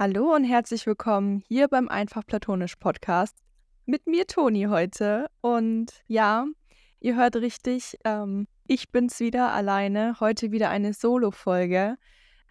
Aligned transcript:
Hallo 0.00 0.32
und 0.32 0.44
herzlich 0.44 0.86
willkommen 0.86 1.42
hier 1.48 1.66
beim 1.66 1.88
Einfach 1.88 2.24
Platonisch 2.24 2.76
Podcast 2.76 3.36
mit 3.84 4.06
mir 4.06 4.28
Toni 4.28 4.66
heute. 4.68 5.28
Und 5.40 6.04
ja, 6.06 6.46
ihr 7.00 7.16
hört 7.16 7.34
richtig, 7.34 7.98
ähm, 8.04 8.46
ich 8.68 8.92
bin's 8.92 9.18
wieder 9.18 9.52
alleine. 9.52 10.14
Heute 10.20 10.52
wieder 10.52 10.70
eine 10.70 10.92
Solo-Folge. 10.92 11.96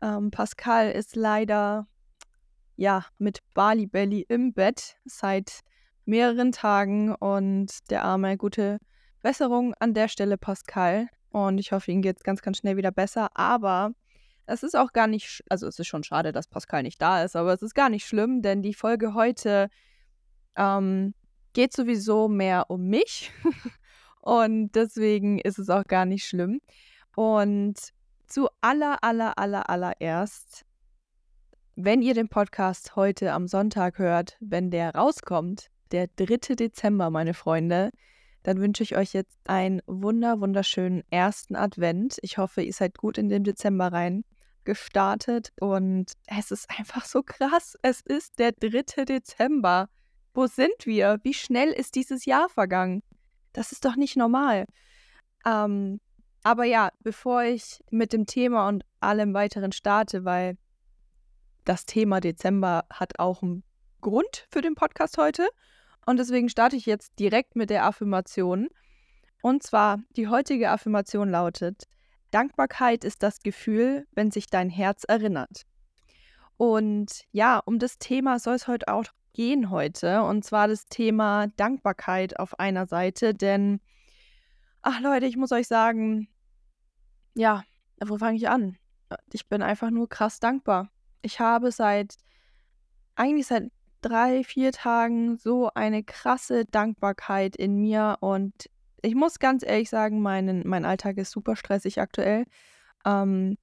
Ähm, 0.01 0.29
Pascal 0.29 0.91
ist 0.91 1.15
leider 1.15 1.87
ja 2.75 3.05
mit 3.17 3.39
Bali 3.53 3.87
Belly 3.87 4.25
im 4.27 4.51
Bett 4.51 4.97
seit 5.05 5.61
mehreren 6.03 6.51
Tagen 6.51 7.15
und 7.15 7.89
der 7.89 8.03
arme 8.03 8.35
gute 8.35 8.79
Besserung 9.21 9.73
an 9.79 9.93
der 9.93 10.09
Stelle 10.09 10.37
Pascal. 10.37 11.07
Und 11.29 11.59
ich 11.59 11.71
hoffe, 11.71 11.93
ihm 11.93 12.01
geht's 12.01 12.23
ganz, 12.23 12.41
ganz 12.41 12.57
schnell 12.57 12.75
wieder 12.75 12.91
besser. 12.91 13.29
Aber 13.35 13.93
es 14.47 14.63
ist 14.63 14.75
auch 14.75 14.93
gar 14.93 15.07
nicht, 15.07 15.43
also 15.49 15.67
es 15.67 15.77
ist 15.77 15.87
schon 15.87 16.03
schade, 16.03 16.31
dass 16.31 16.47
Pascal 16.47 16.81
nicht 16.81 17.01
da 17.01 17.23
ist, 17.23 17.35
aber 17.35 17.53
es 17.53 17.61
ist 17.61 17.75
gar 17.75 17.89
nicht 17.89 18.07
schlimm, 18.07 18.41
denn 18.41 18.63
die 18.63 18.73
Folge 18.73 19.13
heute 19.13 19.69
ähm, 20.55 21.13
geht 21.53 21.73
sowieso 21.73 22.29
mehr 22.29 22.69
um 22.69 22.87
mich 22.87 23.31
und 24.21 24.71
deswegen 24.71 25.37
ist 25.37 25.59
es 25.59 25.69
auch 25.69 25.83
gar 25.83 26.05
nicht 26.05 26.25
schlimm. 26.25 26.61
Und 27.15 27.75
zu 28.25 28.47
aller, 28.61 29.03
aller, 29.03 29.37
aller, 29.37 29.69
allererst, 29.69 30.63
wenn 31.75 32.01
ihr 32.01 32.13
den 32.13 32.29
Podcast 32.29 32.95
heute 32.95 33.33
am 33.33 33.47
Sonntag 33.47 33.99
hört, 33.99 34.37
wenn 34.39 34.71
der 34.71 34.95
rauskommt, 34.95 35.67
der 35.91 36.07
3. 36.15 36.55
Dezember, 36.55 37.09
meine 37.09 37.33
Freunde, 37.33 37.91
dann 38.43 38.59
wünsche 38.59 38.83
ich 38.83 38.95
euch 38.95 39.13
jetzt 39.13 39.37
einen 39.45 39.81
wunder, 39.87 40.39
wunderschönen 40.39 41.03
ersten 41.09 41.55
Advent. 41.55 42.17
Ich 42.21 42.37
hoffe, 42.37 42.61
ihr 42.61 42.73
seid 42.73 42.97
gut 42.97 43.17
in 43.17 43.27
den 43.27 43.43
Dezember 43.43 43.91
rein 43.91 44.23
gestartet 44.67 45.53
und 45.61 46.11
es 46.27 46.51
ist 46.51 46.69
einfach 46.77 47.05
so 47.05 47.23
krass. 47.23 47.77
Es 47.81 48.01
ist 48.01 48.37
der 48.37 48.51
3. 48.51 49.05
Dezember. 49.05 49.89
Wo 50.33 50.45
sind 50.45 50.85
wir? 50.85 51.19
Wie 51.23 51.33
schnell 51.33 51.69
ist 51.69 51.95
dieses 51.95 52.25
Jahr 52.25 52.49
vergangen? 52.49 53.01
Das 53.53 53.71
ist 53.71 53.85
doch 53.85 53.95
nicht 53.95 54.17
normal. 54.17 54.65
Ähm, 55.45 56.01
aber 56.43 56.65
ja, 56.65 56.89
bevor 56.99 57.43
ich 57.43 57.79
mit 57.91 58.11
dem 58.11 58.25
Thema 58.25 58.67
und 58.67 58.83
allem 58.99 59.33
weiteren 59.33 59.71
starte, 59.71 60.25
weil 60.25 60.57
das 61.63 61.85
Thema 61.85 62.19
Dezember 62.19 62.85
hat 62.91 63.19
auch 63.19 63.41
einen 63.41 63.63
Grund 64.01 64.47
für 64.51 64.61
den 64.61 64.75
Podcast 64.75 65.17
heute. 65.17 65.47
Und 66.05 66.17
deswegen 66.17 66.49
starte 66.49 66.75
ich 66.75 66.85
jetzt 66.85 67.17
direkt 67.19 67.55
mit 67.55 67.69
der 67.69 67.85
Affirmation. 67.85 68.67
Und 69.41 69.63
zwar, 69.63 69.99
die 70.17 70.27
heutige 70.27 70.71
Affirmation 70.71 71.29
lautet, 71.29 71.85
Dankbarkeit 72.31 73.03
ist 73.03 73.23
das 73.23 73.39
Gefühl, 73.39 74.07
wenn 74.13 74.31
sich 74.31 74.47
dein 74.47 74.69
Herz 74.69 75.03
erinnert. 75.07 75.63
Und 76.57 77.23
ja, 77.31 77.59
um 77.59 77.79
das 77.79 77.99
Thema 77.99 78.39
soll 78.39 78.55
es 78.55 78.67
heute 78.67 78.87
auch 78.87 79.05
gehen 79.33 79.69
heute. 79.69 80.23
Und 80.23 80.43
zwar 80.43 80.67
das 80.67 80.85
Thema 80.87 81.47
Dankbarkeit 81.55 82.39
auf 82.39 82.59
einer 82.59 82.87
Seite. 82.87 83.33
Denn, 83.35 83.79
ach 84.81 84.99
Leute, 84.99 85.27
ich 85.27 85.37
muss 85.37 85.51
euch 85.51 85.67
sagen, 85.67 86.27
ja, 87.35 87.63
wo 88.03 88.17
fange 88.17 88.37
ich 88.37 88.49
an? 88.49 88.77
Ich 89.31 89.47
bin 89.47 89.61
einfach 89.61 89.91
nur 89.91 90.09
krass 90.09 90.39
dankbar. 90.39 90.89
Ich 91.21 91.39
habe 91.39 91.71
seit, 91.71 92.15
eigentlich 93.15 93.47
seit 93.47 93.71
drei, 94.01 94.43
vier 94.43 94.71
Tagen 94.71 95.37
so 95.37 95.69
eine 95.73 96.03
krasse 96.03 96.65
Dankbarkeit 96.65 97.55
in 97.55 97.77
mir 97.77 98.17
und 98.21 98.69
ich 99.01 99.15
muss 99.15 99.39
ganz 99.39 99.63
ehrlich 99.63 99.89
sagen, 99.89 100.21
mein, 100.21 100.63
mein 100.65 100.85
Alltag 100.85 101.17
ist 101.17 101.31
super 101.31 101.55
stressig 101.55 101.99
aktuell, 101.99 102.45
ähm, 103.05 103.57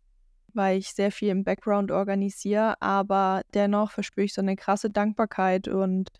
weil 0.52 0.78
ich 0.78 0.90
sehr 0.92 1.10
viel 1.10 1.28
im 1.30 1.44
Background 1.44 1.90
organisiere, 1.90 2.80
aber 2.80 3.42
dennoch 3.54 3.90
verspüre 3.90 4.24
ich 4.26 4.34
so 4.34 4.40
eine 4.40 4.56
krasse 4.56 4.90
Dankbarkeit 4.90 5.68
und 5.68 6.10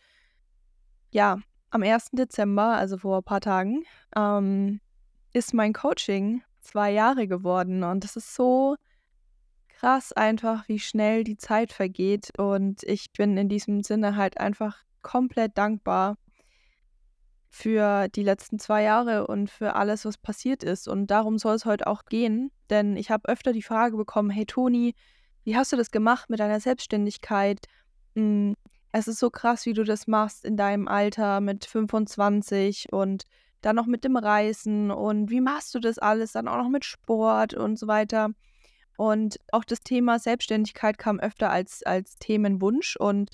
ja, 1.11 1.39
am 1.71 1.83
1. 1.83 2.11
Dezember, 2.13 2.77
also 2.77 2.99
vor 2.99 3.19
ein 3.19 3.25
paar 3.25 3.41
Tagen, 3.41 3.85
ähm, 4.17 4.81
ist 5.33 5.55
mein 5.55 5.73
Coaching 5.73 6.43
zwei 6.61 6.91
Jahre 6.93 7.29
geworden 7.29 7.85
und 7.85 8.05
es 8.05 8.17
ist 8.17 8.35
so 8.35 8.77
krass 9.69 10.13
einfach, 10.13 10.69
wie 10.69 10.79
schnell 10.79 11.25
die 11.25 11.37
Zeit 11.37 11.73
vergeht 11.73 12.31
und 12.39 12.83
ich 12.85 13.13
bin 13.13 13.37
in 13.37 13.49
diesem 13.49 13.83
Sinne 13.83 14.17
halt 14.17 14.39
einfach 14.39 14.79
komplett 15.03 15.59
dankbar 15.59 16.17
für 17.55 18.09
die 18.09 18.25
letzten 18.25 18.59
zwei 18.59 18.83
Jahre 18.83 19.29
und 19.29 19.49
für 19.49 19.77
alles, 19.77 20.05
was 20.05 20.19
passiert 20.19 20.65
ist. 20.65 20.89
Und 20.89 21.07
darum 21.07 21.39
soll 21.39 21.55
es 21.55 21.65
heute 21.65 21.87
auch 21.87 22.05
gehen, 22.07 22.51
denn 22.69 22.97
ich 22.97 23.13
habe 23.13 23.29
öfter 23.29 23.53
die 23.53 23.63
Frage 23.63 23.97
bekommen, 23.97 24.29
hey 24.29 24.45
Toni, 24.45 24.97
wie 25.45 25.57
hast 25.57 25.73
du 25.73 25.77
das 25.77 25.93
gemacht 25.93 26.29
mit 26.29 26.41
deiner 26.41 26.59
Selbstständigkeit? 26.59 27.61
Hm, 28.17 28.57
es 28.91 29.07
ist 29.07 29.21
so 29.21 29.31
krass, 29.31 29.67
wie 29.67 29.73
du 29.73 29.85
das 29.85 30.09
machst 30.09 30.45
in 30.45 30.57
deinem 30.57 30.89
Alter 30.89 31.41
mit 31.41 31.65
25 31.65 32.93
und 32.93 33.23
dann 33.61 33.77
noch 33.77 33.87
mit 33.87 34.03
dem 34.03 34.17
Reisen 34.17 34.91
und 34.91 35.31
wie 35.31 35.41
machst 35.41 35.77
du 35.77 35.79
das 35.79 35.99
alles, 35.99 36.33
dann 36.33 36.49
auch 36.49 36.57
noch 36.57 36.69
mit 36.69 36.85
Sport 36.85 37.55
und 37.55 37.79
so 37.79 37.87
weiter. 37.87 38.31
Und 38.97 39.39
auch 39.53 39.65
das 39.65 39.81
Thema 39.81 40.19
Selbstständigkeit 40.19 40.99
kam 40.99 41.21
öfter 41.21 41.51
als, 41.51 41.85
als 41.85 42.17
Themenwunsch 42.17 42.97
und 42.97 43.31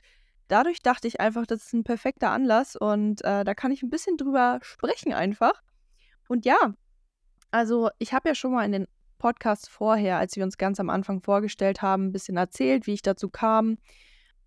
dadurch 0.50 0.82
dachte 0.82 1.08
ich 1.08 1.20
einfach, 1.20 1.46
das 1.46 1.66
ist 1.66 1.72
ein 1.72 1.84
perfekter 1.84 2.30
Anlass 2.30 2.76
und 2.76 3.24
äh, 3.24 3.44
da 3.44 3.54
kann 3.54 3.72
ich 3.72 3.82
ein 3.82 3.90
bisschen 3.90 4.16
drüber 4.16 4.58
sprechen 4.62 5.12
einfach. 5.12 5.62
Und 6.28 6.44
ja, 6.44 6.74
also 7.50 7.90
ich 7.98 8.12
habe 8.12 8.28
ja 8.28 8.34
schon 8.34 8.52
mal 8.52 8.64
in 8.64 8.72
den 8.72 8.86
Podcasts 9.18 9.68
vorher, 9.68 10.18
als 10.18 10.36
wir 10.36 10.44
uns 10.44 10.58
ganz 10.58 10.80
am 10.80 10.90
Anfang 10.90 11.20
vorgestellt 11.20 11.82
haben, 11.82 12.06
ein 12.06 12.12
bisschen 12.12 12.36
erzählt, 12.36 12.86
wie 12.86 12.94
ich 12.94 13.02
dazu 13.02 13.28
kam. 13.28 13.78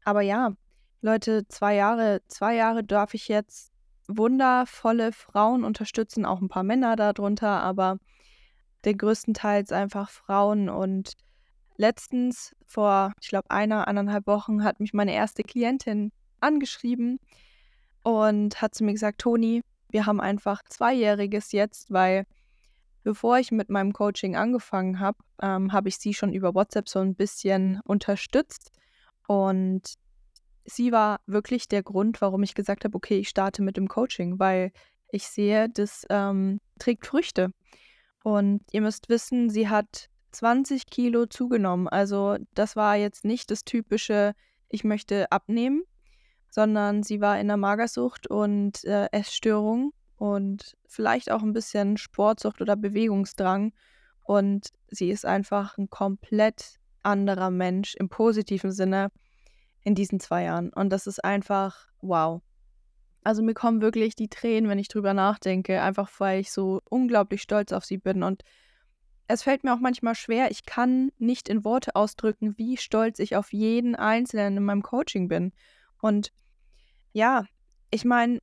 Aber 0.04 0.22
ja, 0.22 0.54
Leute, 1.02 1.48
zwei 1.48 1.76
Jahre, 1.76 2.22
zwei 2.28 2.56
Jahre 2.56 2.84
darf 2.84 3.14
ich 3.14 3.28
jetzt 3.28 3.72
wundervolle 4.08 5.12
Frauen 5.14 5.64
unterstützen, 5.64 6.26
auch 6.26 6.42
ein 6.42 6.50
paar 6.50 6.64
Männer 6.64 6.96
darunter, 6.96 7.62
aber 7.62 8.00
den 8.86 8.98
größten 8.98 9.34
Teils 9.34 9.72
einfach 9.72 10.10
Frauen 10.10 10.70
und 10.70 11.14
letztens, 11.78 12.56
vor, 12.66 13.14
ich 13.22 13.30
glaube, 13.30 13.50
einer, 13.52 13.88
anderthalb 13.88 14.28
Wochen, 14.28 14.64
hat 14.64 14.80
mich 14.80 14.94
meine 14.94 15.14
erste 15.14 15.44
Klientin 15.44 16.12
angeschrieben 16.40 17.20
und 18.04 18.62
hat 18.62 18.76
zu 18.76 18.84
mir 18.84 18.94
gesagt, 18.94 19.22
Toni, 19.22 19.62
wir 19.90 20.06
haben 20.06 20.20
einfach 20.20 20.62
Zweijähriges 20.70 21.52
jetzt, 21.52 21.92
weil 21.92 22.26
bevor 23.04 23.38
ich 23.38 23.52
mit 23.52 23.70
meinem 23.70 23.94
Coaching 23.94 24.36
angefangen 24.36 25.00
habe, 25.00 25.18
ähm, 25.42 25.72
habe 25.72 25.90
ich 25.90 25.98
sie 25.98 26.14
schon 26.14 26.34
über 26.34 26.56
WhatsApp 26.56 26.90
so 26.90 27.00
ein 27.00 27.16
bisschen 27.16 27.80
unterstützt. 27.86 28.72
Und 29.28 29.96
sie 30.66 30.92
war 30.92 31.20
wirklich 31.28 31.68
der 31.68 31.84
Grund, 31.84 32.22
warum 32.22 32.44
ich 32.44 32.56
gesagt 32.56 32.86
habe, 32.86 32.96
okay, 32.96 33.20
ich 33.20 33.30
starte 33.30 33.62
mit 33.62 33.78
dem 33.78 33.88
Coaching, 33.88 34.40
weil 34.40 34.72
ich 35.10 35.28
sehe, 35.28 35.70
das 35.70 36.06
ähm, 36.10 36.60
trägt 36.80 37.06
Früchte. 37.06 37.52
Und 38.24 38.62
ihr 38.72 38.82
müsst 38.82 39.10
wissen, 39.10 39.50
sie 39.50 39.70
hat 39.70 40.10
20 40.34 40.88
Kilo 40.88 41.26
zugenommen. 41.26 41.88
Also 41.88 42.38
das 42.54 42.76
war 42.76 42.96
jetzt 42.96 43.26
nicht 43.26 43.52
das 43.52 43.64
typische, 43.64 44.34
ich 44.70 44.84
möchte 44.84 45.32
abnehmen, 45.32 45.84
sondern 46.50 47.04
sie 47.04 47.22
war 47.22 47.40
in 47.40 47.48
der 47.48 47.58
Magersucht 47.58 48.28
und 48.28 48.84
äh, 48.86 49.08
Essstörung 49.12 49.94
und 50.18 50.76
vielleicht 50.88 51.32
auch 51.32 51.42
ein 51.42 51.54
bisschen 51.54 51.98
Sportsucht 51.98 52.62
oder 52.62 52.76
Bewegungsdrang. 52.76 53.74
Und 54.24 54.70
sie 54.90 55.10
ist 55.10 55.26
einfach 55.26 55.78
ein 55.78 55.90
komplett 55.90 56.80
anderer 57.02 57.50
Mensch 57.50 57.96
im 57.96 58.10
positiven 58.10 58.72
Sinne 58.72 59.10
in 59.84 59.96
diesen 59.96 60.20
zwei 60.20 60.44
Jahren. 60.44 60.72
Und 60.72 60.92
das 60.92 61.08
ist 61.08 61.24
einfach 61.24 61.88
wow. 62.02 62.42
Also 63.24 63.42
mir 63.42 63.54
kommen 63.54 63.82
wirklich 63.82 64.16
die 64.16 64.30
Tränen, 64.30 64.70
wenn 64.70 64.80
ich 64.80 64.88
drüber 64.88 65.14
nachdenke, 65.14 65.82
einfach 65.82 66.10
weil 66.20 66.40
ich 66.40 66.52
so 66.52 66.82
unglaublich 66.90 67.42
stolz 67.42 67.72
auf 67.72 67.86
sie 67.86 67.98
bin 67.98 68.24
und 68.24 68.44
es 69.28 69.44
fällt 69.44 69.64
mir 69.64 69.74
auch 69.74 69.80
manchmal 69.80 70.16
schwer, 70.16 70.52
ich 70.52 70.66
kann 70.66 71.12
nicht 71.18 71.50
in 71.50 71.64
Worte 71.64 71.96
ausdrücken, 71.96 72.58
wie 72.58 72.78
stolz 72.78 73.20
ich 73.20 73.36
auf 73.36 73.54
jeden 73.54 73.96
Einzelnen 73.96 74.58
in 74.58 74.66
meinem 74.66 74.84
Coaching 74.84 75.28
bin. 75.28 75.54
Und 76.02 76.32
ja, 77.14 77.46
ich 77.90 78.06
meine, 78.06 78.40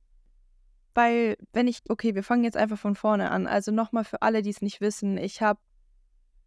weil, 0.93 1.37
wenn 1.53 1.67
ich, 1.67 1.81
okay, 1.89 2.15
wir 2.15 2.23
fangen 2.23 2.43
jetzt 2.43 2.57
einfach 2.57 2.77
von 2.77 2.95
vorne 2.95 3.31
an. 3.31 3.47
Also 3.47 3.71
nochmal 3.71 4.03
für 4.03 4.21
alle, 4.21 4.41
die 4.41 4.49
es 4.49 4.61
nicht 4.61 4.81
wissen, 4.81 5.17
ich 5.17 5.41
habe 5.41 5.61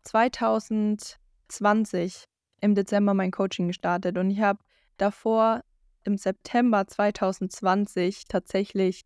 2020 0.02 2.24
im 2.60 2.74
Dezember 2.74 3.14
mein 3.14 3.30
Coaching 3.30 3.68
gestartet 3.68 4.18
und 4.18 4.30
ich 4.30 4.40
habe 4.40 4.58
davor 4.96 5.62
im 6.04 6.16
September 6.18 6.86
2020 6.86 8.24
tatsächlich 8.28 9.04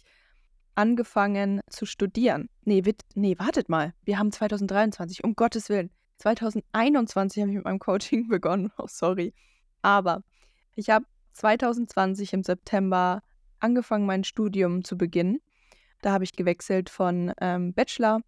angefangen 0.79 1.61
zu 1.69 1.87
studieren. 1.87 2.49
Nee, 2.65 2.85
wit, 2.85 3.03
nee, 3.17 3.37
wartet 3.37 3.69
mal. 3.69 3.95
Wir 4.05 4.17
haben 4.17 4.31
2023, 4.31 5.25
um 5.25 5.35
Gottes 5.35 5.69
Willen. 5.69 5.91
2021 6.19 7.43
habe 7.43 7.51
ich 7.51 7.57
mit 7.57 7.65
meinem 7.65 7.81
Coaching 7.81 8.29
begonnen. 8.29 8.71
Oh, 8.79 8.87
sorry. 8.87 9.35
Aber 9.83 10.23
ich 10.77 10.89
habe 10.89 11.05
2020 11.33 12.33
im 12.33 12.45
September 12.45 13.23
angefangen, 13.59 14.07
mein 14.07 14.23
Studium 14.23 14.85
zu 14.85 14.97
beginnen. 14.97 15.41
Da 16.01 16.13
habe 16.13 16.23
ich 16.23 16.33
gewechselt 16.33 16.91
von 16.91 17.33
ähm, 17.41 17.75
Bachelor, 17.75 18.21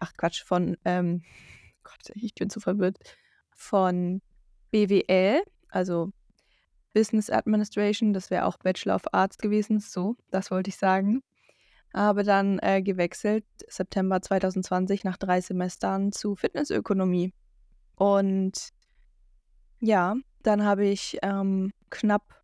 ach 0.00 0.12
Quatsch, 0.16 0.42
von, 0.42 0.76
ähm, 0.84 1.22
Gott, 1.84 2.10
ich 2.16 2.34
bin 2.34 2.50
zu 2.50 2.58
verwirrt, 2.58 2.98
von 3.54 4.22
BWL, 4.72 5.44
also 5.68 6.10
Business 6.94 7.30
Administration. 7.30 8.12
Das 8.12 8.28
wäre 8.28 8.46
auch 8.46 8.56
Bachelor 8.58 8.96
of 8.96 9.04
Arts 9.12 9.38
gewesen. 9.38 9.78
So, 9.78 10.16
das 10.32 10.50
wollte 10.50 10.70
ich 10.70 10.76
sagen. 10.76 11.22
Habe 11.94 12.24
dann 12.24 12.58
äh, 12.60 12.82
gewechselt, 12.82 13.44
September 13.68 14.22
2020, 14.22 15.04
nach 15.04 15.18
drei 15.18 15.40
Semestern 15.40 16.12
zu 16.12 16.36
Fitnessökonomie. 16.36 17.32
Und 17.96 18.70
ja, 19.80 20.14
dann 20.42 20.64
habe 20.64 20.86
ich 20.86 21.18
ähm, 21.22 21.72
knapp 21.90 22.42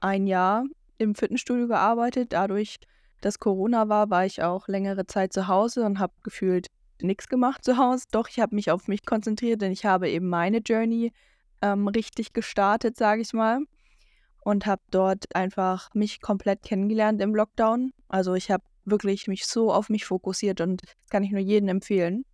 ein 0.00 0.26
Jahr 0.26 0.64
im 0.98 1.14
Fitnessstudio 1.14 1.68
gearbeitet. 1.68 2.32
Dadurch, 2.32 2.78
dass 3.20 3.38
Corona 3.38 3.88
war, 3.88 4.10
war 4.10 4.24
ich 4.24 4.42
auch 4.42 4.68
längere 4.68 5.06
Zeit 5.06 5.32
zu 5.32 5.48
Hause 5.48 5.84
und 5.84 5.98
habe 5.98 6.12
gefühlt 6.22 6.68
nichts 7.02 7.28
gemacht 7.28 7.64
zu 7.64 7.76
Hause. 7.76 8.06
Doch, 8.10 8.28
ich 8.28 8.40
habe 8.40 8.54
mich 8.54 8.70
auf 8.70 8.88
mich 8.88 9.04
konzentriert, 9.04 9.62
denn 9.62 9.72
ich 9.72 9.84
habe 9.84 10.08
eben 10.08 10.28
meine 10.28 10.58
Journey 10.58 11.12
ähm, 11.62 11.88
richtig 11.88 12.32
gestartet, 12.32 12.96
sage 12.96 13.22
ich 13.22 13.32
mal. 13.32 13.60
Und 14.40 14.64
habe 14.66 14.82
dort 14.90 15.34
einfach 15.34 15.92
mich 15.92 16.20
komplett 16.20 16.62
kennengelernt 16.62 17.20
im 17.20 17.34
Lockdown. 17.34 17.92
Also 18.08 18.34
ich 18.34 18.50
habe 18.50 18.62
wirklich 18.86 19.28
mich 19.28 19.46
so 19.46 19.72
auf 19.72 19.88
mich 19.88 20.04
fokussiert 20.04 20.60
und 20.60 20.82
das 20.82 20.94
kann 21.10 21.22
ich 21.22 21.30
nur 21.30 21.40
jedem 21.40 21.68
empfehlen. 21.68 22.24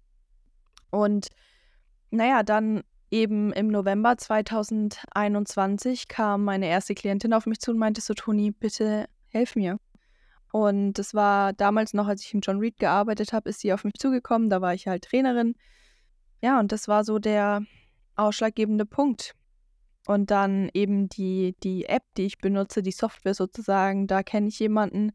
Und 0.90 1.28
naja, 2.10 2.42
dann 2.42 2.82
eben 3.10 3.52
im 3.52 3.68
November 3.68 4.16
2021 4.16 6.08
kam 6.08 6.44
meine 6.44 6.66
erste 6.66 6.94
Klientin 6.94 7.32
auf 7.32 7.46
mich 7.46 7.60
zu 7.60 7.72
und 7.72 7.78
meinte 7.78 8.00
so, 8.00 8.14
Toni, 8.14 8.50
bitte 8.50 9.06
helf 9.28 9.56
mir. 9.56 9.78
Und 10.52 10.94
das 10.94 11.14
war 11.14 11.54
damals 11.54 11.94
noch, 11.94 12.06
als 12.06 12.24
ich 12.24 12.34
im 12.34 12.40
John 12.40 12.58
Reed 12.58 12.78
gearbeitet 12.78 13.32
habe, 13.32 13.48
ist 13.48 13.60
sie 13.60 13.72
auf 13.72 13.84
mich 13.84 13.94
zugekommen. 13.94 14.50
Da 14.50 14.60
war 14.60 14.74
ich 14.74 14.86
halt 14.86 15.04
Trainerin. 15.04 15.54
Ja, 16.42 16.60
und 16.60 16.72
das 16.72 16.88
war 16.88 17.04
so 17.04 17.18
der 17.18 17.62
ausschlaggebende 18.16 18.84
Punkt. 18.84 19.34
Und 20.06 20.30
dann 20.30 20.68
eben 20.74 21.08
die, 21.08 21.54
die 21.62 21.86
App, 21.86 22.02
die 22.16 22.26
ich 22.26 22.38
benutze, 22.38 22.82
die 22.82 22.92
Software 22.92 23.34
sozusagen, 23.34 24.06
da 24.06 24.22
kenne 24.22 24.48
ich 24.48 24.58
jemanden 24.58 25.12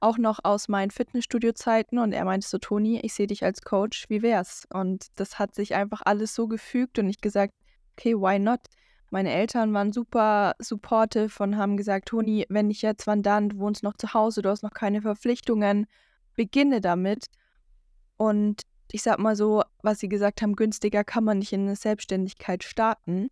auch 0.00 0.18
noch 0.18 0.40
aus 0.42 0.68
meinen 0.68 0.90
Fitnessstudio-Zeiten 0.90 1.98
und 1.98 2.12
er 2.12 2.24
meinte 2.24 2.46
so, 2.46 2.58
Toni, 2.58 3.00
ich 3.00 3.14
sehe 3.14 3.26
dich 3.26 3.44
als 3.44 3.62
Coach, 3.62 4.06
wie 4.08 4.22
wär's? 4.22 4.66
Und 4.72 5.06
das 5.16 5.38
hat 5.38 5.54
sich 5.54 5.74
einfach 5.74 6.02
alles 6.04 6.34
so 6.34 6.48
gefügt 6.48 6.98
und 6.98 7.08
ich 7.08 7.20
gesagt, 7.20 7.54
okay, 7.96 8.14
why 8.14 8.38
not? 8.38 8.60
Meine 9.10 9.32
Eltern 9.32 9.72
waren 9.72 9.92
super 9.92 10.54
supportive 10.58 11.42
und 11.42 11.56
haben 11.56 11.76
gesagt, 11.76 12.08
Toni, 12.08 12.44
wenn 12.48 12.70
ich 12.70 12.82
jetzt 12.82 13.06
wann 13.06 13.22
dann, 13.22 13.50
du 13.50 13.58
wohnst 13.58 13.82
noch 13.82 13.96
zu 13.96 14.12
Hause, 14.12 14.42
du 14.42 14.50
hast 14.50 14.62
noch 14.62 14.74
keine 14.74 15.00
Verpflichtungen, 15.00 15.86
beginne 16.34 16.80
damit. 16.80 17.26
Und 18.16 18.62
ich 18.90 19.02
sag 19.02 19.18
mal 19.18 19.36
so, 19.36 19.62
was 19.82 20.00
sie 20.00 20.08
gesagt 20.08 20.42
haben, 20.42 20.56
günstiger 20.56 21.04
kann 21.04 21.24
man 21.24 21.38
nicht 21.38 21.52
in 21.52 21.62
eine 21.62 21.76
Selbstständigkeit 21.76 22.64
starten. 22.64 23.28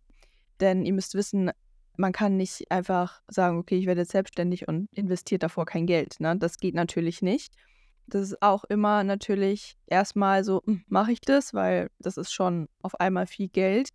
Denn 0.59 0.85
ihr 0.85 0.93
müsst 0.93 1.13
wissen, 1.15 1.51
man 1.97 2.11
kann 2.11 2.37
nicht 2.37 2.71
einfach 2.71 3.21
sagen, 3.27 3.57
okay, 3.57 3.77
ich 3.77 3.85
werde 3.85 4.01
jetzt 4.01 4.11
selbstständig 4.11 4.67
und 4.67 4.87
investiere 4.93 5.39
davor 5.39 5.65
kein 5.65 5.85
Geld. 5.85 6.19
Ne? 6.19 6.35
Das 6.37 6.57
geht 6.57 6.75
natürlich 6.75 7.21
nicht. 7.21 7.53
Das 8.07 8.21
ist 8.21 8.41
auch 8.41 8.63
immer 8.65 9.03
natürlich 9.03 9.77
erstmal 9.87 10.43
so, 10.43 10.61
hm, 10.65 10.83
mache 10.87 11.11
ich 11.11 11.21
das, 11.21 11.53
weil 11.53 11.89
das 11.99 12.17
ist 12.17 12.33
schon 12.33 12.67
auf 12.81 12.99
einmal 12.99 13.27
viel 13.27 13.47
Geld. 13.47 13.89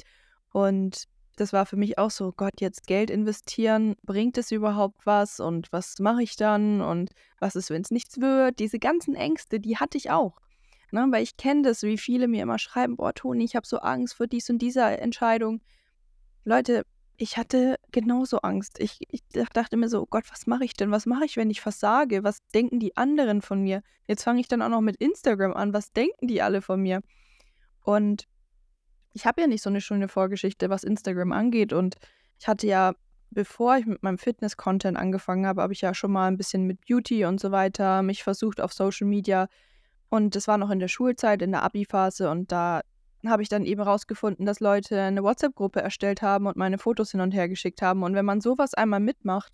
Und 0.52 1.04
das 1.36 1.52
war 1.52 1.64
für 1.64 1.76
mich 1.76 1.98
auch 1.98 2.10
so, 2.10 2.32
Gott, 2.32 2.60
jetzt 2.60 2.86
Geld 2.86 3.08
investieren, 3.08 3.96
bringt 4.02 4.36
es 4.36 4.50
überhaupt 4.50 5.06
was 5.06 5.40
und 5.40 5.72
was 5.72 5.98
mache 5.98 6.22
ich 6.22 6.36
dann 6.36 6.80
und 6.80 7.12
was 7.38 7.56
ist, 7.56 7.70
wenn 7.70 7.82
es 7.82 7.90
nichts 7.90 8.20
wird? 8.20 8.58
Diese 8.58 8.78
ganzen 8.78 9.14
Ängste, 9.14 9.60
die 9.60 9.78
hatte 9.78 9.96
ich 9.96 10.10
auch. 10.10 10.38
Ne? 10.90 11.06
Weil 11.10 11.22
ich 11.22 11.36
kenne 11.36 11.62
das, 11.62 11.82
wie 11.82 11.98
viele 11.98 12.28
mir 12.28 12.42
immer 12.42 12.58
schreiben, 12.58 12.96
boah, 12.96 13.14
Toni, 13.14 13.44
ich 13.44 13.56
habe 13.56 13.66
so 13.66 13.78
Angst 13.78 14.14
vor 14.14 14.26
dies 14.26 14.50
und 14.50 14.58
dieser 14.58 14.98
Entscheidung. 14.98 15.60
Leute, 16.44 16.84
ich 17.20 17.36
hatte 17.36 17.78
genauso 17.92 18.38
Angst. 18.38 18.80
Ich, 18.80 18.98
ich 19.10 19.22
dachte 19.52 19.76
mir 19.76 19.90
so, 19.90 20.00
oh 20.00 20.06
Gott, 20.08 20.24
was 20.30 20.46
mache 20.46 20.64
ich 20.64 20.72
denn? 20.72 20.90
Was 20.90 21.04
mache 21.04 21.26
ich, 21.26 21.36
wenn 21.36 21.50
ich 21.50 21.60
versage? 21.60 22.24
Was 22.24 22.38
denken 22.54 22.80
die 22.80 22.96
anderen 22.96 23.42
von 23.42 23.60
mir? 23.60 23.82
Jetzt 24.06 24.24
fange 24.24 24.40
ich 24.40 24.48
dann 24.48 24.62
auch 24.62 24.70
noch 24.70 24.80
mit 24.80 24.96
Instagram 24.96 25.52
an. 25.52 25.74
Was 25.74 25.92
denken 25.92 26.28
die 26.28 26.40
alle 26.40 26.62
von 26.62 26.80
mir? 26.80 27.02
Und 27.82 28.26
ich 29.12 29.26
habe 29.26 29.42
ja 29.42 29.46
nicht 29.46 29.60
so 29.60 29.68
eine 29.68 29.82
schöne 29.82 30.08
Vorgeschichte, 30.08 30.70
was 30.70 30.82
Instagram 30.82 31.32
angeht. 31.32 31.74
Und 31.74 31.96
ich 32.38 32.48
hatte 32.48 32.66
ja, 32.66 32.94
bevor 33.28 33.76
ich 33.76 33.84
mit 33.84 34.02
meinem 34.02 34.16
Fitness-Content 34.16 34.96
angefangen 34.96 35.44
habe, 35.44 35.60
habe 35.60 35.74
ich 35.74 35.82
ja 35.82 35.92
schon 35.92 36.12
mal 36.12 36.26
ein 36.26 36.38
bisschen 36.38 36.64
mit 36.64 36.80
Beauty 36.86 37.26
und 37.26 37.38
so 37.38 37.52
weiter 37.52 38.00
mich 38.00 38.22
versucht 38.22 38.62
auf 38.62 38.72
Social 38.72 39.06
Media. 39.06 39.48
Und 40.08 40.36
das 40.36 40.48
war 40.48 40.56
noch 40.56 40.70
in 40.70 40.78
der 40.78 40.88
Schulzeit, 40.88 41.42
in 41.42 41.52
der 41.52 41.64
Abi-Phase. 41.64 42.30
Und 42.30 42.50
da 42.50 42.80
habe 43.26 43.42
ich 43.42 43.48
dann 43.48 43.64
eben 43.64 43.82
rausgefunden, 43.82 44.46
dass 44.46 44.60
Leute 44.60 45.00
eine 45.00 45.22
WhatsApp-Gruppe 45.22 45.80
erstellt 45.80 46.22
haben 46.22 46.46
und 46.46 46.56
meine 46.56 46.78
Fotos 46.78 47.10
hin 47.10 47.20
und 47.20 47.32
her 47.32 47.48
geschickt 47.48 47.82
haben. 47.82 48.02
Und 48.02 48.14
wenn 48.14 48.24
man 48.24 48.40
sowas 48.40 48.74
einmal 48.74 49.00
mitmacht, 49.00 49.52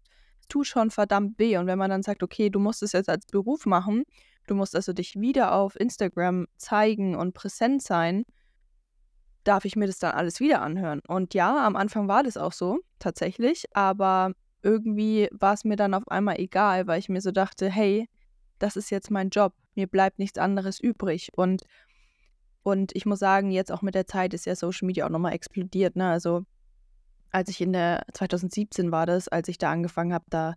tut 0.48 0.66
schon 0.66 0.90
verdammt 0.90 1.38
weh. 1.38 1.56
Und 1.56 1.66
wenn 1.66 1.78
man 1.78 1.90
dann 1.90 2.02
sagt, 2.02 2.22
okay, 2.22 2.50
du 2.50 2.60
musst 2.60 2.82
es 2.82 2.92
jetzt 2.92 3.08
als 3.08 3.26
Beruf 3.26 3.66
machen, 3.66 4.04
du 4.46 4.54
musst 4.54 4.76
also 4.76 4.92
dich 4.92 5.16
wieder 5.16 5.52
auf 5.52 5.78
Instagram 5.78 6.46
zeigen 6.56 7.16
und 7.16 7.34
präsent 7.34 7.82
sein, 7.82 8.24
darf 9.42 9.64
ich 9.64 9.76
mir 9.76 9.86
das 9.86 9.98
dann 9.98 10.12
alles 10.12 10.40
wieder 10.40 10.62
anhören. 10.62 11.00
Und 11.06 11.34
ja, 11.34 11.66
am 11.66 11.76
Anfang 11.76 12.08
war 12.08 12.22
das 12.22 12.36
auch 12.36 12.52
so, 12.52 12.80
tatsächlich, 12.98 13.64
aber 13.74 14.32
irgendwie 14.62 15.28
war 15.32 15.54
es 15.54 15.64
mir 15.64 15.76
dann 15.76 15.94
auf 15.94 16.08
einmal 16.08 16.38
egal, 16.40 16.86
weil 16.86 16.98
ich 16.98 17.08
mir 17.08 17.20
so 17.20 17.30
dachte, 17.30 17.68
hey, 17.68 18.08
das 18.58 18.76
ist 18.76 18.90
jetzt 18.90 19.10
mein 19.10 19.30
Job, 19.30 19.52
mir 19.74 19.86
bleibt 19.86 20.18
nichts 20.18 20.38
anderes 20.38 20.80
übrig. 20.80 21.30
Und 21.36 21.62
und 22.66 22.96
ich 22.96 23.06
muss 23.06 23.20
sagen, 23.20 23.52
jetzt 23.52 23.70
auch 23.70 23.80
mit 23.80 23.94
der 23.94 24.08
Zeit 24.08 24.34
ist 24.34 24.44
ja 24.44 24.56
Social 24.56 24.86
Media 24.86 25.06
auch 25.06 25.10
nochmal 25.10 25.34
explodiert. 25.34 25.94
Ne? 25.94 26.08
Also 26.08 26.42
als 27.30 27.48
ich 27.48 27.60
in 27.60 27.72
der 27.72 28.04
2017 28.12 28.90
war 28.90 29.06
das, 29.06 29.28
als 29.28 29.46
ich 29.46 29.56
da 29.56 29.70
angefangen 29.70 30.12
habe, 30.12 30.24
da 30.30 30.54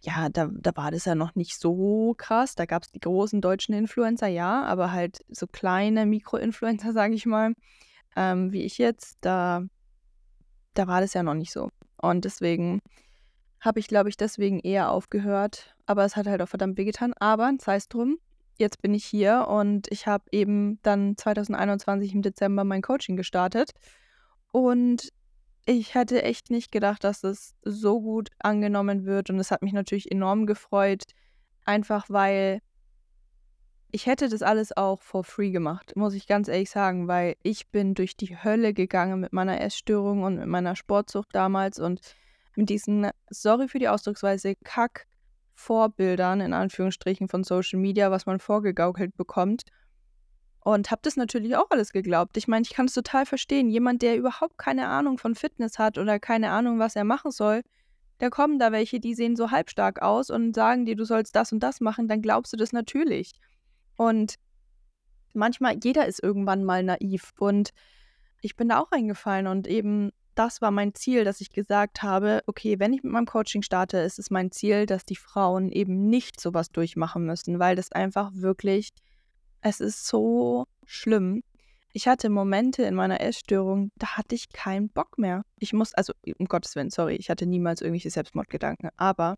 ja, 0.00 0.30
da, 0.30 0.48
da 0.50 0.74
war 0.74 0.90
das 0.90 1.04
ja 1.04 1.14
noch 1.14 1.34
nicht 1.34 1.58
so 1.58 2.14
krass. 2.16 2.54
Da 2.54 2.64
gab 2.64 2.84
es 2.84 2.92
die 2.92 3.00
großen 3.00 3.42
deutschen 3.42 3.74
Influencer, 3.74 4.26
ja, 4.26 4.62
aber 4.64 4.92
halt 4.92 5.22
so 5.28 5.46
kleine 5.46 6.06
Mikro-Influencer, 6.06 6.94
sage 6.94 7.14
ich 7.14 7.26
mal, 7.26 7.52
ähm, 8.16 8.50
wie 8.52 8.62
ich 8.62 8.78
jetzt, 8.78 9.18
da, 9.20 9.64
da 10.72 10.86
war 10.86 11.02
das 11.02 11.12
ja 11.12 11.22
noch 11.22 11.34
nicht 11.34 11.52
so. 11.52 11.68
Und 11.98 12.24
deswegen 12.24 12.80
habe 13.60 13.80
ich, 13.80 13.88
glaube 13.88 14.08
ich, 14.08 14.16
deswegen 14.16 14.60
eher 14.60 14.90
aufgehört. 14.90 15.74
Aber 15.84 16.06
es 16.06 16.16
hat 16.16 16.26
halt 16.26 16.40
auch 16.40 16.48
verdammt 16.48 16.78
wehgetan. 16.78 17.12
Aber 17.18 17.52
sei 17.60 17.76
es 17.76 17.88
drum, 17.88 18.18
jetzt 18.58 18.82
bin 18.82 18.94
ich 18.94 19.04
hier 19.04 19.46
und 19.48 19.90
ich 19.90 20.06
habe 20.06 20.24
eben 20.32 20.78
dann 20.82 21.16
2021 21.16 22.14
im 22.14 22.22
Dezember 22.22 22.64
mein 22.64 22.82
Coaching 22.82 23.16
gestartet. 23.16 23.72
Und 24.52 25.10
ich 25.66 25.94
hätte 25.94 26.22
echt 26.22 26.50
nicht 26.50 26.70
gedacht, 26.70 27.04
dass 27.04 27.24
es 27.24 27.54
so 27.62 28.00
gut 28.00 28.28
angenommen 28.38 29.04
wird. 29.04 29.30
Und 29.30 29.38
es 29.38 29.50
hat 29.50 29.62
mich 29.62 29.72
natürlich 29.72 30.10
enorm 30.10 30.46
gefreut, 30.46 31.04
einfach 31.64 32.06
weil 32.08 32.60
ich 33.90 34.06
hätte 34.06 34.28
das 34.28 34.42
alles 34.42 34.76
auch 34.76 35.02
for 35.02 35.22
free 35.22 35.50
gemacht, 35.50 35.94
muss 35.94 36.14
ich 36.14 36.26
ganz 36.26 36.48
ehrlich 36.48 36.68
sagen, 36.68 37.06
weil 37.06 37.36
ich 37.44 37.68
bin 37.68 37.94
durch 37.94 38.16
die 38.16 38.36
Hölle 38.42 38.74
gegangen 38.74 39.20
mit 39.20 39.32
meiner 39.32 39.60
Essstörung 39.60 40.24
und 40.24 40.36
mit 40.36 40.48
meiner 40.48 40.74
Sportsucht 40.74 41.28
damals 41.32 41.78
und 41.78 42.00
mit 42.56 42.70
diesen, 42.70 43.08
sorry 43.30 43.68
für 43.68 43.78
die 43.78 43.88
Ausdrucksweise, 43.88 44.56
Kack 44.64 45.06
Vorbildern, 45.54 46.40
in 46.40 46.52
Anführungsstrichen, 46.52 47.28
von 47.28 47.44
Social 47.44 47.78
Media, 47.78 48.10
was 48.10 48.26
man 48.26 48.40
vorgegaukelt 48.40 49.16
bekommt. 49.16 49.62
Und 50.60 50.90
habe 50.90 51.02
das 51.02 51.16
natürlich 51.16 51.56
auch 51.56 51.70
alles 51.70 51.92
geglaubt. 51.92 52.36
Ich 52.36 52.48
meine, 52.48 52.62
ich 52.62 52.70
kann 52.70 52.86
es 52.86 52.94
total 52.94 53.26
verstehen. 53.26 53.68
Jemand, 53.68 54.02
der 54.02 54.16
überhaupt 54.16 54.56
keine 54.56 54.88
Ahnung 54.88 55.18
von 55.18 55.34
Fitness 55.34 55.78
hat 55.78 55.98
oder 55.98 56.18
keine 56.18 56.50
Ahnung, 56.50 56.78
was 56.78 56.96
er 56.96 57.04
machen 57.04 57.30
soll, 57.30 57.62
da 58.18 58.30
kommen 58.30 58.58
da 58.58 58.72
welche, 58.72 59.00
die 59.00 59.14
sehen 59.14 59.36
so 59.36 59.50
halbstark 59.50 60.00
aus 60.00 60.30
und 60.30 60.54
sagen 60.54 60.86
dir, 60.86 60.96
du 60.96 61.04
sollst 61.04 61.36
das 61.36 61.52
und 61.52 61.60
das 61.60 61.80
machen, 61.80 62.08
dann 62.08 62.22
glaubst 62.22 62.52
du 62.52 62.56
das 62.56 62.72
natürlich. 62.72 63.32
Und 63.96 64.36
manchmal, 65.34 65.76
jeder 65.82 66.06
ist 66.06 66.22
irgendwann 66.22 66.64
mal 66.64 66.82
naiv. 66.82 67.32
Und 67.38 67.70
ich 68.40 68.56
bin 68.56 68.68
da 68.68 68.78
auch 68.78 68.92
reingefallen 68.92 69.46
und 69.46 69.66
eben 69.66 70.12
das 70.34 70.60
war 70.60 70.70
mein 70.70 70.94
Ziel, 70.94 71.24
dass 71.24 71.40
ich 71.40 71.50
gesagt 71.50 72.02
habe, 72.02 72.42
okay, 72.46 72.78
wenn 72.78 72.92
ich 72.92 73.02
mit 73.02 73.12
meinem 73.12 73.26
Coaching 73.26 73.62
starte, 73.62 73.98
ist 73.98 74.18
es 74.18 74.30
mein 74.30 74.50
Ziel, 74.50 74.86
dass 74.86 75.04
die 75.04 75.16
Frauen 75.16 75.70
eben 75.70 76.08
nicht 76.08 76.40
sowas 76.40 76.70
durchmachen 76.70 77.24
müssen, 77.24 77.58
weil 77.58 77.76
das 77.76 77.92
einfach 77.92 78.30
wirklich, 78.34 78.90
es 79.60 79.80
ist 79.80 80.06
so 80.06 80.66
schlimm. 80.84 81.42
Ich 81.92 82.08
hatte 82.08 82.28
Momente 82.28 82.82
in 82.82 82.94
meiner 82.94 83.20
Essstörung, 83.20 83.90
da 83.96 84.16
hatte 84.16 84.34
ich 84.34 84.50
keinen 84.50 84.88
Bock 84.88 85.16
mehr. 85.16 85.44
Ich 85.58 85.72
muss, 85.72 85.94
also 85.94 86.12
um 86.38 86.46
Gottes 86.46 86.74
Willen, 86.74 86.90
sorry, 86.90 87.14
ich 87.14 87.30
hatte 87.30 87.46
niemals 87.46 87.80
irgendwelche 87.80 88.10
Selbstmordgedanken, 88.10 88.90
aber 88.96 89.36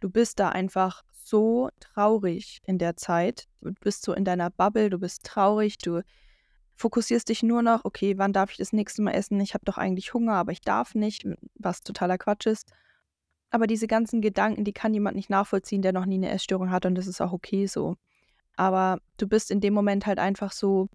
du 0.00 0.08
bist 0.08 0.38
da 0.38 0.50
einfach 0.50 1.02
so 1.12 1.70
traurig 1.80 2.60
in 2.64 2.78
der 2.78 2.96
Zeit. 2.96 3.48
Du 3.60 3.72
bist 3.80 4.04
so 4.04 4.12
in 4.12 4.24
deiner 4.24 4.50
Bubble, 4.50 4.90
du 4.90 4.98
bist 4.98 5.24
traurig, 5.24 5.78
du 5.78 6.02
fokussierst 6.76 7.28
dich 7.28 7.42
nur 7.42 7.62
noch, 7.62 7.84
okay, 7.84 8.18
wann 8.18 8.32
darf 8.32 8.50
ich 8.50 8.56
das 8.56 8.72
nächste 8.72 9.02
Mal 9.02 9.12
essen? 9.12 9.40
Ich 9.40 9.54
habe 9.54 9.64
doch 9.64 9.78
eigentlich 9.78 10.14
Hunger, 10.14 10.34
aber 10.34 10.52
ich 10.52 10.60
darf 10.60 10.94
nicht, 10.94 11.26
was 11.54 11.82
totaler 11.82 12.18
Quatsch 12.18 12.46
ist. 12.46 12.72
Aber 13.50 13.66
diese 13.66 13.86
ganzen 13.86 14.20
Gedanken, 14.20 14.64
die 14.64 14.72
kann 14.72 14.94
jemand 14.94 15.16
nicht 15.16 15.30
nachvollziehen, 15.30 15.82
der 15.82 15.92
noch 15.92 16.06
nie 16.06 16.16
eine 16.16 16.30
Essstörung 16.30 16.70
hat 16.70 16.86
und 16.86 16.96
das 16.96 17.06
ist 17.06 17.20
auch 17.20 17.32
okay 17.32 17.66
so. 17.66 17.96
Aber 18.56 18.98
du 19.16 19.28
bist 19.28 19.50
in 19.50 19.60
dem 19.60 19.74
Moment 19.74 20.06
halt 20.06 20.18
einfach 20.18 20.52
so, 20.52 20.88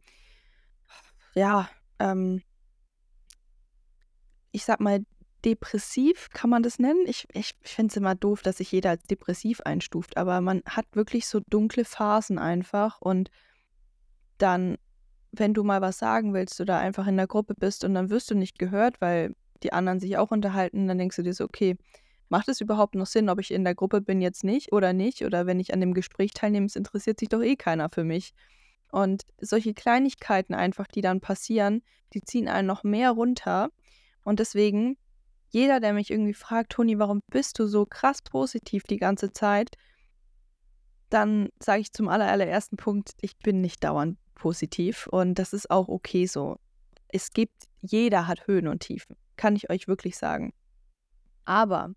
ja, 1.35 1.69
ähm, 1.99 2.41
ich 4.51 4.65
sag 4.65 4.79
mal, 4.79 5.05
depressiv, 5.45 6.29
kann 6.31 6.49
man 6.49 6.63
das 6.63 6.79
nennen? 6.79 7.05
Ich, 7.05 7.27
ich 7.31 7.53
finde 7.61 7.91
es 7.91 7.97
immer 7.97 8.15
doof, 8.15 8.41
dass 8.41 8.57
sich 8.57 8.71
jeder 8.71 8.91
als 8.91 9.03
depressiv 9.03 9.61
einstuft, 9.61 10.17
aber 10.17 10.41
man 10.41 10.61
hat 10.65 10.85
wirklich 10.93 11.27
so 11.27 11.39
dunkle 11.49 11.85
Phasen 11.85 12.37
einfach 12.37 12.99
und 13.01 13.31
dann, 14.37 14.77
wenn 15.31 15.53
du 15.53 15.63
mal 15.63 15.81
was 15.81 15.99
sagen 15.99 16.33
willst 16.33 16.59
oder 16.59 16.79
einfach 16.79 17.07
in 17.07 17.17
der 17.17 17.27
Gruppe 17.27 17.53
bist 17.53 17.83
und 17.83 17.93
dann 17.93 18.09
wirst 18.09 18.31
du 18.31 18.35
nicht 18.35 18.57
gehört, 18.57 18.99
weil 19.01 19.35
die 19.63 19.73
anderen 19.73 19.99
sich 19.99 20.17
auch 20.17 20.31
unterhalten, 20.31 20.87
dann 20.87 20.97
denkst 20.97 21.17
du 21.17 21.23
dir 21.23 21.33
so, 21.33 21.43
okay, 21.43 21.77
macht 22.29 22.47
es 22.47 22.61
überhaupt 22.61 22.95
noch 22.95 23.05
Sinn, 23.05 23.29
ob 23.29 23.39
ich 23.39 23.51
in 23.51 23.63
der 23.63 23.75
Gruppe 23.75 24.01
bin 24.01 24.21
jetzt 24.21 24.43
nicht 24.43 24.71
oder 24.71 24.93
nicht? 24.93 25.23
Oder 25.25 25.45
wenn 25.45 25.59
ich 25.59 25.73
an 25.73 25.81
dem 25.81 25.93
Gespräch 25.93 26.31
teilnehme, 26.33 26.67
es 26.67 26.75
interessiert 26.75 27.19
sich 27.19 27.29
doch 27.29 27.41
eh 27.41 27.55
keiner 27.55 27.89
für 27.89 28.03
mich. 28.03 28.33
Und 28.91 29.23
solche 29.39 29.73
Kleinigkeiten 29.73 30.53
einfach, 30.53 30.87
die 30.87 31.01
dann 31.01 31.21
passieren, 31.21 31.83
die 32.13 32.21
ziehen 32.21 32.47
einen 32.47 32.67
noch 32.67 32.83
mehr 32.83 33.11
runter. 33.11 33.69
Und 34.23 34.39
deswegen, 34.39 34.97
jeder, 35.49 35.79
der 35.79 35.93
mich 35.93 36.09
irgendwie 36.11 36.33
fragt, 36.33 36.71
Toni, 36.71 36.97
warum 36.97 37.21
bist 37.27 37.59
du 37.59 37.67
so 37.67 37.85
krass 37.85 38.21
positiv 38.21 38.83
die 38.83 38.97
ganze 38.97 39.31
Zeit? 39.31 39.75
Dann 41.09 41.49
sage 41.59 41.81
ich 41.81 41.91
zum 41.91 42.07
allerersten 42.07 42.77
Punkt, 42.77 43.13
ich 43.21 43.37
bin 43.39 43.61
nicht 43.61 43.83
dauernd 43.83 44.17
positiv 44.39 45.07
und 45.07 45.35
das 45.35 45.53
ist 45.53 45.69
auch 45.69 45.87
okay 45.87 46.25
so. 46.25 46.57
Es 47.09 47.31
gibt, 47.31 47.67
jeder 47.81 48.27
hat 48.27 48.47
Höhen 48.47 48.67
und 48.67 48.79
Tiefen, 48.79 49.15
kann 49.37 49.55
ich 49.55 49.69
euch 49.69 49.87
wirklich 49.87 50.17
sagen. 50.17 50.53
Aber 51.45 51.93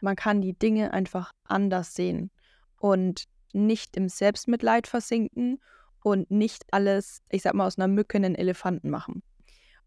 man 0.00 0.16
kann 0.16 0.40
die 0.40 0.58
Dinge 0.58 0.92
einfach 0.92 1.32
anders 1.44 1.94
sehen 1.94 2.30
und 2.78 3.24
nicht 3.52 3.96
im 3.96 4.08
Selbstmitleid 4.08 4.86
versinken 4.86 5.60
und 6.02 6.30
nicht 6.30 6.64
alles, 6.70 7.22
ich 7.30 7.42
sag 7.42 7.54
mal, 7.54 7.66
aus 7.66 7.78
einer 7.78 7.88
Mücke 7.88 8.16
einen 8.16 8.34
Elefanten 8.34 8.90
machen. 8.90 9.22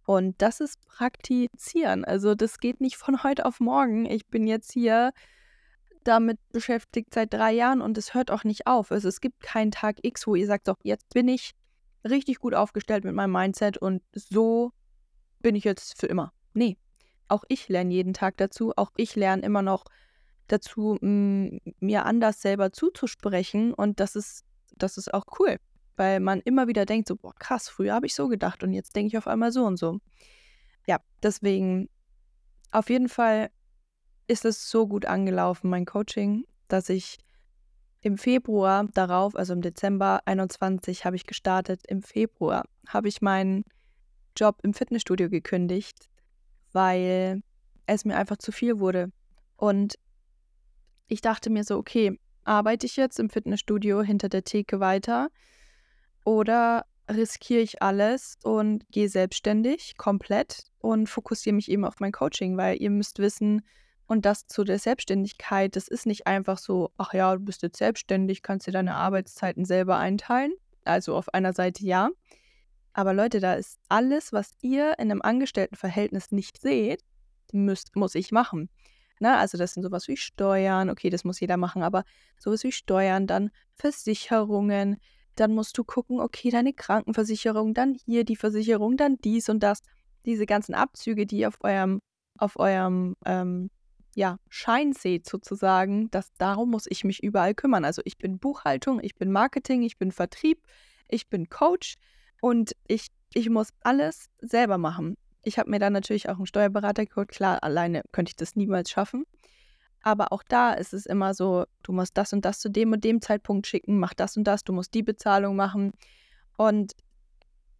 Und 0.05 0.41
das 0.41 0.61
ist 0.61 0.85
praktizieren. 0.85 2.05
Also 2.05 2.33
das 2.33 2.59
geht 2.59 2.81
nicht 2.81 2.95
von 2.95 3.23
heute 3.23 3.45
auf 3.45 3.59
morgen. 3.59 4.05
Ich 4.05 4.25
bin 4.27 4.47
jetzt 4.47 4.71
hier 4.71 5.11
damit 6.03 6.39
beschäftigt 6.51 7.13
seit 7.13 7.33
drei 7.33 7.51
Jahren 7.51 7.81
und 7.81 7.97
es 7.97 8.13
hört 8.13 8.31
auch 8.31 8.45
nicht 8.45 8.65
auf. 8.65 8.91
Also 8.91 9.09
es 9.09 9.19
gibt 9.19 9.41
keinen 9.41 9.71
Tag 9.71 9.97
X, 10.01 10.25
wo 10.25 10.35
ihr 10.35 10.47
sagt, 10.47 10.69
doch, 10.69 10.77
jetzt 10.83 11.13
bin 11.13 11.27
ich 11.27 11.51
richtig 12.03 12.39
gut 12.39 12.53
aufgestellt 12.53 13.03
mit 13.03 13.13
meinem 13.13 13.31
Mindset 13.31 13.77
und 13.77 14.01
so 14.13 14.71
bin 15.39 15.55
ich 15.55 15.63
jetzt 15.63 15.99
für 15.99 16.07
immer. 16.07 16.33
Nee, 16.53 16.77
auch 17.27 17.43
ich 17.47 17.67
lerne 17.69 17.93
jeden 17.93 18.13
Tag 18.13 18.37
dazu. 18.37 18.73
Auch 18.75 18.91
ich 18.97 19.15
lerne 19.15 19.43
immer 19.43 19.61
noch 19.61 19.85
dazu, 20.47 20.97
mir 21.01 22.05
anders 22.05 22.41
selber 22.41 22.71
zuzusprechen 22.71 23.73
und 23.73 23.99
das 23.99 24.15
ist, 24.15 24.45
das 24.77 24.97
ist 24.97 25.13
auch 25.13 25.25
cool 25.39 25.57
weil 25.97 26.19
man 26.19 26.39
immer 26.41 26.67
wieder 26.67 26.85
denkt, 26.85 27.07
so, 27.07 27.15
boah, 27.15 27.33
krass, 27.35 27.67
früher 27.67 27.93
habe 27.93 28.05
ich 28.05 28.15
so 28.15 28.27
gedacht 28.27 28.63
und 28.63 28.71
jetzt 28.71 28.95
denke 28.95 29.07
ich 29.07 29.17
auf 29.17 29.27
einmal 29.27 29.51
so 29.51 29.65
und 29.65 29.77
so. 29.77 29.99
Ja, 30.85 30.99
deswegen 31.21 31.89
auf 32.71 32.89
jeden 32.89 33.09
Fall 33.09 33.49
ist 34.27 34.45
es 34.45 34.69
so 34.69 34.87
gut 34.87 35.05
angelaufen, 35.05 35.69
mein 35.69 35.85
Coaching, 35.85 36.45
dass 36.67 36.89
ich 36.89 37.17
im 38.07 38.17
Februar 38.17 38.85
darauf, 38.93 39.35
also 39.35 39.53
im 39.53 39.61
Dezember 39.61 40.21
21 40.25 41.03
habe 41.03 41.17
ich 41.17 41.25
gestartet, 41.25 41.81
im 41.87 42.01
Februar 42.01 42.63
habe 42.87 43.09
ich 43.09 43.21
meinen 43.21 43.65
Job 44.35 44.59
im 44.63 44.73
Fitnessstudio 44.73 45.29
gekündigt, 45.29 46.09
weil 46.71 47.41
es 47.85 48.05
mir 48.05 48.15
einfach 48.15 48.37
zu 48.37 48.53
viel 48.53 48.79
wurde. 48.79 49.11
Und 49.57 49.95
ich 51.07 51.19
dachte 51.19 51.49
mir 51.49 51.65
so, 51.65 51.77
okay, 51.77 52.17
arbeite 52.45 52.85
ich 52.85 52.95
jetzt 52.95 53.19
im 53.19 53.29
Fitnessstudio 53.29 54.01
hinter 54.01 54.29
der 54.29 54.45
Theke 54.45 54.79
weiter 54.79 55.27
oder 56.23 56.85
riskiere 57.09 57.61
ich 57.61 57.81
alles 57.81 58.37
und 58.43 58.89
gehe 58.89 59.09
selbstständig 59.09 59.97
komplett 59.97 60.63
und 60.79 61.07
fokussiere 61.07 61.55
mich 61.55 61.69
eben 61.69 61.83
auf 61.83 61.99
mein 61.99 62.13
Coaching, 62.13 62.55
weil 62.55 62.81
ihr 62.81 62.89
müsst 62.89 63.19
wissen, 63.19 63.63
und 64.07 64.25
das 64.25 64.47
zu 64.47 64.63
der 64.63 64.79
Selbstständigkeit, 64.79 65.75
das 65.75 65.87
ist 65.87 66.05
nicht 66.05 66.27
einfach 66.27 66.57
so, 66.57 66.91
ach 66.97 67.13
ja, 67.13 67.35
du 67.35 67.43
bist 67.43 67.61
jetzt 67.61 67.77
selbstständig, 67.77 68.41
kannst 68.41 68.65
dir 68.65 68.71
deine 68.71 68.95
Arbeitszeiten 68.95 69.65
selber 69.65 69.97
einteilen. 69.97 70.53
Also 70.85 71.15
auf 71.15 71.33
einer 71.33 71.53
Seite 71.53 71.85
ja. 71.85 72.09
Aber 72.93 73.13
Leute, 73.13 73.39
da 73.41 73.55
ist 73.55 73.79
alles, 73.89 74.31
was 74.31 74.51
ihr 74.61 74.93
in 74.97 75.11
einem 75.11 75.21
Angestelltenverhältnis 75.21 76.31
nicht 76.31 76.61
seht, 76.61 77.03
müsst, 77.51 77.95
muss 77.95 78.15
ich 78.15 78.31
machen. 78.31 78.69
Na, 79.19 79.33
ne, 79.33 79.37
also 79.37 79.57
das 79.57 79.73
sind 79.73 79.83
sowas 79.83 80.07
wie 80.07 80.17
Steuern, 80.17 80.89
okay, 80.89 81.09
das 81.09 81.23
muss 81.23 81.39
jeder 81.39 81.57
machen, 81.57 81.83
aber 81.83 82.03
sowas 82.39 82.63
wie 82.63 82.71
Steuern, 82.71 83.27
dann 83.27 83.49
Versicherungen, 83.75 84.97
dann 85.35 85.53
musst 85.53 85.77
du 85.77 85.83
gucken, 85.83 86.19
okay, 86.19 86.49
deine 86.49 86.73
Krankenversicherung, 86.73 87.73
dann 87.73 87.95
hier 88.05 88.23
die 88.23 88.35
Versicherung, 88.35 88.95
dann 88.95 89.17
dies 89.17 89.49
und 89.49 89.61
das. 89.61 89.81
Diese 90.25 90.45
ganzen 90.45 90.75
Abzüge, 90.75 91.25
die 91.25 91.45
auf 91.45 91.57
eurem, 91.61 92.01
auf 92.37 92.57
eurem 92.57 93.15
ähm, 93.25 93.69
ja, 94.17 94.39
Schein 94.49 94.93
seht 94.93 95.29
sozusagen, 95.29 96.09
das, 96.09 96.33
darum 96.39 96.71
muss 96.71 96.87
ich 96.89 97.03
mich 97.03 97.21
überall 97.21 97.53
kümmern. 97.53 97.85
Also 97.85 98.01
ich 98.03 98.17
bin 98.17 98.39
Buchhaltung, 98.39 98.99
ich 98.99 99.13
bin 99.13 99.31
Marketing, 99.31 99.83
ich 99.83 99.99
bin 99.99 100.11
Vertrieb, 100.11 100.59
ich 101.07 101.29
bin 101.29 101.49
Coach 101.49 101.97
und 102.41 102.75
ich, 102.87 103.09
ich 103.35 103.47
muss 103.51 103.69
alles 103.81 104.31
selber 104.39 104.79
machen. 104.79 105.17
Ich 105.43 105.59
habe 105.59 105.69
mir 105.69 105.77
dann 105.77 105.93
natürlich 105.93 106.29
auch 106.29 106.37
einen 106.37 106.47
Steuerberater 106.47 107.05
geholt. 107.05 107.29
Klar, 107.29 107.61
alleine 107.61 108.01
könnte 108.11 108.31
ich 108.31 108.35
das 108.35 108.55
niemals 108.55 108.89
schaffen. 108.89 109.23
Aber 110.01 110.31
auch 110.31 110.41
da 110.41 110.73
ist 110.73 110.95
es 110.95 111.05
immer 111.05 111.35
so, 111.35 111.65
du 111.83 111.91
musst 111.91 112.17
das 112.17 112.33
und 112.33 112.43
das 112.43 112.59
zu 112.59 112.71
dem 112.71 112.93
und 112.93 113.03
dem 113.03 113.21
Zeitpunkt 113.21 113.67
schicken, 113.67 113.99
mach 113.99 114.15
das 114.15 114.35
und 114.35 114.45
das, 114.45 114.63
du 114.63 114.73
musst 114.73 114.95
die 114.95 115.03
Bezahlung 115.03 115.55
machen. 115.55 115.91
Und 116.57 116.93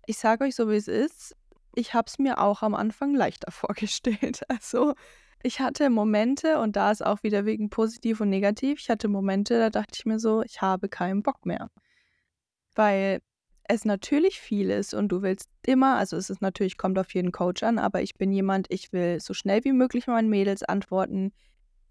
ich 0.05 0.19
sage 0.19 0.43
euch 0.43 0.53
so, 0.53 0.69
wie 0.69 0.75
es 0.75 0.87
ist, 0.87 1.35
ich 1.73 1.95
habe 1.95 2.05
es 2.05 2.19
mir 2.19 2.37
auch 2.37 2.61
am 2.61 2.75
Anfang 2.75 3.15
leichter 3.15 3.51
vorgestellt. 3.51 4.41
Also 4.49 4.93
ich 5.43 5.59
hatte 5.59 5.89
Momente, 5.89 6.59
und 6.59 6.75
da 6.75 6.91
ist 6.91 7.05
auch 7.05 7.23
wieder 7.23 7.45
wegen 7.45 7.69
positiv 7.69 8.21
und 8.21 8.29
negativ, 8.29 8.79
ich 8.79 8.89
hatte 8.89 9.07
Momente, 9.07 9.59
da 9.59 9.69
dachte 9.69 9.93
ich 9.95 10.05
mir 10.05 10.19
so, 10.19 10.41
ich 10.43 10.61
habe 10.61 10.89
keinen 10.89 11.23
Bock 11.23 11.45
mehr. 11.45 11.69
Weil 12.75 13.21
es 13.63 13.85
natürlich 13.85 14.39
viel 14.39 14.69
ist 14.69 14.93
und 14.93 15.09
du 15.09 15.21
willst 15.21 15.49
immer, 15.65 15.97
also 15.97 16.15
es 16.17 16.29
ist 16.29 16.41
natürlich, 16.41 16.77
kommt 16.77 16.97
auf 16.99 17.13
jeden 17.13 17.31
Coach 17.31 17.63
an, 17.63 17.79
aber 17.79 18.01
ich 18.01 18.15
bin 18.15 18.31
jemand, 18.31 18.67
ich 18.69 18.93
will 18.93 19.19
so 19.19 19.33
schnell 19.33 19.63
wie 19.63 19.73
möglich 19.73 20.07
meinen 20.07 20.29
Mädels 20.29 20.63
antworten 20.63 21.33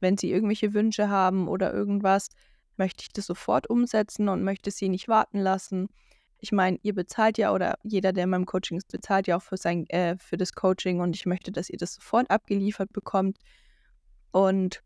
wenn 0.01 0.17
sie 0.17 0.31
irgendwelche 0.31 0.75
Wünsche 0.75 1.09
haben 1.09 1.49
oder 1.49 1.73
irgendwas, 1.73 2.29
möchte 2.77 3.03
ich 3.03 3.13
das 3.13 3.27
sofort 3.27 3.69
umsetzen 3.71 4.29
und 4.29 4.43
möchte 4.45 4.71
sie 4.71 4.89
nicht 4.89 5.09
warten 5.09 5.39
lassen. 5.39 5.89
Ich 6.47 6.53
meine, 6.53 6.79
ihr 6.85 6.95
bezahlt 6.95 7.39
ja 7.39 7.53
oder 7.53 7.77
jeder, 7.83 8.13
der 8.13 8.23
in 8.23 8.31
meinem 8.31 8.47
Coaching 8.47 8.79
ist, 8.79 8.87
bezahlt 8.87 9.27
ja 9.27 9.37
auch 9.37 9.43
für, 9.43 9.57
sein, 9.57 9.85
äh, 9.89 10.17
für 10.17 10.37
das 10.37 10.53
Coaching 10.53 11.01
und 11.01 11.17
ich 11.17 11.27
möchte, 11.27 11.51
dass 11.51 11.69
ihr 11.69 11.77
das 11.77 11.95
sofort 11.95 12.31
abgeliefert 12.31 12.93
bekommt. 12.93 13.39
Und 14.31 14.81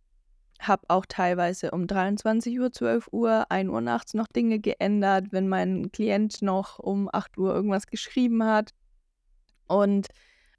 habe 0.58 0.88
auch 0.88 1.04
teilweise 1.06 1.72
um 1.72 1.86
23 1.86 2.58
Uhr, 2.58 2.72
12 2.72 3.08
Uhr, 3.12 3.44
1 3.50 3.68
Uhr 3.68 3.82
nachts 3.82 4.14
noch 4.14 4.26
Dinge 4.26 4.58
geändert, 4.58 5.32
wenn 5.32 5.50
mein 5.50 5.92
Klient 5.92 6.40
noch 6.40 6.78
um 6.78 7.10
8 7.12 7.36
Uhr 7.36 7.54
irgendwas 7.54 7.86
geschrieben 7.86 8.42
hat. 8.42 8.70
Und 9.68 10.08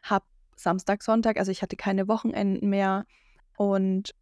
habe 0.04 0.26
Samstag, 0.56 1.02
Sonntag, 1.02 1.38
also 1.38 1.50
ich 1.50 1.64
hatte 1.64 1.78
keine 1.78 2.08
Wochenenden 2.08 2.70
mehr 2.70 3.08
und 3.58 4.14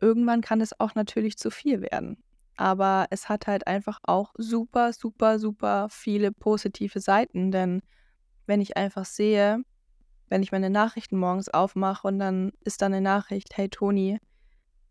irgendwann 0.00 0.40
kann 0.40 0.60
es 0.60 0.80
auch 0.80 0.96
natürlich 0.96 1.36
zu 1.38 1.52
viel 1.52 1.82
werden. 1.82 2.20
Aber 2.56 3.06
es 3.10 3.28
hat 3.28 3.46
halt 3.46 3.66
einfach 3.66 3.98
auch 4.02 4.32
super, 4.36 4.92
super, 4.92 5.38
super 5.38 5.88
viele 5.90 6.32
positive 6.32 7.00
Seiten. 7.00 7.50
Denn 7.50 7.82
wenn 8.46 8.60
ich 8.60 8.76
einfach 8.76 9.04
sehe, 9.04 9.62
wenn 10.28 10.42
ich 10.42 10.52
meine 10.52 10.70
Nachrichten 10.70 11.18
morgens 11.18 11.48
aufmache 11.48 12.06
und 12.06 12.18
dann 12.18 12.52
ist 12.60 12.82
da 12.82 12.86
eine 12.86 13.00
Nachricht, 13.00 13.56
hey 13.56 13.68
Toni, 13.68 14.18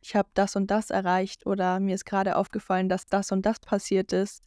ich 0.01 0.15
habe 0.15 0.29
das 0.33 0.55
und 0.55 0.69
das 0.69 0.91
erreicht 0.91 1.45
oder 1.45 1.79
mir 1.79 1.95
ist 1.95 2.05
gerade 2.05 2.35
aufgefallen, 2.35 2.89
dass 2.89 3.07
das 3.07 3.31
und 3.31 3.45
das 3.45 3.59
passiert 3.59 4.13
ist 4.13 4.43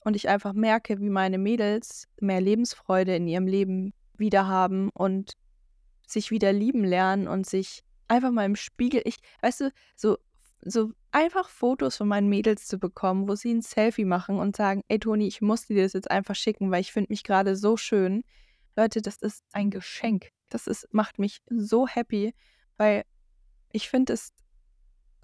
und 0.00 0.16
ich 0.16 0.28
einfach 0.28 0.52
merke, 0.52 1.00
wie 1.00 1.10
meine 1.10 1.38
Mädels 1.38 2.08
mehr 2.20 2.40
Lebensfreude 2.40 3.16
in 3.16 3.26
ihrem 3.26 3.46
Leben 3.46 3.94
wieder 4.18 4.46
haben 4.46 4.90
und 4.90 5.32
sich 6.06 6.30
wieder 6.30 6.52
lieben 6.52 6.84
lernen 6.84 7.26
und 7.26 7.46
sich 7.46 7.84
einfach 8.08 8.30
mal 8.30 8.44
im 8.44 8.56
Spiegel, 8.56 9.00
ich, 9.04 9.16
weißt 9.40 9.62
du, 9.62 9.72
so, 9.96 10.18
so 10.64 10.92
einfach 11.10 11.48
Fotos 11.48 11.96
von 11.96 12.08
meinen 12.08 12.28
Mädels 12.28 12.66
zu 12.66 12.78
bekommen, 12.78 13.28
wo 13.28 13.34
sie 13.34 13.52
ein 13.52 13.62
Selfie 13.62 14.04
machen 14.04 14.38
und 14.38 14.56
sagen, 14.56 14.82
ey 14.88 14.98
Toni, 14.98 15.26
ich 15.26 15.42
muss 15.42 15.66
dir 15.66 15.82
das 15.82 15.92
jetzt 15.92 16.10
einfach 16.10 16.34
schicken, 16.34 16.70
weil 16.70 16.80
ich 16.80 16.92
finde 16.92 17.10
mich 17.10 17.24
gerade 17.24 17.56
so 17.56 17.76
schön. 17.76 18.24
Leute, 18.76 19.02
das 19.02 19.16
ist 19.16 19.44
ein 19.52 19.70
Geschenk. 19.70 20.30
Das 20.48 20.66
ist, 20.66 20.92
macht 20.92 21.18
mich 21.18 21.42
so 21.48 21.86
happy, 21.86 22.34
weil 22.76 23.04
ich 23.72 23.88
finde 23.88 24.12
es, 24.12 24.32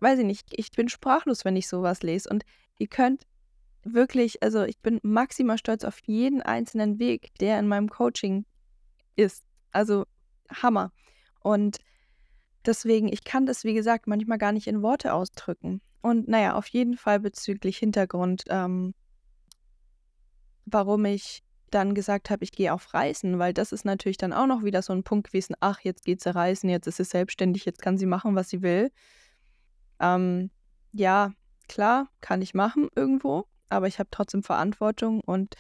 weiß 0.00 0.18
ich 0.18 0.25
nicht, 0.25 0.47
ich 0.50 0.71
bin 0.73 0.88
sprachlos, 0.88 1.45
wenn 1.45 1.57
ich 1.57 1.68
sowas 1.68 2.02
lese. 2.02 2.28
Und 2.28 2.45
ihr 2.78 2.88
könnt 2.88 3.26
wirklich, 3.85 4.42
also 4.42 4.64
ich 4.64 4.78
bin 4.80 5.00
maximal 5.02 5.59
stolz 5.59 5.85
auf 5.85 5.99
jeden 6.04 6.42
einzelnen 6.42 6.99
Weg, 6.99 7.30
der 7.40 7.59
in 7.59 7.68
meinem 7.68 7.88
Coaching 7.88 8.45
ist. 9.16 9.45
Also 9.71 10.04
Hammer. 10.50 10.92
Und 11.40 11.78
Deswegen, 12.68 13.10
ich 13.10 13.25
kann 13.25 13.46
das, 13.46 13.64
wie 13.64 13.72
gesagt, 13.72 14.06
manchmal 14.06 14.37
gar 14.37 14.52
nicht 14.52 14.66
in 14.66 14.82
Worte 14.82 15.14
ausdrücken. 15.14 15.80
Und 16.02 16.28
naja, 16.28 16.54
auf 16.54 16.66
jeden 16.66 16.98
Fall 16.98 17.18
bezüglich 17.18 17.78
Hintergrund, 17.78 18.44
ähm, 18.50 18.94
warum 20.66 21.06
ich 21.06 21.42
dann 21.70 21.94
gesagt 21.94 22.28
habe, 22.28 22.44
ich 22.44 22.52
gehe 22.52 22.75
auf 22.75 22.92
Reisen, 22.92 23.38
weil 23.38 23.54
das 23.54 23.72
ist 23.72 23.87
natürlich 23.87 24.18
dann 24.18 24.34
auch 24.34 24.46
noch 24.46 24.64
wieder 24.64 24.82
so 24.82 24.92
ein 24.92 25.02
Punkt 25.02 25.28
gewesen, 25.28 25.54
ach, 25.60 25.80
jetzt 25.80 26.04
geht 26.04 26.20
sie 26.22 26.34
reisen, 26.34 26.68
jetzt 26.68 26.87
ist 26.87 26.98
sie 26.98 27.04
selbstständig, 27.04 27.64
jetzt 27.64 27.80
kann 27.80 27.96
sie 27.96 28.04
machen, 28.04 28.34
was 28.34 28.50
sie 28.50 28.60
will. 28.60 28.90
Ähm, 29.98 30.50
ja, 30.92 31.32
klar, 31.68 32.10
kann 32.20 32.42
ich 32.42 32.52
machen 32.52 32.90
irgendwo, 32.94 33.46
aber 33.70 33.87
ich 33.87 33.98
habe 33.98 34.10
trotzdem 34.10 34.42
Verantwortung 34.42 35.22
und 35.22 35.54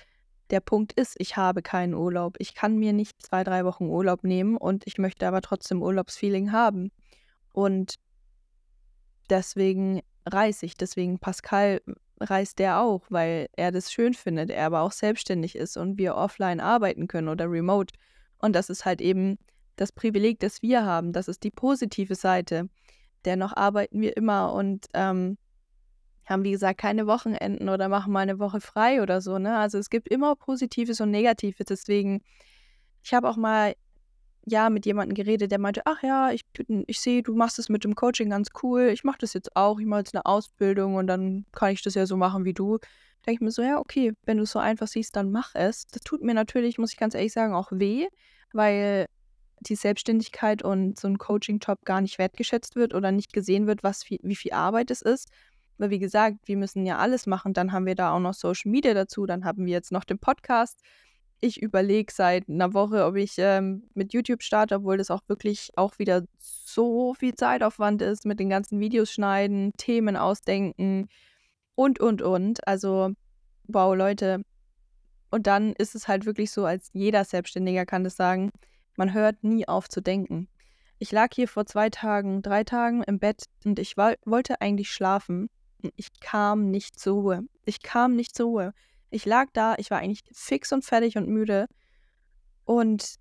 der 0.50 0.60
Punkt 0.60 0.92
ist, 0.94 1.16
ich 1.18 1.36
habe 1.36 1.62
keinen 1.62 1.94
Urlaub. 1.94 2.36
Ich 2.38 2.54
kann 2.54 2.78
mir 2.78 2.92
nicht 2.92 3.20
zwei, 3.22 3.44
drei 3.44 3.64
Wochen 3.64 3.88
Urlaub 3.88 4.24
nehmen 4.24 4.56
und 4.56 4.86
ich 4.86 4.98
möchte 4.98 5.26
aber 5.26 5.42
trotzdem 5.42 5.82
Urlaubsfeeling 5.82 6.52
haben. 6.52 6.90
Und 7.52 7.96
deswegen 9.28 10.00
reise 10.26 10.66
ich. 10.66 10.76
Deswegen 10.76 11.18
Pascal 11.18 11.80
reist 12.20 12.58
der 12.58 12.80
auch, 12.80 13.02
weil 13.10 13.48
er 13.56 13.72
das 13.72 13.92
schön 13.92 14.14
findet, 14.14 14.50
er 14.50 14.66
aber 14.66 14.80
auch 14.80 14.92
selbstständig 14.92 15.54
ist 15.54 15.76
und 15.76 15.98
wir 15.98 16.16
offline 16.16 16.60
arbeiten 16.60 17.08
können 17.08 17.28
oder 17.28 17.50
remote. 17.50 17.94
Und 18.38 18.54
das 18.54 18.70
ist 18.70 18.84
halt 18.84 19.00
eben 19.00 19.38
das 19.76 19.92
Privileg, 19.92 20.40
das 20.40 20.62
wir 20.62 20.84
haben. 20.84 21.12
Das 21.12 21.28
ist 21.28 21.44
die 21.44 21.50
positive 21.50 22.14
Seite. 22.14 22.68
Dennoch 23.24 23.56
arbeiten 23.56 24.00
wir 24.00 24.16
immer 24.16 24.52
und 24.52 24.86
ähm, 24.94 25.38
haben, 26.28 26.44
wie 26.44 26.50
gesagt, 26.50 26.80
keine 26.80 27.06
Wochenenden 27.06 27.68
oder 27.68 27.88
machen 27.88 28.12
mal 28.12 28.20
eine 28.20 28.38
Woche 28.38 28.60
frei 28.60 29.02
oder 29.02 29.20
so. 29.20 29.38
Ne? 29.38 29.56
Also 29.56 29.78
es 29.78 29.90
gibt 29.90 30.08
immer 30.08 30.36
Positives 30.36 31.00
und 31.00 31.10
Negatives. 31.10 31.66
Deswegen, 31.66 32.22
ich 33.02 33.14
habe 33.14 33.28
auch 33.28 33.36
mal 33.36 33.74
ja 34.44 34.70
mit 34.70 34.86
jemandem 34.86 35.14
geredet, 35.14 35.50
der 35.50 35.58
meinte, 35.58 35.82
ach 35.84 36.02
ja, 36.02 36.30
ich, 36.30 36.42
ich 36.86 37.00
sehe, 37.00 37.22
du 37.22 37.34
machst 37.34 37.58
es 37.58 37.68
mit 37.68 37.84
dem 37.84 37.94
Coaching 37.94 38.30
ganz 38.30 38.48
cool. 38.62 38.90
Ich 38.92 39.04
mache 39.04 39.18
das 39.20 39.34
jetzt 39.34 39.56
auch. 39.56 39.78
Ich 39.78 39.86
mache 39.86 40.00
jetzt 40.00 40.14
eine 40.14 40.26
Ausbildung 40.26 40.96
und 40.96 41.06
dann 41.06 41.46
kann 41.52 41.72
ich 41.72 41.82
das 41.82 41.94
ja 41.94 42.06
so 42.06 42.16
machen 42.16 42.44
wie 42.44 42.54
du. 42.54 42.78
Denke 43.26 43.32
ich 43.34 43.40
mir 43.40 43.50
so, 43.50 43.62
ja, 43.62 43.78
okay, 43.78 44.12
wenn 44.24 44.36
du 44.38 44.44
es 44.44 44.52
so 44.52 44.58
einfach 44.58 44.86
siehst, 44.86 45.16
dann 45.16 45.30
mach 45.30 45.54
es. 45.54 45.86
Das 45.88 46.02
tut 46.02 46.22
mir 46.22 46.34
natürlich, 46.34 46.78
muss 46.78 46.92
ich 46.92 46.98
ganz 46.98 47.14
ehrlich 47.14 47.32
sagen, 47.32 47.54
auch 47.54 47.68
weh, 47.72 48.06
weil 48.52 49.06
die 49.60 49.74
Selbstständigkeit 49.74 50.62
und 50.62 50.98
so 50.98 51.08
ein 51.08 51.18
Coaching-Job 51.18 51.84
gar 51.84 52.00
nicht 52.00 52.18
wertgeschätzt 52.18 52.76
wird 52.76 52.94
oder 52.94 53.12
nicht 53.12 53.32
gesehen 53.32 53.66
wird, 53.66 53.82
was 53.82 54.04
viel, 54.04 54.20
wie 54.22 54.36
viel 54.36 54.52
Arbeit 54.52 54.90
es 54.90 55.02
ist. 55.02 55.28
Weil 55.78 55.90
wie 55.90 55.98
gesagt, 55.98 56.36
wir 56.46 56.56
müssen 56.56 56.84
ja 56.84 56.98
alles 56.98 57.26
machen. 57.26 57.54
Dann 57.54 57.72
haben 57.72 57.86
wir 57.86 57.94
da 57.94 58.12
auch 58.12 58.20
noch 58.20 58.34
Social 58.34 58.70
Media 58.70 58.94
dazu. 58.94 59.26
Dann 59.26 59.44
haben 59.44 59.64
wir 59.64 59.72
jetzt 59.72 59.92
noch 59.92 60.04
den 60.04 60.18
Podcast. 60.18 60.80
Ich 61.40 61.62
überlege 61.62 62.12
seit 62.12 62.48
einer 62.48 62.74
Woche, 62.74 63.04
ob 63.04 63.14
ich 63.14 63.34
ähm, 63.38 63.84
mit 63.94 64.12
YouTube 64.12 64.42
starte, 64.42 64.76
obwohl 64.76 64.98
das 64.98 65.10
auch 65.10 65.20
wirklich 65.28 65.70
auch 65.76 65.98
wieder 66.00 66.24
so 66.38 67.14
viel 67.14 67.34
Zeitaufwand 67.34 68.02
ist 68.02 68.26
mit 68.26 68.40
den 68.40 68.50
ganzen 68.50 68.80
Videos 68.80 69.12
schneiden, 69.12 69.72
Themen 69.76 70.16
ausdenken 70.16 71.08
und, 71.76 72.00
und, 72.00 72.22
und. 72.22 72.66
Also, 72.66 73.12
wow, 73.68 73.94
Leute. 73.94 74.42
Und 75.30 75.46
dann 75.46 75.74
ist 75.74 75.94
es 75.94 76.08
halt 76.08 76.26
wirklich 76.26 76.50
so, 76.50 76.64
als 76.64 76.90
jeder 76.92 77.24
Selbstständiger 77.24 77.86
kann 77.86 78.02
das 78.02 78.16
sagen, 78.16 78.50
man 78.96 79.12
hört 79.12 79.44
nie 79.44 79.68
auf 79.68 79.88
zu 79.88 80.00
denken. 80.00 80.48
Ich 80.98 81.12
lag 81.12 81.28
hier 81.32 81.46
vor 81.46 81.66
zwei 81.66 81.90
Tagen, 81.90 82.42
drei 82.42 82.64
Tagen 82.64 83.04
im 83.04 83.20
Bett 83.20 83.44
und 83.64 83.78
ich 83.78 83.96
wollte 83.96 84.60
eigentlich 84.60 84.90
schlafen. 84.90 85.48
Ich 85.96 86.20
kam 86.20 86.70
nicht 86.70 86.98
zur 86.98 87.14
Ruhe. 87.14 87.44
Ich 87.64 87.82
kam 87.82 88.16
nicht 88.16 88.34
zur 88.34 88.46
Ruhe. 88.46 88.72
Ich 89.10 89.24
lag 89.24 89.46
da, 89.52 89.74
ich 89.78 89.90
war 89.90 89.98
eigentlich 89.98 90.22
fix 90.32 90.72
und 90.72 90.84
fertig 90.84 91.16
und 91.16 91.28
müde. 91.28 91.66
Und 92.64 93.14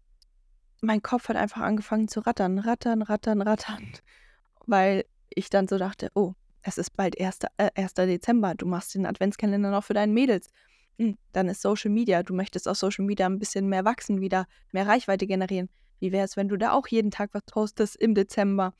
mein 0.82 1.02
Kopf 1.02 1.30
hat 1.30 1.38
einfach 1.38 1.62
angefangen 1.62 2.08
zu 2.08 2.20
rattern, 2.22 2.60
rattern, 2.60 3.02
rattern, 3.02 3.42
rattern. 3.42 3.92
Weil 4.66 5.06
ich 5.30 5.50
dann 5.50 5.68
so 5.68 5.78
dachte, 5.78 6.10
oh, 6.14 6.34
es 6.62 6.78
ist 6.78 6.96
bald 6.96 7.20
1. 7.20 7.40
Äh, 7.58 7.70
1. 7.76 7.94
Dezember, 7.94 8.56
du 8.56 8.66
machst 8.66 8.94
den 8.96 9.06
Adventskalender 9.06 9.72
noch 9.72 9.84
für 9.84 9.94
deine 9.94 10.12
Mädels. 10.12 10.50
Hm, 10.98 11.18
dann 11.32 11.48
ist 11.48 11.62
Social 11.62 11.92
Media, 11.92 12.24
du 12.24 12.34
möchtest 12.34 12.68
auf 12.68 12.78
Social 12.78 13.06
Media 13.06 13.28
ein 13.28 13.40
bisschen 13.40 13.70
mehr 13.70 13.86
wachsen, 13.86 14.20
wieder 14.20 14.48
mehr 14.72 14.88
Reichweite 14.88 15.28
generieren. 15.28 15.70
Wie 16.00 16.12
wäre 16.12 16.26
es, 16.26 16.38
wenn 16.38 16.50
du 16.50 16.58
da 16.58 16.72
auch 16.74 16.88
jeden 16.88 17.12
Tag 17.12 17.30
was 17.34 17.44
postest 17.44 17.96
im 17.96 18.16
Dezember? 18.16 18.74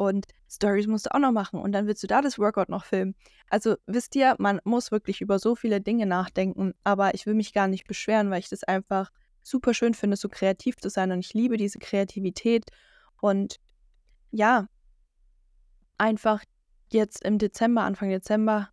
Und 0.00 0.28
Stories 0.48 0.86
musst 0.86 1.04
du 1.04 1.14
auch 1.14 1.18
noch 1.18 1.30
machen 1.30 1.60
und 1.60 1.72
dann 1.72 1.86
willst 1.86 2.02
du 2.02 2.06
da 2.06 2.22
das 2.22 2.38
Workout 2.38 2.70
noch 2.70 2.86
filmen. 2.86 3.14
Also 3.50 3.76
wisst 3.86 4.16
ihr, 4.16 4.34
man 4.38 4.58
muss 4.64 4.90
wirklich 4.90 5.20
über 5.20 5.38
so 5.38 5.54
viele 5.54 5.82
Dinge 5.82 6.06
nachdenken, 6.06 6.72
aber 6.84 7.12
ich 7.14 7.26
will 7.26 7.34
mich 7.34 7.52
gar 7.52 7.68
nicht 7.68 7.86
beschweren, 7.86 8.30
weil 8.30 8.38
ich 8.38 8.48
das 8.48 8.64
einfach 8.64 9.10
super 9.42 9.74
schön 9.74 9.92
finde, 9.92 10.16
so 10.16 10.30
kreativ 10.30 10.78
zu 10.78 10.88
sein 10.88 11.12
und 11.12 11.18
ich 11.18 11.34
liebe 11.34 11.58
diese 11.58 11.78
Kreativität 11.78 12.64
und 13.20 13.56
ja, 14.30 14.68
einfach 15.98 16.44
jetzt 16.90 17.22
im 17.22 17.36
Dezember, 17.36 17.82
Anfang 17.82 18.08
Dezember, 18.08 18.70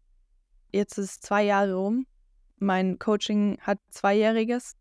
jetzt 0.71 0.97
ist 0.97 1.25
zwei 1.25 1.43
Jahre 1.43 1.73
rum. 1.73 2.07
Mein 2.55 2.99
Coaching 2.99 3.57
hat 3.59 3.79
zweijähriges 3.89 4.77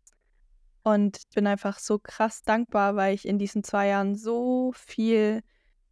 und 0.83 1.17
ich 1.17 1.27
bin 1.35 1.45
einfach 1.45 1.77
so 1.77 1.99
krass 1.99 2.43
dankbar, 2.43 2.95
weil 2.95 3.15
ich 3.15 3.27
in 3.27 3.37
diesen 3.37 3.65
zwei 3.65 3.87
Jahren 3.89 4.15
so 4.15 4.71
viel 4.73 5.43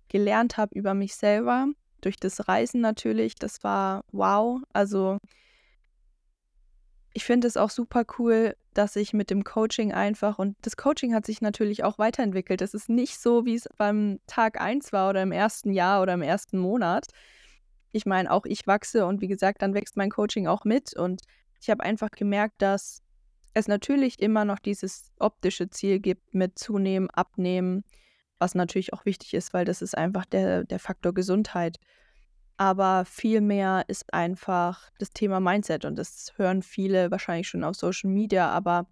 gelernt 0.10 0.58
habe 0.58 0.76
über 0.78 0.94
mich 0.94 1.16
selber, 1.16 1.68
durch 2.02 2.18
das 2.18 2.48
Reisen 2.48 2.82
natürlich, 2.82 3.36
das 3.36 3.64
war 3.64 4.04
wow. 4.12 4.62
Also 4.74 5.18
ich 7.14 7.24
finde 7.24 7.48
es 7.48 7.58
auch 7.58 7.70
super 7.70 8.04
cool, 8.20 8.56
dass 8.74 8.96
ich 8.98 9.14
mit 9.14 9.30
dem 9.30 9.44
Coaching 9.44 9.94
einfach 9.94 10.38
und 10.38 10.58
das 10.62 10.76
Coaching 10.76 11.14
hat 11.16 11.26
sich 11.26 11.42
natürlich 11.42 11.84
auch 11.84 11.98
weiterentwickelt. 11.98 12.62
Es 12.62 12.74
ist 12.74 12.90
nicht 12.90 13.20
so, 13.20 13.46
wie 13.46 13.56
es 13.56 13.70
beim 13.78 14.20
Tag 14.28 14.60
1 14.60 14.92
war 14.92 15.10
oder 15.10 15.24
im 15.24 15.32
ersten 15.32 15.72
Jahr 15.72 16.02
oder 16.02 16.14
im 16.14 16.22
ersten 16.22 16.60
Monat. 16.60 17.08
Ich 17.94 18.06
meine, 18.06 18.30
auch 18.30 18.46
ich 18.46 18.68
wachse 18.68 19.06
und 19.06 19.22
wie 19.22 19.28
gesagt, 19.28 19.62
dann 19.62 19.74
wächst 19.74 19.96
mein 19.96 20.12
Coaching 20.12 20.48
auch 20.48 20.66
mit 20.66 20.94
und 20.96 21.22
ich 21.62 21.70
habe 21.70 21.84
einfach 21.84 22.12
gemerkt, 22.12 22.62
dass 22.62 23.02
es 23.54 23.70
natürlich 23.70 24.20
immer 24.20 24.44
noch 24.44 24.60
dieses 24.60 25.14
optische 25.18 25.70
Ziel 25.70 26.00
gibt 26.00 26.34
mit 26.36 26.60
zunehmen, 26.60 27.10
abnehmen, 27.10 27.86
was 28.40 28.56
natürlich 28.56 28.94
auch 28.94 29.06
wichtig 29.06 29.34
ist, 29.34 29.54
weil 29.54 29.66
das 29.66 29.82
ist 29.82 29.98
einfach 29.98 30.26
der, 30.26 30.64
der 30.64 30.80
Faktor 30.80 31.14
Gesundheit. 31.14 31.78
Aber 32.58 33.06
viel 33.06 33.42
mehr 33.42 33.84
ist 33.88 34.14
einfach 34.14 34.90
das 35.00 35.10
Thema 35.12 35.40
Mindset 35.40 35.86
und 35.86 35.98
das 35.98 36.34
hören 36.38 36.62
viele 36.62 37.12
wahrscheinlich 37.12 37.50
schon 37.50 37.64
auf 37.64 37.76
Social 37.76 38.10
Media, 38.10 38.50
aber 38.50 38.88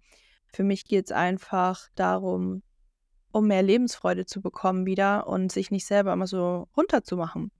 für 0.46 0.64
mich 0.64 0.84
geht 0.84 1.06
es 1.06 1.12
einfach 1.12 1.88
darum, 1.94 2.62
um 3.32 3.48
mehr 3.48 3.62
Lebensfreude 3.62 4.26
zu 4.26 4.40
bekommen 4.40 4.86
wieder 4.86 5.26
und 5.26 5.50
sich 5.50 5.70
nicht 5.70 5.86
selber 5.86 6.12
immer 6.12 6.26
so 6.26 6.68
runterzumachen 6.76 7.50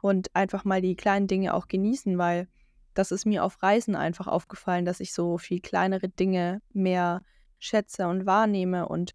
und 0.00 0.34
einfach 0.34 0.64
mal 0.64 0.80
die 0.80 0.96
kleinen 0.96 1.28
Dinge 1.28 1.54
auch 1.54 1.68
genießen, 1.68 2.18
weil 2.18 2.48
das 2.94 3.12
ist 3.12 3.24
mir 3.24 3.44
auf 3.44 3.62
Reisen 3.62 3.94
einfach 3.94 4.26
aufgefallen, 4.26 4.84
dass 4.84 5.00
ich 5.00 5.12
so 5.12 5.38
viel 5.38 5.60
kleinere 5.60 6.08
Dinge 6.08 6.60
mehr 6.72 7.22
schätze 7.58 8.08
und 8.08 8.26
wahrnehme 8.26 8.88
und 8.88 9.12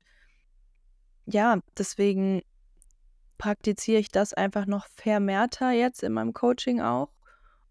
ja, 1.28 1.60
deswegen 1.78 2.42
praktiziere 3.38 4.00
ich 4.00 4.10
das 4.10 4.34
einfach 4.34 4.66
noch 4.66 4.88
vermehrter 4.88 5.72
jetzt 5.72 6.02
in 6.02 6.14
meinem 6.14 6.34
Coaching 6.34 6.82
auch. 6.82 7.10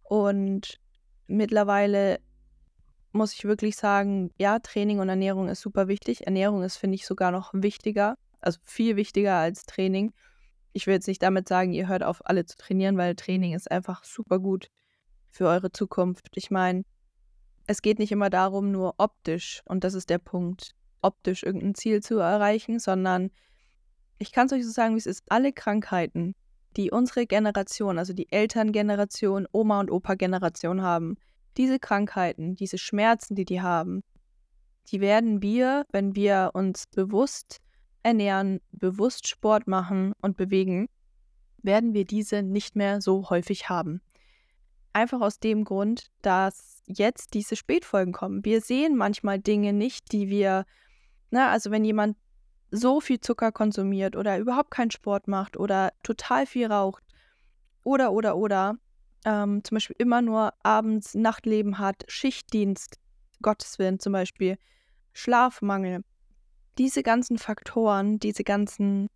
Und 0.03 0.79
mittlerweile 1.27 2.21
muss 3.13 3.33
ich 3.33 3.45
wirklich 3.45 3.77
sagen, 3.77 4.31
ja, 4.39 4.59
Training 4.59 5.01
und 5.01 5.09
Ernährung 5.09 5.49
ist 5.49 5.63
super 5.63 5.89
wichtig. 5.89 6.27
Ernährung 6.27 6.63
ist, 6.63 6.77
finde 6.77 6.97
ich, 6.97 7.07
sogar 7.07 7.33
noch 7.33 7.51
wichtiger, 7.55 8.17
also 8.41 8.61
viel 8.63 8.97
wichtiger 8.97 9.37
als 9.37 9.65
Training. 9.65 10.13
Ich 10.73 10.87
will 10.87 10.95
jetzt 10.95 11.09
nicht 11.09 11.23
damit 11.23 11.49
sagen, 11.49 11.73
ihr 11.73 11.89
hört 11.89 12.03
auf, 12.03 12.21
alle 12.27 12.45
zu 12.45 12.59
trainieren, 12.59 12.99
weil 12.99 13.17
Training 13.17 13.55
ist 13.55 13.71
einfach 13.71 14.05
super 14.05 14.39
gut 14.39 14.69
für 15.31 15.49
eure 15.49 15.73
Zukunft. 15.73 16.29
Ich 16.37 16.51
meine, 16.51 16.85
es 17.67 17.81
geht 17.83 17.99
nicht 17.99 18.13
immer 18.13 18.31
darum, 18.31 18.71
nur 18.71 18.95
optisch, 18.99 19.63
und 19.65 19.83
das 19.83 19.95
ist 19.95 20.11
der 20.11 20.19
Punkt, 20.19 20.76
optisch 21.03 21.43
irgendein 21.43 21.75
Ziel 21.75 22.03
zu 22.03 22.19
erreichen, 22.19 22.79
sondern 22.79 23.31
ich 24.19 24.33
kann 24.33 24.47
es 24.47 24.53
euch 24.53 24.65
so 24.65 24.71
sagen, 24.71 24.95
wie 24.95 24.99
es 24.99 25.07
ist. 25.07 25.25
Alle 25.29 25.53
Krankheiten, 25.53 26.35
die 26.77 26.91
unsere 26.91 27.27
Generation, 27.27 27.99
also 27.99 28.13
die 28.13 28.31
Elterngeneration, 28.31 29.47
Oma- 29.53 29.81
und 29.81 29.91
Opa-Generation 29.91 30.83
haben, 30.83 31.17
diese 31.57 31.79
Krankheiten, 31.79 32.55
diese 32.55 32.79
Schmerzen, 32.79 33.35
die 33.35 33.45
die 33.45 33.63
haben, 33.63 34.03
die 34.89 35.01
werden 35.01 35.43
wir, 35.43 35.85
wenn 35.91 36.15
wir 36.15 36.51
uns 36.55 36.87
bewusst 36.87 37.59
ernähren, 38.03 38.61
bewusst 38.73 39.27
Sport 39.27 39.67
machen 39.67 40.13
und 40.21 40.37
bewegen, 40.37 40.89
werden 41.63 41.93
wir 41.95 42.05
diese 42.05 42.43
nicht 42.43 42.77
mehr 42.77 43.01
so 43.01 43.29
häufig 43.31 43.69
haben. 43.69 44.01
Einfach 44.93 45.21
aus 45.21 45.41
dem 45.41 45.65
Grund, 45.65 46.07
dass 46.23 46.83
jetzt 46.87 47.35
diese 47.35 47.57
Spätfolgen 47.57 48.13
kommen. 48.13 48.45
Wir 48.45 48.61
sehen 48.61 48.97
manchmal 48.97 49.41
Dinge 49.41 49.73
nicht, 49.73 50.13
die 50.13 50.29
wir, 50.29 50.65
na, 51.31 51.51
also 51.51 51.71
wenn 51.71 51.85
jemand 51.85 52.17
so 52.71 53.01
viel 53.01 53.21
Zucker 53.21 53.53
konsumiert 53.53 54.17
oder 54.17 54.39
überhaupt 54.39 54.71
keinen 54.71 54.91
Sport 54.91 55.29
macht 55.29 55.57
oder 55.57 55.93
total 56.03 56.47
viel 56.47 56.67
raucht 56.67 57.03
oder, 57.85 58.13
oder, 58.13 58.37
oder, 58.37 58.77
ähm, 59.25 59.63
zum 59.65 59.77
Beispiel 59.77 59.97
immer 59.99 60.23
nur 60.23 60.53
abends 60.63 61.15
Nachtleben 61.15 61.79
hat, 61.79 62.05
Schichtdienst, 62.09 62.99
Gottes 63.43 63.79
Willen 63.79 63.99
zum 64.01 64.13
Beispiel, 64.13 64.59
Schlafmangel. 65.13 66.03
Diese 66.79 67.03
ganzen 67.03 67.39
Faktoren, 67.39 68.19
diese 68.19 68.45
ganzen, 68.45 69.09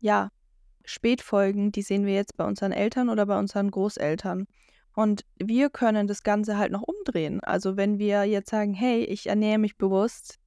ja, 0.00 0.30
Spätfolgen, 0.84 1.72
die 1.72 1.82
sehen 1.82 2.04
wir 2.04 2.14
jetzt 2.14 2.36
bei 2.36 2.44
unseren 2.44 2.72
Eltern 2.72 3.08
oder 3.08 3.26
bei 3.26 3.38
unseren 3.38 3.70
Großeltern. 3.70 4.46
Und 4.94 5.24
wir 5.42 5.70
können 5.70 6.06
das 6.06 6.22
Ganze 6.22 6.58
halt 6.58 6.72
noch 6.72 6.82
umdrehen. 6.82 7.40
Also 7.40 7.76
wenn 7.76 7.98
wir 7.98 8.24
jetzt 8.24 8.50
sagen, 8.50 8.74
hey, 8.74 9.04
ich 9.04 9.26
ernähre 9.26 9.58
mich 9.58 9.76
bewusst 9.76 10.38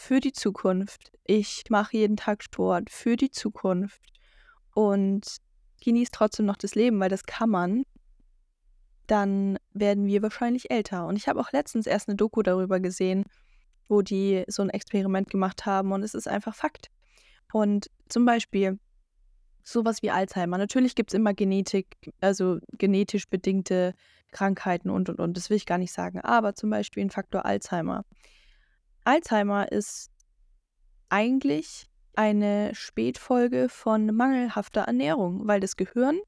für 0.00 0.18
die 0.18 0.32
Zukunft, 0.32 1.12
ich 1.26 1.64
mache 1.68 1.98
jeden 1.98 2.16
Tag 2.16 2.42
Sport 2.42 2.88
für 2.88 3.16
die 3.16 3.30
Zukunft 3.30 4.00
und 4.72 5.26
genieße 5.84 6.10
trotzdem 6.10 6.46
noch 6.46 6.56
das 6.56 6.74
Leben, 6.74 6.98
weil 7.00 7.10
das 7.10 7.24
kann 7.24 7.50
man, 7.50 7.82
dann 9.06 9.58
werden 9.74 10.06
wir 10.06 10.22
wahrscheinlich 10.22 10.70
älter. 10.70 11.06
Und 11.06 11.16
ich 11.16 11.28
habe 11.28 11.38
auch 11.38 11.52
letztens 11.52 11.86
erst 11.86 12.08
eine 12.08 12.16
Doku 12.16 12.42
darüber 12.42 12.80
gesehen, 12.80 13.24
wo 13.88 14.00
die 14.00 14.44
so 14.48 14.62
ein 14.62 14.70
Experiment 14.70 15.28
gemacht 15.28 15.66
haben 15.66 15.92
und 15.92 16.02
es 16.02 16.14
ist 16.14 16.26
einfach 16.26 16.54
Fakt. 16.54 16.90
Und 17.52 17.90
zum 18.08 18.24
Beispiel 18.24 18.78
sowas 19.62 20.02
wie 20.02 20.10
Alzheimer. 20.10 20.56
Natürlich 20.56 20.94
gibt 20.94 21.10
es 21.10 21.14
immer 21.14 21.34
Genetik, 21.34 22.10
also 22.22 22.58
genetisch 22.78 23.28
bedingte 23.28 23.92
Krankheiten 24.32 24.88
und 24.88 25.10
und 25.10 25.20
und. 25.20 25.36
Das 25.36 25.50
will 25.50 25.58
ich 25.58 25.66
gar 25.66 25.78
nicht 25.78 25.92
sagen. 25.92 26.20
Aber 26.22 26.54
zum 26.54 26.70
Beispiel 26.70 27.04
ein 27.04 27.10
Faktor 27.10 27.44
Alzheimer. 27.44 28.06
Alzheimer 29.10 29.72
ist 29.72 30.08
eigentlich 31.08 31.90
eine 32.14 32.72
Spätfolge 32.76 33.68
von 33.68 34.14
mangelhafter 34.14 34.82
Ernährung, 34.82 35.48
weil 35.48 35.58
das 35.58 35.76
Gehirn 35.76 36.20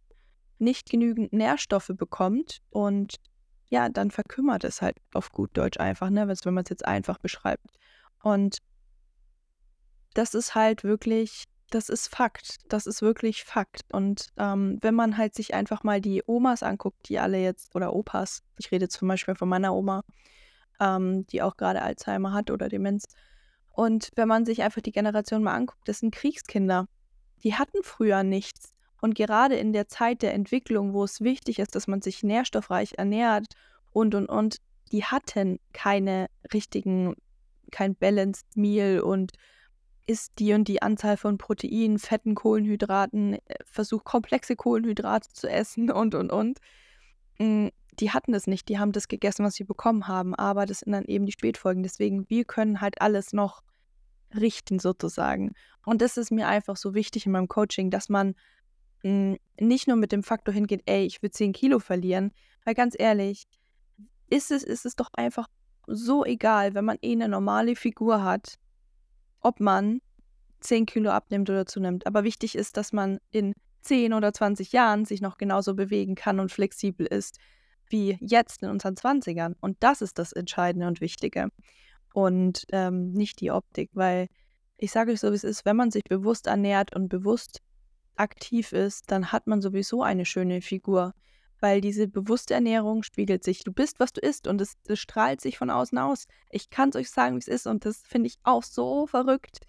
nicht 0.59 0.91
genügend 0.91 1.33
Nährstoffe 1.33 1.93
bekommt 1.95 2.61
und 2.71 3.21
ja, 3.69 3.89
dann 3.89 4.11
verkümmert 4.11 4.65
es 4.65 4.83
halt 4.83 4.97
auf 5.15 5.31
gut 5.31 5.57
Deutsch 5.57 5.79
einfach, 5.79 6.11
ne, 6.11 6.27
wenn 6.27 6.55
man 6.55 6.65
es 6.65 6.71
jetzt 6.71 6.85
einfach 6.85 7.19
beschreibt. 7.19 7.67
Und 8.21 8.59
das 10.15 10.35
ist 10.35 10.57
halt 10.57 10.83
wirklich, 10.83 11.45
das 11.71 11.89
ist 11.89 12.09
Fakt. 12.09 12.57
Das 12.69 12.87
ist 12.87 13.01
wirklich 13.01 13.45
Fakt. 13.45 13.83
Und 13.93 14.27
ähm, 14.37 14.79
wenn 14.83 14.95
man 14.97 15.17
halt 15.17 15.35
sich 15.35 15.55
einfach 15.55 15.85
mal 15.85 16.01
die 16.01 16.23
Omas 16.27 16.65
anguckt, 16.65 17.09
die 17.09 17.21
alle 17.21 17.39
jetzt, 17.39 17.75
oder 17.77 17.95
Opas, 17.95 18.43
ich 18.59 18.73
rede 18.73 18.89
zum 18.89 19.07
Beispiel 19.07 19.37
von 19.37 19.49
meiner 19.49 19.73
Oma, 19.73 20.03
ähm, 20.83 21.27
die 21.29 21.43
auch 21.43 21.57
gerade 21.57 21.83
Alzheimer 21.83 22.33
hat 22.33 22.51
oder 22.51 22.69
Demenz. 22.69 23.05
Und 23.73 24.11
wenn 24.17 24.29
man 24.29 24.45
sich 24.45 24.63
einfach 24.63 24.83
die 24.83 24.93
Generation 24.93 25.43
mal 25.43 25.55
anguckt, 25.55 25.89
das 25.89 26.01
sind 26.01 26.15
Kriegskinder. 26.15 26.87
Die 27.43 27.55
hatten 27.55 27.83
früher 27.83 28.23
nichts. 28.23 28.75
Und 29.01 29.15
gerade 29.15 29.57
in 29.57 29.73
der 29.73 29.89
Zeit 29.89 30.23
der 30.23 30.35
Entwicklung, 30.35 30.93
wo 30.93 31.05
es 31.05 31.21
wichtig 31.21 31.59
ist, 31.59 31.75
dass 31.75 31.87
man 31.87 32.03
sich 32.03 32.23
nährstoffreich 32.23 32.95
ernährt 32.99 33.47
und, 33.91 34.15
und, 34.15 34.27
und, 34.27 34.59
die 34.93 35.05
hatten 35.05 35.59
keine 35.73 36.27
richtigen, 36.53 37.15
kein 37.71 37.97
Balanced 37.97 38.57
Meal 38.57 39.01
und 39.01 39.33
isst 40.07 40.39
die 40.39 40.53
und 40.53 40.69
die 40.69 40.83
Anzahl 40.83 41.17
von 41.17 41.39
Proteinen, 41.39 41.99
Fetten, 41.99 42.35
Kohlenhydraten, 42.35 43.35
äh, 43.35 43.39
versucht 43.65 44.05
komplexe 44.05 44.55
Kohlenhydrate 44.55 45.31
zu 45.33 45.49
essen 45.49 45.91
und, 45.91 46.15
und, 46.15 46.31
und. 46.31 46.59
Die 48.01 48.11
hatten 48.11 48.33
das 48.33 48.47
nicht, 48.47 48.69
die 48.69 48.79
haben 48.79 48.93
das 48.93 49.09
gegessen, 49.09 49.45
was 49.45 49.55
sie 49.55 49.65
bekommen 49.65 50.09
haben, 50.09 50.35
aber 50.35 50.67
das 50.67 50.81
sind 50.81 50.93
dann 50.93 51.05
eben 51.05 51.27
die 51.27 51.33
Spätfolgen. 51.33 51.83
Deswegen, 51.83 52.29
wir 52.31 52.45
können 52.45 52.81
halt 52.81 53.01
alles 53.03 53.33
noch 53.33 53.63
richten 54.35 54.79
sozusagen. 54.79 55.53
Und 55.85 56.01
das 56.01 56.17
ist 56.17 56.31
mir 56.31 56.49
einfach 56.49 56.77
so 56.77 56.95
wichtig 56.95 57.27
in 57.27 57.33
meinem 57.33 57.49
Coaching, 57.49 57.91
dass 57.91 58.09
man 58.09 58.35
hm, 59.03 59.37
nicht 59.61 59.89
nur 59.89 59.97
mit 59.97 60.13
dem 60.13 60.23
Faktor 60.23 60.55
hingeht, 60.55 60.83
ey, 60.87 61.05
ich 61.05 61.23
will 61.23 61.31
10 61.31 61.53
Kilo 61.53 61.79
verlieren, 61.79 62.33
weil 62.65 62.75
ganz 62.75 62.95
ehrlich, 62.99 63.45
ist 64.31 64.51
es, 64.51 64.63
ist 64.63 64.87
es 64.87 64.97
doch 64.97 65.11
einfach 65.13 65.49
so 65.87 66.25
egal, 66.25 66.75
wenn 66.75 66.85
man 66.85 66.99
eh 67.03 67.13
eine 67.13 67.29
normale 67.29 67.77
Figur 67.77 68.23
hat, 68.23 68.59
ob 69.41 69.61
man 69.61 70.01
10 70.61 70.87
Kilo 70.87 71.11
abnimmt 71.11 71.51
oder 71.51 71.67
zunimmt. 71.67 72.07
Aber 72.07 72.25
wichtig 72.25 72.55
ist, 72.55 72.77
dass 72.77 72.93
man 72.93 73.19
in 73.31 73.55
10 73.83 74.15
oder 74.15 74.33
20 74.33 74.73
Jahren 74.73 75.05
sich 75.05 75.21
noch 75.21 75.37
genauso 75.37 75.75
bewegen 75.75 76.15
kann 76.15 76.39
und 76.39 76.53
flexibel 76.53 77.07
ist 77.07 77.39
wie 77.93 78.19
jetzt 78.21 78.63
in 78.63 78.71
unseren 78.71 78.95
20ern. 78.95 79.55
Und 79.61 79.77
das 79.81 80.03
ist 80.03 80.19
das 80.19 80.33
Entscheidende 80.33 80.89
und 80.89 81.01
Wichtige. 81.01 81.49
Und 82.13 82.65
ähm, 82.73 83.13
nicht 83.13 83.41
die 83.41 83.51
Optik, 83.51 83.91
weil 83.95 84.29
ich 84.77 84.91
sage 84.91 85.13
euch 85.13 85.21
so, 85.21 85.31
wie 85.31 85.37
es 85.37 85.45
ist, 85.45 85.65
wenn 85.65 85.77
man 85.77 85.91
sich 85.91 86.05
bewusst 86.05 86.47
ernährt 86.49 86.97
und 86.97 87.09
bewusst 87.09 87.61
aktiv 88.17 88.73
ist, 88.73 89.11
dann 89.11 89.31
hat 89.31 89.47
man 89.47 89.63
sowieso 89.63 90.03
eine 90.03 90.25
schöne 90.25 90.61
Figur. 90.61 91.15
Weil 91.61 91.81
diese 91.81 92.09
bewusste 92.09 92.55
Ernährung 92.55 93.05
spiegelt 93.05 93.45
sich. 93.45 93.63
Du 93.63 93.73
bist, 93.73 94.01
was 94.01 94.13
du 94.13 94.21
isst 94.21 94.49
und 94.49 94.61
es, 94.61 94.75
es 94.89 94.99
strahlt 94.99 95.41
sich 95.41 95.59
von 95.59 95.71
außen 95.71 95.97
aus. 95.97 96.27
Ich 96.51 96.71
kann 96.71 96.89
es 96.89 96.97
euch 96.97 97.11
sagen, 97.11 97.37
wie 97.37 97.39
es 97.41 97.47
ist 97.47 97.69
und 97.69 97.85
das 97.85 97.99
finde 97.99 98.27
ich 98.27 98.39
auch 98.43 98.65
so 98.65 99.07
verrückt 99.07 99.61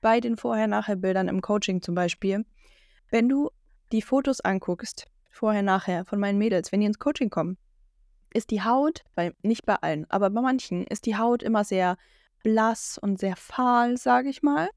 bei 0.00 0.18
den 0.18 0.36
Vorher-Nachher-Bildern 0.36 1.28
im 1.28 1.40
Coaching 1.40 1.82
zum 1.82 1.94
Beispiel. 1.94 2.44
Wenn 3.10 3.28
du 3.28 3.50
die 3.92 4.02
Fotos 4.02 4.40
anguckst, 4.40 5.06
vorher-nachher 5.30 6.04
von 6.04 6.18
meinen 6.18 6.38
Mädels, 6.38 6.72
wenn 6.72 6.80
die 6.80 6.86
ins 6.86 6.98
Coaching 6.98 7.30
kommen, 7.30 7.56
ist 8.32 8.50
die 8.50 8.62
Haut, 8.62 9.02
bei, 9.14 9.34
nicht 9.42 9.66
bei 9.66 9.76
allen, 9.76 10.08
aber 10.10 10.30
bei 10.30 10.40
manchen, 10.40 10.84
ist 10.86 11.06
die 11.06 11.16
Haut 11.16 11.42
immer 11.42 11.64
sehr 11.64 11.96
blass 12.42 12.98
und 12.98 13.18
sehr 13.18 13.36
fahl, 13.36 13.96
sage 13.96 14.28
ich 14.28 14.42
mal. 14.42 14.68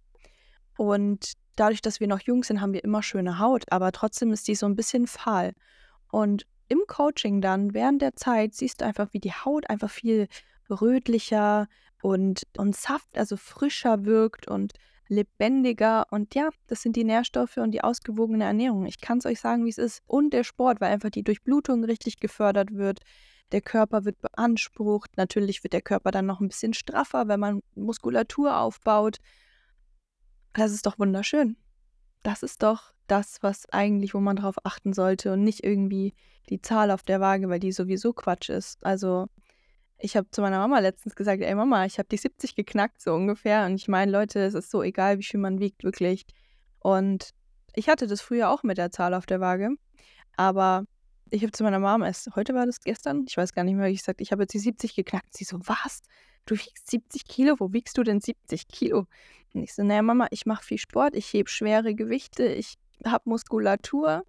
Und 0.77 1.33
dadurch, 1.55 1.81
dass 1.81 1.99
wir 1.99 2.07
noch 2.07 2.21
jung 2.21 2.43
sind, 2.43 2.61
haben 2.61 2.73
wir 2.73 2.83
immer 2.83 3.03
schöne 3.03 3.39
Haut, 3.39 3.71
aber 3.71 3.91
trotzdem 3.91 4.31
ist 4.31 4.47
die 4.47 4.55
so 4.55 4.65
ein 4.65 4.75
bisschen 4.75 5.07
fahl. 5.07 5.53
Und 6.11 6.47
im 6.67 6.81
Coaching 6.87 7.41
dann, 7.41 7.73
während 7.73 8.01
der 8.01 8.15
Zeit, 8.15 8.55
siehst 8.55 8.81
du 8.81 8.85
einfach, 8.85 9.09
wie 9.11 9.19
die 9.19 9.33
Haut 9.33 9.69
einfach 9.69 9.89
viel 9.89 10.27
rötlicher 10.69 11.67
und, 12.01 12.43
und 12.57 12.75
saft, 12.75 13.17
also 13.17 13.37
frischer 13.37 14.05
wirkt 14.05 14.47
und 14.47 14.73
lebendiger. 15.07 16.05
Und 16.11 16.35
ja, 16.35 16.49
das 16.67 16.81
sind 16.81 16.95
die 16.95 17.03
Nährstoffe 17.03 17.57
und 17.57 17.71
die 17.71 17.83
ausgewogene 17.83 18.45
Ernährung. 18.45 18.85
Ich 18.85 18.99
kann 18.99 19.17
es 19.17 19.25
euch 19.25 19.39
sagen, 19.39 19.65
wie 19.65 19.69
es 19.69 19.77
ist. 19.77 20.01
Und 20.07 20.33
der 20.33 20.43
Sport, 20.43 20.81
weil 20.81 20.91
einfach 20.91 21.09
die 21.09 21.23
Durchblutung 21.23 21.83
richtig 21.83 22.19
gefördert 22.19 22.73
wird. 22.73 22.99
Der 23.51 23.61
Körper 23.61 24.05
wird 24.05 24.19
beansprucht. 24.21 25.15
Natürlich 25.17 25.63
wird 25.63 25.73
der 25.73 25.81
Körper 25.81 26.11
dann 26.11 26.25
noch 26.25 26.39
ein 26.39 26.47
bisschen 26.47 26.73
straffer, 26.73 27.27
wenn 27.27 27.39
man 27.39 27.61
Muskulatur 27.75 28.57
aufbaut. 28.57 29.17
Das 30.53 30.71
ist 30.71 30.85
doch 30.85 30.99
wunderschön. 30.99 31.57
Das 32.23 32.41
ist 32.41 32.63
doch 32.63 32.93
das, 33.07 33.37
was 33.41 33.69
eigentlich, 33.69 34.13
wo 34.13 34.19
man 34.19 34.37
drauf 34.37 34.55
achten 34.63 34.93
sollte 34.93 35.33
und 35.33 35.43
nicht 35.43 35.63
irgendwie 35.63 36.13
die 36.49 36.61
Zahl 36.61 36.89
auf 36.91 37.03
der 37.03 37.19
Waage, 37.19 37.49
weil 37.49 37.59
die 37.59 37.71
sowieso 37.71 38.13
Quatsch 38.13 38.49
ist. 38.49 38.83
Also 38.85 39.27
ich 40.03 40.17
habe 40.17 40.29
zu 40.31 40.41
meiner 40.41 40.59
Mama 40.59 40.79
letztens 40.79 41.15
gesagt, 41.15 41.41
ey 41.41 41.55
Mama, 41.55 41.85
ich 41.85 41.97
habe 41.97 42.09
die 42.09 42.17
70 42.17 42.55
geknackt, 42.55 43.01
so 43.01 43.13
ungefähr. 43.13 43.65
Und 43.65 43.75
ich 43.75 43.87
meine, 43.87 44.11
Leute, 44.11 44.41
es 44.41 44.53
ist 44.53 44.69
so 44.69 44.83
egal, 44.83 45.17
wie 45.17 45.23
viel 45.23 45.39
man 45.39 45.59
wiegt, 45.59 45.85
wirklich. 45.85 46.25
Und 46.79 47.29
ich 47.73 47.87
hatte 47.87 48.05
das 48.05 48.19
früher 48.19 48.49
auch 48.49 48.63
mit 48.63 48.77
der 48.77 48.91
Zahl 48.91 49.13
auf 49.13 49.25
der 49.25 49.39
Waage. 49.39 49.69
Aber 50.35 50.83
ich 51.29 51.41
habe 51.41 51.53
zu 51.53 51.63
meiner 51.63 51.79
Mama 51.79 52.05
erst, 52.05 52.35
heute 52.35 52.53
war 52.53 52.65
das 52.65 52.81
gestern, 52.81 53.23
ich 53.29 53.37
weiß 53.37 53.53
gar 53.53 53.63
nicht 53.63 53.75
mehr, 53.75 53.87
ich 53.87 53.99
gesagt 53.99 54.19
ich 54.19 54.33
habe 54.33 54.43
jetzt 54.43 54.53
die 54.53 54.59
70 54.59 54.93
geknackt. 54.93 55.37
Sie 55.37 55.45
so, 55.45 55.57
was? 55.63 56.01
Du 56.45 56.55
wiegst 56.55 56.91
70 56.91 57.23
Kilo? 57.25 57.55
Wo 57.59 57.71
wiegst 57.71 57.97
du 57.97 58.03
denn 58.03 58.19
70 58.19 58.67
Kilo? 58.67 59.07
Und 59.53 59.63
ich 59.63 59.73
so, 59.73 59.83
naja, 59.83 60.01
Mama, 60.01 60.27
ich 60.31 60.45
mache 60.45 60.65
viel 60.65 60.79
Sport, 60.79 61.15
ich 61.15 61.31
hebe 61.31 61.49
schwere 61.49 61.95
Gewichte, 61.95 62.43
ich 62.43 62.75
habe 63.05 63.29
Muskulatur. 63.29 64.25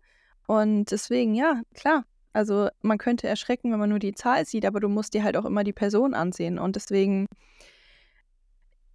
Und 0.47 0.93
deswegen, 0.93 1.35
ja, 1.35 1.63
klar, 1.75 2.05
also 2.35 2.69
man 2.83 2.99
könnte 2.99 3.29
erschrecken, 3.29 3.71
wenn 3.73 3.79
man 3.79 3.91
nur 3.91 4.01
die 4.01 4.13
Zahl 4.13 4.45
sieht, 4.45 4.67
aber 4.67 4.81
du 4.81 4.89
musst 4.89 5.15
dir 5.15 5.23
halt 5.23 5.37
auch 5.37 5.45
immer 5.45 5.63
die 5.63 5.73
Person 5.73 6.15
ansehen. 6.15 6.59
Und 6.59 6.75
deswegen, 6.75 7.29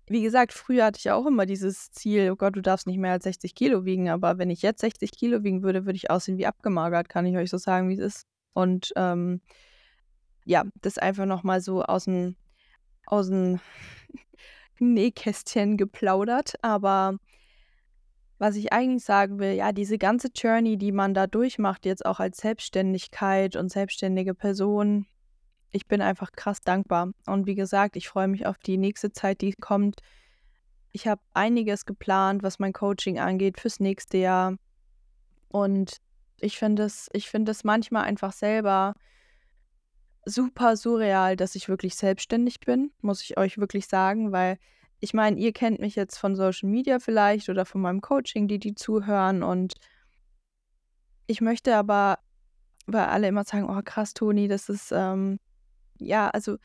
wie 0.08 0.22
gesagt, 0.22 0.52
früher 0.52 0.86
hatte 0.86 1.00
ich 1.00 1.10
auch 1.10 1.26
immer 1.26 1.46
dieses 1.46 1.90
Ziel, 1.92 2.32
oh 2.32 2.36
Gott, 2.36 2.58
du 2.58 2.62
darfst 2.62 2.86
nicht 2.86 2.98
mehr 2.98 3.14
als 3.14 3.24
60 3.24 3.56
Kilo 3.56 3.86
wiegen. 3.86 4.10
Aber 4.10 4.38
wenn 4.38 4.50
ich 4.50 4.62
jetzt 4.62 4.82
60 4.82 5.12
Kilo 5.12 5.42
wiegen 5.42 5.64
würde, 5.64 5.86
würde 5.86 5.96
ich 5.96 6.12
aussehen 6.12 6.38
wie 6.38 6.48
abgemagert, 6.48 7.08
kann 7.08 7.26
ich 7.26 7.38
euch 7.38 7.50
so 7.50 7.58
sagen, 7.58 7.88
wie 7.88 7.94
es 7.94 8.00
ist. 8.00 8.28
Und 8.54 8.92
ähm, 8.98 9.42
ja, 10.44 10.66
das 10.82 10.98
einfach 10.98 11.26
nochmal 11.26 11.62
so 11.62 11.82
aus 11.82 12.06
dem, 12.06 12.36
aus 13.06 13.30
dem 13.30 13.62
Nähkästchen 14.80 15.78
geplaudert. 15.78 16.56
Aber 16.62 17.20
was 18.40 18.56
ich 18.56 18.72
eigentlich 18.72 19.04
sagen 19.04 19.38
will, 19.38 19.52
ja, 19.52 19.74
diese 19.74 19.98
ganze 19.98 20.30
Journey, 20.34 20.78
die 20.78 20.94
man 20.94 21.14
da 21.14 21.28
durchmacht, 21.28 21.86
jetzt 21.86 22.06
auch 22.06 22.20
als 22.20 22.38
Selbstständigkeit 22.38 23.58
und 23.58 23.70
selbstständige 23.70 24.34
Person, 24.34 25.06
ich 25.72 25.88
bin 25.88 26.02
einfach 26.02 26.32
krass 26.32 26.62
dankbar. 26.62 27.12
Und 27.26 27.46
wie 27.46 27.56
gesagt, 27.56 27.98
ich 27.98 28.08
freue 28.08 28.30
mich 28.30 28.46
auf 28.46 28.58
die 28.58 28.78
nächste 28.78 29.12
Zeit, 29.12 29.42
die 29.42 29.54
kommt. 29.54 30.02
Ich 30.94 31.06
habe 31.08 31.22
einiges 31.34 31.86
geplant, 31.86 32.42
was 32.42 32.60
mein 32.60 32.74
Coaching 32.74 33.20
angeht 33.20 33.60
fürs 33.60 33.80
nächste 33.80 34.18
Jahr. 34.18 34.56
Und 35.50 35.98
ich 36.40 36.58
finde 36.58 36.84
es, 36.84 37.10
ich 37.12 37.30
manchmal 37.64 38.06
einfach 38.06 38.32
selber 38.32 38.96
super 40.26 40.78
surreal, 40.78 41.36
dass 41.36 41.56
ich 41.56 41.68
wirklich 41.68 41.96
selbstständig 41.96 42.62
bin, 42.62 42.92
muss 43.02 43.22
ich 43.22 43.38
euch 43.38 43.58
wirklich 43.58 43.88
sagen, 43.88 44.32
weil 44.32 44.58
ich 45.00 45.14
meine, 45.14 45.40
ihr 45.40 45.54
kennt 45.54 45.80
mich 45.80 45.96
jetzt 45.96 46.18
von 46.18 46.36
Social 46.36 46.70
Media 46.70 47.00
vielleicht 47.00 47.50
oder 47.50 47.66
von 47.66 47.82
meinem 47.82 48.02
Coaching, 48.02 48.48
die 48.48 48.60
die 48.60 48.76
zuhören. 48.76 49.44
Und 49.44 49.76
ich 51.28 51.42
möchte 51.42 51.76
aber, 51.76 52.20
weil 52.86 53.06
alle 53.06 53.28
immer 53.28 53.46
sagen, 53.46 53.70
oh 53.70 53.82
krass, 53.84 54.14
Toni, 54.14 54.48
das 54.48 54.68
ist, 54.68 54.92
ähm, 54.92 55.40
ja, 56.00 56.30
also, 56.30 56.58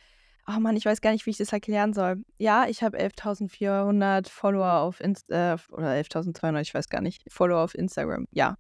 oh 0.48 0.58
Mann, 0.58 0.76
ich 0.76 0.84
weiß 0.84 1.00
gar 1.00 1.12
nicht, 1.12 1.26
wie 1.26 1.30
ich 1.30 1.38
das 1.38 1.52
erklären 1.52 1.92
soll. 1.92 2.24
Ja, 2.38 2.66
ich 2.68 2.82
habe 2.82 2.98
11.400 2.98 4.28
Follower 4.28 4.80
auf 4.80 5.00
Insta, 5.00 5.54
äh, 5.54 5.58
oder 5.72 5.92
11.200, 5.92 6.60
ich 6.60 6.74
weiß 6.74 6.88
gar 6.88 7.00
nicht, 7.00 7.24
Follower 7.30 7.62
auf 7.62 7.74
Instagram. 7.74 8.26
Ja. 8.32 8.56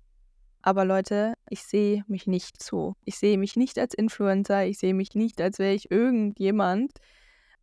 Aber 0.62 0.86
Leute, 0.86 1.34
ich 1.50 1.62
sehe 1.62 2.04
mich 2.06 2.26
nicht 2.26 2.62
so. 2.62 2.94
Ich 3.04 3.18
sehe 3.18 3.36
mich 3.36 3.54
nicht 3.54 3.78
als 3.78 3.92
Influencer. 3.92 4.64
Ich 4.64 4.78
sehe 4.78 4.94
mich 4.94 5.14
nicht, 5.14 5.38
als 5.42 5.58
wäre 5.58 5.74
ich 5.74 5.90
irgendjemand. 5.90 6.92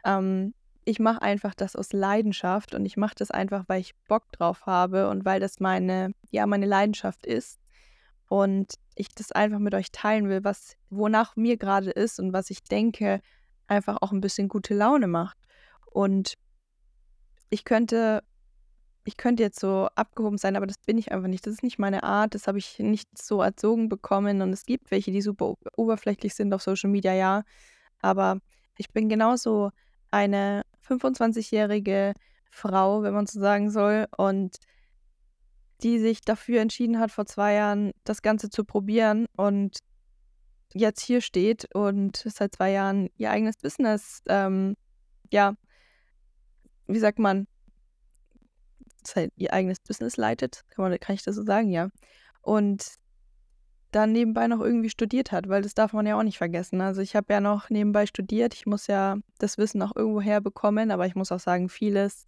Ähm, 0.05 0.53
ich 0.83 0.99
mache 0.99 1.21
einfach 1.21 1.53
das 1.53 1.75
aus 1.75 1.93
Leidenschaft 1.93 2.73
und 2.73 2.85
ich 2.85 2.97
mache 2.97 3.15
das 3.15 3.31
einfach, 3.31 3.65
weil 3.67 3.81
ich 3.81 3.95
Bock 4.07 4.31
drauf 4.31 4.65
habe 4.65 5.09
und 5.09 5.25
weil 5.25 5.39
das 5.39 5.59
meine, 5.59 6.13
ja, 6.31 6.45
meine 6.47 6.65
Leidenschaft 6.65 7.25
ist. 7.25 7.59
Und 8.27 8.75
ich 8.95 9.09
das 9.09 9.31
einfach 9.31 9.59
mit 9.59 9.73
euch 9.73 9.91
teilen 9.91 10.29
will, 10.29 10.43
was, 10.43 10.75
wonach 10.89 11.35
mir 11.35 11.57
gerade 11.57 11.91
ist 11.91 12.19
und 12.19 12.33
was 12.33 12.49
ich 12.49 12.63
denke, 12.63 13.21
einfach 13.67 13.97
auch 14.01 14.11
ein 14.11 14.21
bisschen 14.21 14.47
gute 14.47 14.73
Laune 14.73 15.07
macht. 15.07 15.37
Und 15.85 16.35
ich 17.49 17.63
könnte, 17.63 18.23
ich 19.03 19.17
könnte 19.17 19.43
jetzt 19.43 19.59
so 19.59 19.89
abgehoben 19.95 20.37
sein, 20.37 20.55
aber 20.55 20.65
das 20.65 20.77
bin 20.79 20.97
ich 20.97 21.11
einfach 21.11 21.27
nicht. 21.27 21.45
Das 21.45 21.53
ist 21.53 21.63
nicht 21.63 21.77
meine 21.77 22.03
Art, 22.03 22.33
das 22.33 22.47
habe 22.47 22.57
ich 22.57 22.79
nicht 22.79 23.09
so 23.17 23.41
erzogen 23.41 23.89
bekommen. 23.89 24.41
Und 24.41 24.53
es 24.53 24.65
gibt 24.65 24.91
welche, 24.91 25.11
die 25.11 25.21
super 25.21 25.55
oberflächlich 25.75 26.33
sind 26.33 26.53
auf 26.53 26.63
Social 26.63 26.89
Media, 26.89 27.13
ja. 27.13 27.43
Aber 28.01 28.39
ich 28.77 28.91
bin 28.91 29.09
genauso 29.09 29.71
eine 30.09 30.63
25-jährige 30.95 32.13
Frau, 32.51 33.03
wenn 33.03 33.13
man 33.13 33.27
so 33.27 33.39
sagen 33.39 33.69
soll, 33.69 34.07
und 34.17 34.57
die 35.83 35.99
sich 35.99 36.21
dafür 36.21 36.61
entschieden 36.61 36.99
hat, 36.99 37.11
vor 37.11 37.25
zwei 37.25 37.53
Jahren 37.55 37.91
das 38.03 38.21
Ganze 38.21 38.49
zu 38.49 38.63
probieren 38.63 39.25
und 39.35 39.79
jetzt 40.73 41.01
hier 41.01 41.21
steht 41.21 41.73
und 41.73 42.17
seit 42.17 42.55
zwei 42.55 42.71
Jahren 42.71 43.09
ihr 43.17 43.31
eigenes 43.31 43.57
Business, 43.57 44.21
ähm, 44.27 44.75
ja, 45.31 45.55
wie 46.87 46.99
sagt 46.99 47.19
man, 47.19 47.47
ihr 49.35 49.53
eigenes 49.53 49.79
Business 49.79 50.17
leitet, 50.17 50.61
kann, 50.69 50.89
man, 50.89 50.99
kann 50.99 51.15
ich 51.15 51.23
das 51.23 51.35
so 51.35 51.43
sagen, 51.43 51.71
ja. 51.71 51.89
Und 52.41 53.00
dann 53.91 54.11
nebenbei 54.11 54.47
noch 54.47 54.61
irgendwie 54.61 54.89
studiert 54.89 55.31
hat, 55.31 55.49
weil 55.49 55.61
das 55.61 55.73
darf 55.73 55.93
man 55.93 56.05
ja 56.05 56.17
auch 56.17 56.23
nicht 56.23 56.37
vergessen. 56.37 56.81
Also 56.81 57.01
ich 57.01 57.15
habe 57.15 57.33
ja 57.33 57.41
noch 57.41 57.69
nebenbei 57.69 58.05
studiert, 58.05 58.53
ich 58.53 58.65
muss 58.65 58.87
ja 58.87 59.17
das 59.37 59.57
Wissen 59.57 59.81
auch 59.81 59.95
irgendwo 59.95 60.21
herbekommen, 60.21 60.91
aber 60.91 61.05
ich 61.05 61.15
muss 61.15 61.31
auch 61.31 61.39
sagen, 61.39 61.69
vieles 61.69 62.25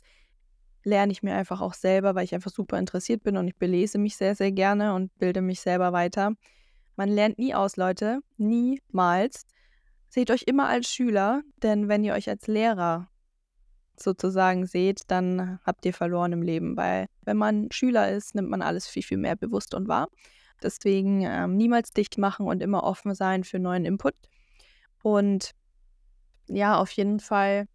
lerne 0.83 1.11
ich 1.11 1.23
mir 1.23 1.35
einfach 1.35 1.61
auch 1.61 1.73
selber, 1.73 2.15
weil 2.15 2.25
ich 2.25 2.35
einfach 2.35 2.51
super 2.51 2.77
interessiert 2.77 3.23
bin 3.23 3.37
und 3.37 3.47
ich 3.47 3.55
belese 3.55 3.97
mich 3.97 4.17
sehr, 4.17 4.35
sehr 4.35 4.51
gerne 4.51 4.93
und 4.93 5.17
bilde 5.17 5.41
mich 5.41 5.61
selber 5.61 5.93
weiter. 5.93 6.33
Man 6.95 7.09
lernt 7.09 7.39
nie 7.39 7.55
aus, 7.55 7.77
Leute. 7.77 8.19
Niemals. 8.37 9.45
Seht 10.09 10.29
euch 10.29 10.43
immer 10.43 10.67
als 10.67 10.87
Schüler, 10.89 11.41
denn 11.63 11.87
wenn 11.87 12.03
ihr 12.03 12.13
euch 12.13 12.29
als 12.29 12.47
Lehrer 12.47 13.09
sozusagen 13.95 14.65
seht, 14.65 15.01
dann 15.07 15.59
habt 15.63 15.85
ihr 15.85 15.93
verloren 15.93 16.33
im 16.33 16.41
Leben, 16.41 16.75
weil 16.77 17.07
wenn 17.21 17.37
man 17.37 17.71
Schüler 17.71 18.11
ist, 18.11 18.35
nimmt 18.35 18.49
man 18.49 18.61
alles 18.61 18.87
viel, 18.87 19.03
viel 19.03 19.17
mehr 19.17 19.35
bewusst 19.35 19.73
und 19.73 19.87
wahr. 19.87 20.09
Deswegen 20.63 21.21
ähm, 21.21 21.55
niemals 21.57 21.91
dicht 21.91 22.17
machen 22.17 22.47
und 22.47 22.61
immer 22.61 22.83
offen 22.83 23.13
sein 23.15 23.43
für 23.43 23.59
neuen 23.59 23.85
Input. 23.85 24.15
Und 25.01 25.51
ja, 26.47 26.77
auf 26.77 26.91
jeden 26.91 27.19
Fall 27.19 27.67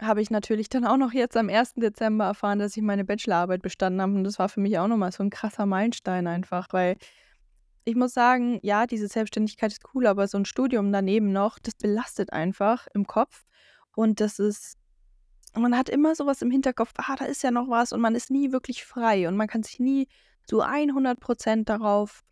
habe 0.00 0.20
ich 0.20 0.30
natürlich 0.30 0.68
dann 0.68 0.84
auch 0.84 0.96
noch 0.96 1.12
jetzt 1.12 1.36
am 1.36 1.48
1. 1.48 1.74
Dezember 1.74 2.24
erfahren, 2.24 2.58
dass 2.58 2.76
ich 2.76 2.82
meine 2.82 3.04
Bachelorarbeit 3.04 3.62
bestanden 3.62 4.00
habe. 4.00 4.12
Und 4.14 4.24
das 4.24 4.38
war 4.38 4.48
für 4.48 4.60
mich 4.60 4.78
auch 4.78 4.88
nochmal 4.88 5.12
so 5.12 5.22
ein 5.22 5.30
krasser 5.30 5.66
Meilenstein 5.66 6.26
einfach, 6.26 6.68
weil 6.72 6.96
ich 7.84 7.94
muss 7.94 8.14
sagen, 8.14 8.58
ja, 8.62 8.86
diese 8.86 9.08
Selbstständigkeit 9.08 9.72
ist 9.72 9.82
cool, 9.94 10.06
aber 10.06 10.26
so 10.26 10.38
ein 10.38 10.46
Studium 10.46 10.90
daneben 10.90 11.32
noch, 11.32 11.58
das 11.58 11.74
belastet 11.74 12.32
einfach 12.32 12.86
im 12.94 13.06
Kopf. 13.06 13.44
Und 13.94 14.20
das 14.20 14.38
ist, 14.38 14.78
man 15.54 15.76
hat 15.76 15.88
immer 15.88 16.14
sowas 16.14 16.42
im 16.42 16.50
Hinterkopf, 16.50 16.92
ah, 16.96 17.16
da 17.16 17.26
ist 17.26 17.42
ja 17.42 17.50
noch 17.50 17.68
was 17.68 17.92
und 17.92 18.00
man 18.00 18.14
ist 18.14 18.30
nie 18.30 18.52
wirklich 18.52 18.84
frei 18.84 19.28
und 19.28 19.36
man 19.36 19.48
kann 19.48 19.62
sich 19.62 19.78
nie 19.78 20.08
zu 20.44 20.60
100 20.60 21.18
Prozent 21.20 21.68
darauf 21.68 22.22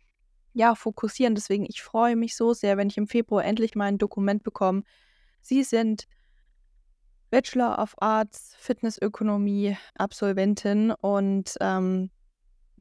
ja, 0.53 0.75
fokussieren. 0.75 1.35
Deswegen, 1.35 1.65
ich 1.65 1.81
freue 1.81 2.15
mich 2.15 2.35
so 2.35 2.53
sehr, 2.53 2.77
wenn 2.77 2.89
ich 2.89 2.97
im 2.97 3.07
Februar 3.07 3.43
endlich 3.43 3.75
mal 3.75 3.85
ein 3.85 3.97
Dokument 3.97 4.43
bekomme. 4.43 4.83
Sie 5.41 5.63
sind 5.63 6.07
Bachelor 7.31 7.79
of 7.79 7.95
Arts, 7.99 8.55
Fitnessökonomie, 8.59 9.75
Absolventin 9.95 10.91
und 10.91 11.55
ähm, 11.59 12.11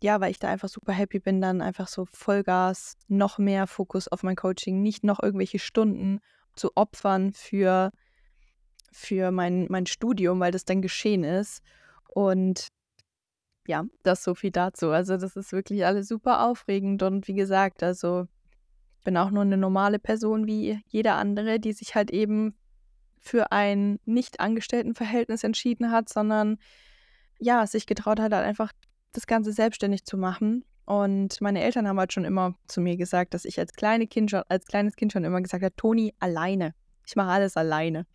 ja, 0.02 0.20
weil 0.20 0.32
ich 0.32 0.38
da 0.38 0.48
einfach 0.48 0.68
super 0.68 0.92
happy 0.92 1.20
bin, 1.20 1.40
dann 1.40 1.62
einfach 1.62 1.88
so 1.88 2.04
Vollgas, 2.04 2.96
noch 3.08 3.38
mehr 3.38 3.66
Fokus 3.66 4.08
auf 4.08 4.22
mein 4.22 4.36
Coaching, 4.36 4.82
nicht 4.82 5.04
noch 5.04 5.22
irgendwelche 5.22 5.58
Stunden 5.58 6.20
zu 6.54 6.72
opfern 6.74 7.32
für, 7.32 7.92
für 8.90 9.30
mein, 9.30 9.66
mein 9.70 9.86
Studium, 9.86 10.40
weil 10.40 10.52
das 10.52 10.64
dann 10.64 10.82
geschehen 10.82 11.24
ist. 11.24 11.62
Und 12.08 12.68
ja, 13.66 13.84
das 14.02 14.24
so 14.24 14.34
viel 14.34 14.50
dazu. 14.50 14.90
Also 14.90 15.16
das 15.16 15.36
ist 15.36 15.52
wirklich 15.52 15.84
alles 15.86 16.08
super 16.08 16.46
aufregend 16.46 17.02
und 17.02 17.28
wie 17.28 17.34
gesagt, 17.34 17.82
also 17.82 18.26
ich 18.98 19.04
bin 19.04 19.16
auch 19.16 19.30
nur 19.30 19.42
eine 19.42 19.56
normale 19.56 19.98
Person 19.98 20.46
wie 20.46 20.80
jeder 20.86 21.16
andere, 21.16 21.58
die 21.58 21.72
sich 21.72 21.94
halt 21.94 22.10
eben 22.10 22.54
für 23.20 23.52
ein 23.52 23.98
nicht 24.04 24.40
Angestelltenverhältnis 24.40 25.44
entschieden 25.44 25.90
hat, 25.90 26.08
sondern 26.08 26.58
ja, 27.38 27.66
sich 27.66 27.86
getraut 27.86 28.20
hat, 28.20 28.32
halt 28.32 28.44
einfach 28.44 28.72
das 29.12 29.26
Ganze 29.26 29.52
selbstständig 29.52 30.04
zu 30.04 30.16
machen. 30.16 30.64
Und 30.84 31.40
meine 31.40 31.62
Eltern 31.62 31.86
haben 31.86 31.98
halt 31.98 32.12
schon 32.12 32.24
immer 32.24 32.54
zu 32.66 32.80
mir 32.80 32.96
gesagt, 32.96 33.34
dass 33.34 33.44
ich 33.44 33.58
als, 33.58 33.72
kleine 33.72 34.06
kind 34.06 34.30
schon, 34.30 34.42
als 34.48 34.66
kleines 34.66 34.96
Kind 34.96 35.12
schon 35.12 35.24
immer 35.24 35.40
gesagt 35.40 35.62
habe, 35.62 35.74
Toni, 35.76 36.14
alleine. 36.18 36.74
Ich 37.06 37.16
mache 37.16 37.30
alles 37.30 37.56
alleine. 37.56 38.06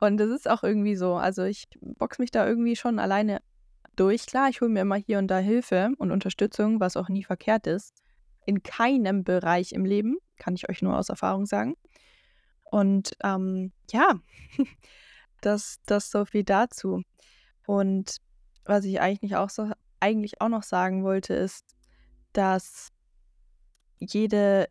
Und 0.00 0.16
das 0.16 0.30
ist 0.30 0.48
auch 0.48 0.62
irgendwie 0.62 0.96
so. 0.96 1.14
Also 1.14 1.44
ich 1.44 1.64
box 1.80 2.18
mich 2.18 2.30
da 2.30 2.46
irgendwie 2.46 2.76
schon 2.76 2.98
alleine 2.98 3.40
durch. 3.96 4.26
Klar, 4.26 4.48
ich 4.48 4.60
hole 4.60 4.70
mir 4.70 4.80
immer 4.80 4.96
hier 4.96 5.18
und 5.18 5.28
da 5.28 5.38
Hilfe 5.38 5.92
und 5.98 6.10
Unterstützung, 6.10 6.80
was 6.80 6.96
auch 6.96 7.08
nie 7.08 7.24
verkehrt 7.24 7.66
ist. 7.66 7.94
In 8.46 8.62
keinem 8.62 9.24
Bereich 9.24 9.72
im 9.72 9.84
Leben, 9.84 10.18
kann 10.38 10.54
ich 10.54 10.68
euch 10.68 10.82
nur 10.82 10.98
aus 10.98 11.08
Erfahrung 11.08 11.46
sagen. 11.46 11.74
Und 12.64 13.16
ähm, 13.22 13.72
ja, 13.90 14.14
das, 15.40 15.78
das 15.86 16.10
so 16.10 16.24
viel 16.24 16.44
dazu. 16.44 17.02
Und 17.66 18.18
was 18.64 18.84
ich 18.84 19.00
eigentlich 19.00 19.36
auch, 19.36 19.50
so, 19.50 19.70
eigentlich 20.00 20.40
auch 20.40 20.48
noch 20.48 20.62
sagen 20.62 21.04
wollte, 21.04 21.34
ist, 21.34 21.64
dass 22.32 22.90
jede 23.98 24.68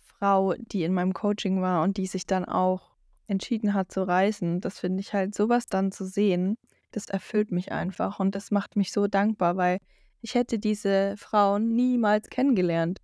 Frau, 0.00 0.54
die 0.54 0.84
in 0.84 0.94
meinem 0.94 1.12
Coaching 1.12 1.62
war 1.62 1.82
und 1.82 1.96
die 1.96 2.06
sich 2.06 2.26
dann 2.26 2.44
auch 2.44 2.96
entschieden 3.26 3.74
hat 3.74 3.92
zu 3.92 4.06
reisen, 4.06 4.60
das 4.60 4.78
finde 4.78 5.00
ich 5.00 5.12
halt 5.12 5.34
sowas 5.34 5.66
dann 5.66 5.92
zu 5.92 6.04
sehen, 6.04 6.56
das 6.96 7.06
erfüllt 7.06 7.52
mich 7.52 7.70
einfach 7.72 8.18
und 8.18 8.34
das 8.34 8.50
macht 8.50 8.74
mich 8.74 8.90
so 8.90 9.06
dankbar, 9.06 9.56
weil 9.56 9.78
ich 10.22 10.34
hätte 10.34 10.58
diese 10.58 11.14
Frauen 11.18 11.76
niemals 11.76 12.30
kennengelernt. 12.30 12.98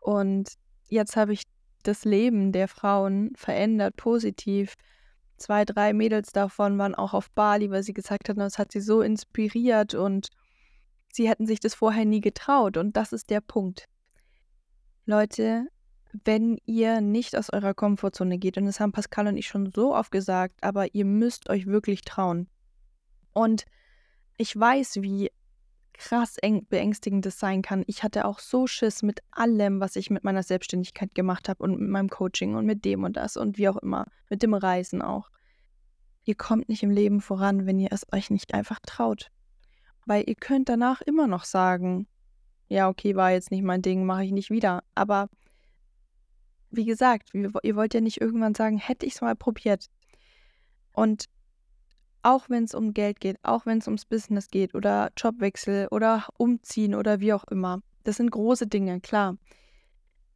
Und 0.00 0.52
jetzt 0.88 1.16
habe 1.16 1.32
ich 1.32 1.42
das 1.82 2.04
Leben 2.04 2.52
der 2.52 2.68
Frauen 2.68 3.32
verändert, 3.34 3.96
positiv. 3.96 4.74
Zwei, 5.38 5.64
drei 5.64 5.94
Mädels 5.94 6.32
davon 6.32 6.78
waren 6.78 6.94
auch 6.94 7.14
auf 7.14 7.30
Bali, 7.30 7.70
weil 7.70 7.82
sie 7.82 7.94
gesagt 7.94 8.28
hatten, 8.28 8.40
das 8.40 8.58
hat 8.58 8.70
sie 8.70 8.82
so 8.82 9.00
inspiriert 9.00 9.94
und 9.94 10.28
sie 11.12 11.28
hätten 11.28 11.46
sich 11.46 11.58
das 11.58 11.74
vorher 11.74 12.04
nie 12.04 12.20
getraut. 12.20 12.76
Und 12.76 12.96
das 12.96 13.12
ist 13.12 13.30
der 13.30 13.40
Punkt. 13.40 13.86
Leute, 15.06 15.68
wenn 16.24 16.58
ihr 16.66 17.00
nicht 17.00 17.34
aus 17.34 17.50
eurer 17.50 17.72
Komfortzone 17.72 18.36
geht, 18.36 18.58
und 18.58 18.66
das 18.66 18.78
haben 18.78 18.92
Pascal 18.92 19.26
und 19.26 19.38
ich 19.38 19.46
schon 19.46 19.70
so 19.72 19.94
oft 19.94 20.10
gesagt, 20.10 20.62
aber 20.62 20.94
ihr 20.94 21.06
müsst 21.06 21.48
euch 21.48 21.66
wirklich 21.66 22.02
trauen. 22.02 22.48
Und 23.38 23.66
ich 24.36 24.58
weiß, 24.58 24.96
wie 25.00 25.30
krass 25.92 26.38
beängstigend 26.68 27.24
das 27.24 27.38
sein 27.38 27.62
kann. 27.62 27.84
Ich 27.86 28.02
hatte 28.02 28.24
auch 28.24 28.40
so 28.40 28.66
Schiss 28.66 29.04
mit 29.04 29.20
allem, 29.30 29.78
was 29.78 29.94
ich 29.94 30.10
mit 30.10 30.24
meiner 30.24 30.42
Selbstständigkeit 30.42 31.14
gemacht 31.14 31.48
habe 31.48 31.62
und 31.62 31.78
mit 31.78 31.88
meinem 31.88 32.08
Coaching 32.08 32.56
und 32.56 32.66
mit 32.66 32.84
dem 32.84 33.04
und 33.04 33.16
das 33.16 33.36
und 33.36 33.56
wie 33.56 33.68
auch 33.68 33.76
immer, 33.76 34.06
mit 34.28 34.42
dem 34.42 34.54
Reisen 34.54 35.02
auch. 35.02 35.30
Ihr 36.24 36.34
kommt 36.34 36.68
nicht 36.68 36.82
im 36.82 36.90
Leben 36.90 37.20
voran, 37.20 37.64
wenn 37.64 37.78
ihr 37.78 37.92
es 37.92 38.04
euch 38.12 38.28
nicht 38.30 38.54
einfach 38.54 38.80
traut. 38.84 39.30
Weil 40.04 40.24
ihr 40.26 40.34
könnt 40.34 40.68
danach 40.68 41.00
immer 41.00 41.28
noch 41.28 41.44
sagen, 41.44 42.08
ja, 42.66 42.88
okay, 42.88 43.14
war 43.14 43.30
jetzt 43.30 43.52
nicht 43.52 43.62
mein 43.62 43.82
Ding, 43.82 44.04
mache 44.04 44.24
ich 44.24 44.32
nicht 44.32 44.50
wieder. 44.50 44.82
Aber 44.96 45.28
wie 46.70 46.86
gesagt, 46.86 47.32
ihr 47.34 47.76
wollt 47.76 47.94
ja 47.94 48.00
nicht 48.00 48.20
irgendwann 48.20 48.56
sagen, 48.56 48.78
hätte 48.78 49.06
ich 49.06 49.14
es 49.14 49.20
mal 49.20 49.36
probiert. 49.36 49.86
Und 50.90 51.28
auch 52.22 52.48
wenn 52.48 52.64
es 52.64 52.74
um 52.74 52.94
Geld 52.94 53.20
geht, 53.20 53.36
auch 53.42 53.66
wenn 53.66 53.78
es 53.78 53.86
ums 53.86 54.04
Business 54.04 54.48
geht 54.48 54.74
oder 54.74 55.10
Jobwechsel 55.16 55.88
oder 55.90 56.26
Umziehen 56.36 56.94
oder 56.94 57.20
wie 57.20 57.32
auch 57.32 57.44
immer. 57.44 57.80
Das 58.04 58.16
sind 58.16 58.30
große 58.30 58.66
Dinge, 58.66 59.00
klar. 59.00 59.36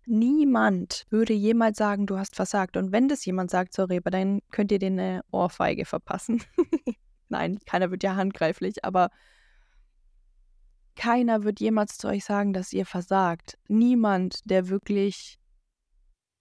Niemand 0.05 1.07
würde 1.11 1.33
jemals 1.33 1.79
sagen, 1.79 2.07
du 2.07 2.18
hast 2.18 2.35
versagt. 2.35 2.77
Und 2.77 2.92
wenn 2.92 3.09
das 3.09 3.25
jemand 3.25 3.51
sagt, 3.51 3.73
sorry, 3.73 3.99
aber 3.99 4.11
dann 4.11 4.40
könnt 4.51 4.73
ihr 4.73 4.79
dir 4.79 4.87
eine 4.87 5.23
Ohrfeige 5.31 5.85
verpassen. 5.85 6.42
Nein, 7.29 7.59
keiner 7.66 7.90
wird 7.90 8.03
ja 8.03 8.16
handgreiflich, 8.16 8.85
aber 8.85 9.11
keiner 10.97 11.45
wird 11.45 11.61
jemals 11.61 11.97
zu 11.99 12.09
euch 12.09 12.25
sagen, 12.25 12.53
dass 12.53 12.73
ihr 12.73 12.85
versagt. 12.85 13.59
Niemand, 13.68 14.51
der 14.51 14.68
wirklich, 14.68 15.38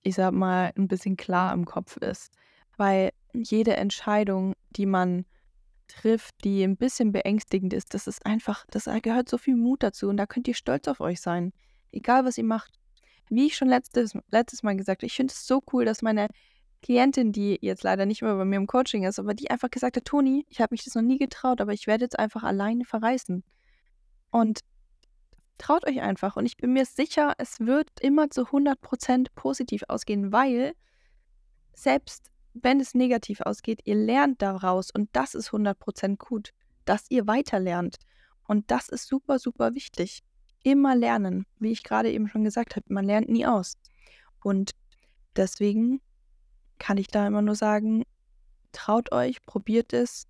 ich 0.01 0.15
sag 0.15 0.33
mal, 0.33 0.73
ein 0.75 0.87
bisschen 0.87 1.15
klar 1.15 1.53
im 1.53 1.65
Kopf 1.65 1.97
ist. 1.97 2.33
Weil 2.77 3.11
jede 3.33 3.75
Entscheidung, 3.75 4.53
die 4.71 4.85
man 4.85 5.25
trifft, 5.87 6.35
die 6.43 6.63
ein 6.63 6.77
bisschen 6.77 7.11
beängstigend 7.11 7.73
ist, 7.73 7.93
das 7.93 8.07
ist 8.07 8.25
einfach, 8.25 8.65
das 8.71 8.85
gehört 9.01 9.29
so 9.29 9.37
viel 9.37 9.55
Mut 9.55 9.83
dazu 9.83 10.07
und 10.07 10.17
da 10.17 10.25
könnt 10.25 10.47
ihr 10.47 10.53
stolz 10.53 10.87
auf 10.87 11.01
euch 11.01 11.21
sein. 11.21 11.53
Egal 11.91 12.25
was 12.25 12.37
ihr 12.37 12.45
macht. 12.45 12.79
wie 13.29 13.47
ich 13.47 13.55
schon 13.55 13.69
letztes, 13.69 14.13
letztes 14.29 14.63
Mal 14.63 14.75
gesagt 14.75 15.01
habe, 15.01 15.07
ich 15.07 15.15
finde 15.15 15.33
es 15.33 15.47
so 15.47 15.61
cool, 15.71 15.85
dass 15.85 16.01
meine 16.01 16.27
Klientin, 16.81 17.31
die 17.31 17.57
jetzt 17.61 17.83
leider 17.83 18.05
nicht 18.05 18.21
mehr 18.21 18.35
bei 18.35 18.45
mir 18.45 18.57
im 18.57 18.67
Coaching 18.67 19.03
ist, 19.03 19.19
aber 19.19 19.33
die 19.33 19.49
einfach 19.49 19.69
gesagt 19.69 19.97
hat, 19.97 20.05
Toni, 20.05 20.45
ich 20.49 20.59
habe 20.59 20.73
mich 20.73 20.83
das 20.83 20.95
noch 20.95 21.01
nie 21.01 21.17
getraut, 21.17 21.61
aber 21.61 21.73
ich 21.73 21.87
werde 21.87 22.05
jetzt 22.05 22.19
einfach 22.19 22.43
alleine 22.43 22.85
verreisen. 22.85 23.43
Und 24.31 24.61
traut 25.61 25.87
euch 25.87 26.01
einfach. 26.01 26.35
Und 26.35 26.45
ich 26.45 26.57
bin 26.57 26.73
mir 26.73 26.85
sicher, 26.85 27.33
es 27.37 27.59
wird 27.59 27.87
immer 28.01 28.29
zu 28.29 28.43
100% 28.43 29.27
positiv 29.35 29.83
ausgehen, 29.87 30.31
weil 30.31 30.73
selbst 31.73 32.31
wenn 32.53 32.79
es 32.79 32.93
negativ 32.93 33.41
ausgeht, 33.41 33.81
ihr 33.85 33.95
lernt 33.95 34.41
daraus 34.41 34.91
und 34.91 35.09
das 35.13 35.35
ist 35.35 35.49
100% 35.49 36.17
gut, 36.17 36.51
dass 36.85 37.09
ihr 37.09 37.27
weiterlernt. 37.27 37.97
Und 38.47 38.69
das 38.71 38.89
ist 38.89 39.07
super, 39.07 39.39
super 39.39 39.75
wichtig. 39.75 40.23
Immer 40.63 40.95
lernen, 40.95 41.45
wie 41.59 41.71
ich 41.71 41.83
gerade 41.83 42.11
eben 42.11 42.27
schon 42.27 42.43
gesagt 42.43 42.75
habe, 42.75 42.85
man 42.89 43.05
lernt 43.05 43.29
nie 43.29 43.45
aus. 43.45 43.77
Und 44.43 44.71
deswegen 45.35 46.01
kann 46.79 46.97
ich 46.97 47.07
da 47.07 47.25
immer 47.25 47.41
nur 47.41 47.55
sagen, 47.55 48.03
traut 48.71 49.11
euch, 49.11 49.43
probiert 49.45 49.93
es. 49.93 50.27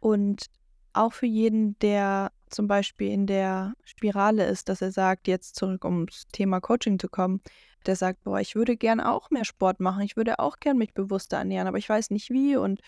Und 0.00 0.46
auch 0.92 1.12
für 1.12 1.26
jeden, 1.26 1.78
der 1.78 2.32
zum 2.50 2.66
Beispiel 2.66 3.10
in 3.10 3.26
der 3.26 3.74
Spirale 3.84 4.46
ist, 4.46 4.68
dass 4.68 4.82
er 4.82 4.92
sagt, 4.92 5.28
jetzt 5.28 5.56
zurück 5.56 5.84
ums 5.84 6.26
Thema 6.32 6.60
Coaching 6.60 6.98
zu 6.98 7.08
kommen, 7.08 7.40
der 7.82 7.96
sagt, 7.96 8.24
boah, 8.24 8.40
ich 8.40 8.54
würde 8.54 8.76
gern 8.76 9.00
auch 9.00 9.30
mehr 9.30 9.44
Sport 9.44 9.80
machen, 9.80 10.02
ich 10.02 10.16
würde 10.16 10.38
auch 10.38 10.58
gern 10.58 10.78
mich 10.78 10.94
bewusster 10.94 11.38
ernähren, 11.38 11.68
aber 11.68 11.78
ich 11.78 11.88
weiß 11.88 12.10
nicht 12.10 12.30
wie 12.30 12.56
und 12.56 12.80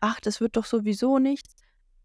ach, 0.00 0.20
das 0.20 0.40
wird 0.40 0.56
doch 0.56 0.64
sowieso 0.64 1.18
nichts. 1.18 1.56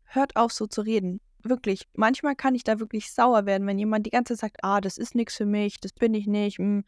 Hört 0.05 0.35
auf, 0.35 0.51
so 0.51 0.65
zu 0.67 0.81
reden. 0.81 1.21
Wirklich, 1.43 1.87
manchmal 1.93 2.35
kann 2.35 2.55
ich 2.55 2.63
da 2.63 2.79
wirklich 2.79 3.11
sauer 3.11 3.45
werden, 3.45 3.67
wenn 3.67 3.79
jemand 3.79 4.05
die 4.05 4.09
ganze 4.11 4.33
Zeit 4.33 4.51
sagt, 4.51 4.63
ah, 4.63 4.81
das 4.81 4.97
ist 4.97 5.15
nichts 5.15 5.35
für 5.35 5.45
mich, 5.45 5.79
das 5.79 5.93
bin 5.93 6.13
ich 6.13 6.27
nicht. 6.27 6.57
Hm. 6.57 6.83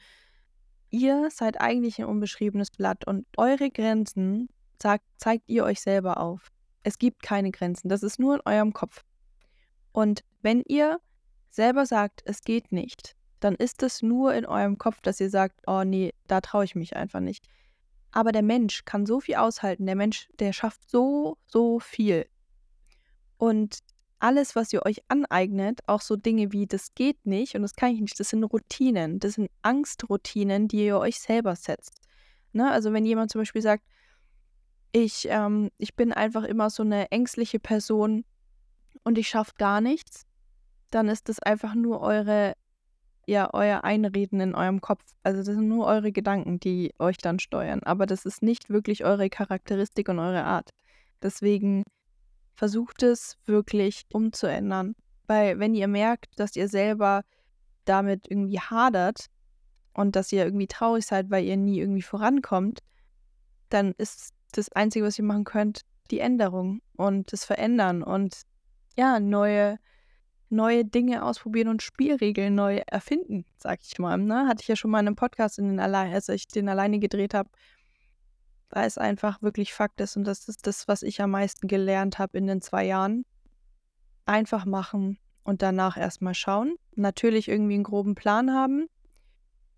Ihr 0.90 1.30
seid 1.32 1.62
eigentlich 1.62 2.00
ein 2.00 2.06
unbeschriebenes 2.06 2.72
Blatt 2.72 3.08
und 3.08 3.26
eure 3.38 3.70
Grenzen 3.70 4.50
zeigt, 4.78 5.06
zeigt 5.18 5.48
ihr 5.48 5.64
euch 5.64 5.80
selber 5.80 6.18
auf. 6.18 6.50
Es 6.84 6.98
gibt 6.98 7.22
keine 7.22 7.52
Grenzen, 7.52 7.88
das 7.88 8.04
ist 8.04 8.20
nur 8.20 8.36
in 8.36 8.42
eurem 8.46 8.74
Kopf. 8.74 9.04
Und 9.94 10.24
wenn 10.42 10.64
ihr 10.68 11.00
selber 11.50 11.86
sagt, 11.86 12.22
es 12.26 12.42
geht 12.42 12.72
nicht, 12.72 13.16
dann 13.42 13.56
ist 13.56 13.84
es 13.84 14.02
nur 14.02 14.34
in 14.34 14.46
eurem 14.46 14.78
Kopf, 14.78 15.02
dass 15.02 15.20
ihr 15.20 15.30
sagt, 15.30 15.62
oh 15.68 15.84
nee, 15.84 16.14
da 16.28 16.42
traue 16.42 16.64
ich 16.64 16.76
mich 16.76 16.96
einfach 16.96 17.20
nicht. 17.20 17.46
Aber 18.12 18.32
der 18.32 18.44
Mensch 18.44 18.86
kann 18.86 19.06
so 19.06 19.20
viel 19.20 19.36
aushalten, 19.36 19.86
der 19.86 19.96
Mensch, 19.96 20.30
der 20.40 20.54
schafft 20.54 20.90
so, 20.90 21.38
so 21.48 21.80
viel. 21.80 22.28
Und 23.38 23.80
alles, 24.20 24.56
was 24.56 24.72
ihr 24.72 24.86
euch 24.86 25.02
aneignet, 25.08 25.80
auch 25.88 26.02
so 26.02 26.16
Dinge 26.16 26.52
wie 26.52 26.68
das 26.68 26.94
geht 26.94 27.26
nicht 27.26 27.56
und 27.56 27.64
das 27.64 27.76
kann 27.76 27.92
ich 27.92 28.02
nicht, 28.02 28.20
das 28.20 28.30
sind 28.30 28.44
Routinen, 28.44 29.20
das 29.20 29.34
sind 29.34 29.50
Angstroutinen, 29.64 30.68
die 30.68 30.86
ihr 30.86 31.00
euch 31.00 31.20
selber 31.20 31.56
setzt. 31.56 32.02
Ne? 32.54 32.70
Also 32.70 32.94
wenn 32.94 33.06
jemand 33.06 33.32
zum 33.32 33.42
Beispiel 33.42 33.64
sagt, 33.64 33.84
ich, 34.92 35.28
ähm, 35.30 35.72
ich 35.78 35.96
bin 35.96 36.14
einfach 36.14 36.44
immer 36.44 36.70
so 36.70 36.84
eine 36.84 37.10
ängstliche 37.12 37.60
Person 37.60 38.26
und 39.04 39.18
ich 39.18 39.30
schaffe 39.30 39.54
gar 39.58 39.82
nichts, 39.82 40.26
dann 40.92 41.08
ist 41.08 41.30
das 41.30 41.40
einfach 41.40 41.74
nur 41.74 42.02
eure, 42.02 42.54
ja, 43.28 43.50
euer 43.54 43.84
Einreden 43.84 44.40
in 44.40 44.56
eurem 44.56 44.82
Kopf. 44.82 45.04
Also 45.24 45.44
das 45.44 45.56
sind 45.56 45.68
nur 45.68 45.86
eure 45.86 46.12
Gedanken, 46.12 46.60
die 46.60 46.94
euch 47.00 47.18
dann 47.18 47.40
steuern. 47.40 47.82
Aber 47.84 48.06
das 48.06 48.26
ist 48.26 48.42
nicht 48.42 48.70
wirklich 48.70 49.04
eure 49.06 49.30
Charakteristik 49.30 50.10
und 50.10 50.20
eure 50.20 50.44
Art. 50.44 50.72
Deswegen 51.22 51.84
versucht 52.56 53.04
es 53.04 53.38
wirklich 53.46 54.04
umzuändern. 54.12 54.96
Weil 55.28 55.60
wenn 55.60 55.74
ihr 55.76 55.88
merkt, 55.88 56.40
dass 56.40 56.56
ihr 56.56 56.68
selber 56.68 57.24
damit 57.86 58.30
irgendwie 58.30 58.60
hadert 58.60 59.28
und 59.94 60.16
dass 60.16 60.32
ihr 60.32 60.44
irgendwie 60.44 60.68
traurig 60.68 61.06
seid, 61.06 61.30
weil 61.30 61.46
ihr 61.46 61.58
nie 61.58 61.80
irgendwie 61.80 62.02
vorankommt, 62.02 62.80
dann 63.70 63.94
ist 63.98 64.34
das 64.52 64.72
Einzige, 64.74 65.06
was 65.06 65.18
ihr 65.18 65.26
machen 65.26 65.44
könnt, 65.44 65.82
die 66.10 66.20
Änderung 66.20 66.82
und 66.98 67.32
das 67.32 67.46
Verändern 67.46 68.04
und 68.04 68.42
ja, 68.98 69.20
neue, 69.20 69.78
neue 70.52 70.86
Dinge 70.86 71.24
ausprobieren 71.24 71.68
und 71.68 71.82
Spielregeln 71.82 72.56
neu 72.56 72.82
erfinden, 72.88 73.46
sag 73.58 73.80
ich 73.82 73.98
mal. 74.00 74.18
Ne? 74.18 74.48
Hatte 74.48 74.62
ich 74.62 74.68
ja 74.68 74.76
schon 74.76 74.92
mal 74.92 75.00
in 75.00 75.08
einem 75.08 75.16
Podcast, 75.16 75.60
in 75.60 75.68
den 75.68 75.80
Alle 75.80 75.98
als 75.98 76.30
ich 76.30 76.48
den 76.48 76.70
alleine 76.70 77.00
gedreht 77.00 77.34
habe, 77.34 77.50
weil 78.70 78.88
es 78.88 78.98
einfach 78.98 79.42
wirklich 79.42 79.74
Fakt 79.74 80.02
ist 80.02 80.18
und 80.18 80.26
das 80.26 80.48
ist 80.48 80.68
das, 80.68 80.88
was 80.88 81.04
ich 81.04 81.22
am 81.22 81.32
meisten 81.32 81.68
gelernt 81.68 82.20
habe 82.20 82.38
in 82.38 82.48
den 82.48 82.62
zwei 82.62 82.86
Jahren. 82.86 83.26
Einfach 84.26 84.66
machen 84.66 85.18
und 85.44 85.62
danach 85.62 85.98
erstmal 85.98 86.36
schauen. 86.36 86.76
Natürlich 86.96 87.48
irgendwie 87.48 87.76
einen 87.76 87.84
groben 87.84 88.16
Plan 88.16 88.54
haben, 88.54 88.88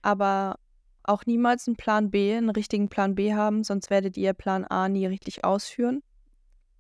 aber 0.02 0.60
auch 1.04 1.26
niemals 1.26 1.68
einen 1.68 1.76
Plan 1.76 2.12
B, 2.12 2.36
einen 2.36 2.50
richtigen 2.50 2.90
Plan 2.90 3.16
B 3.16 3.34
haben, 3.34 3.64
sonst 3.64 3.90
werdet 3.90 4.18
ihr 4.18 4.34
Plan 4.34 4.66
A 4.66 4.90
nie 4.90 5.06
richtig 5.06 5.44
ausführen. 5.44 6.02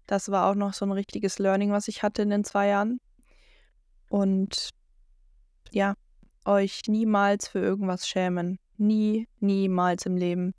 Das 0.08 0.30
war 0.30 0.50
auch 0.50 0.56
noch 0.56 0.74
so 0.74 0.86
ein 0.86 0.92
richtiges 0.92 1.40
Learning, 1.40 1.72
was 1.72 1.88
ich 1.88 2.04
hatte 2.04 2.22
in 2.22 2.30
den 2.30 2.44
zwei 2.44 2.68
Jahren. 2.68 3.00
Und 4.14 4.70
ja, 5.72 5.96
euch 6.46 6.82
niemals 6.88 7.48
für 7.48 7.58
irgendwas 7.58 8.08
schämen. 8.08 8.60
Nie, 8.78 9.28
niemals 9.40 10.06
im 10.06 10.18
Leben. 10.18 10.54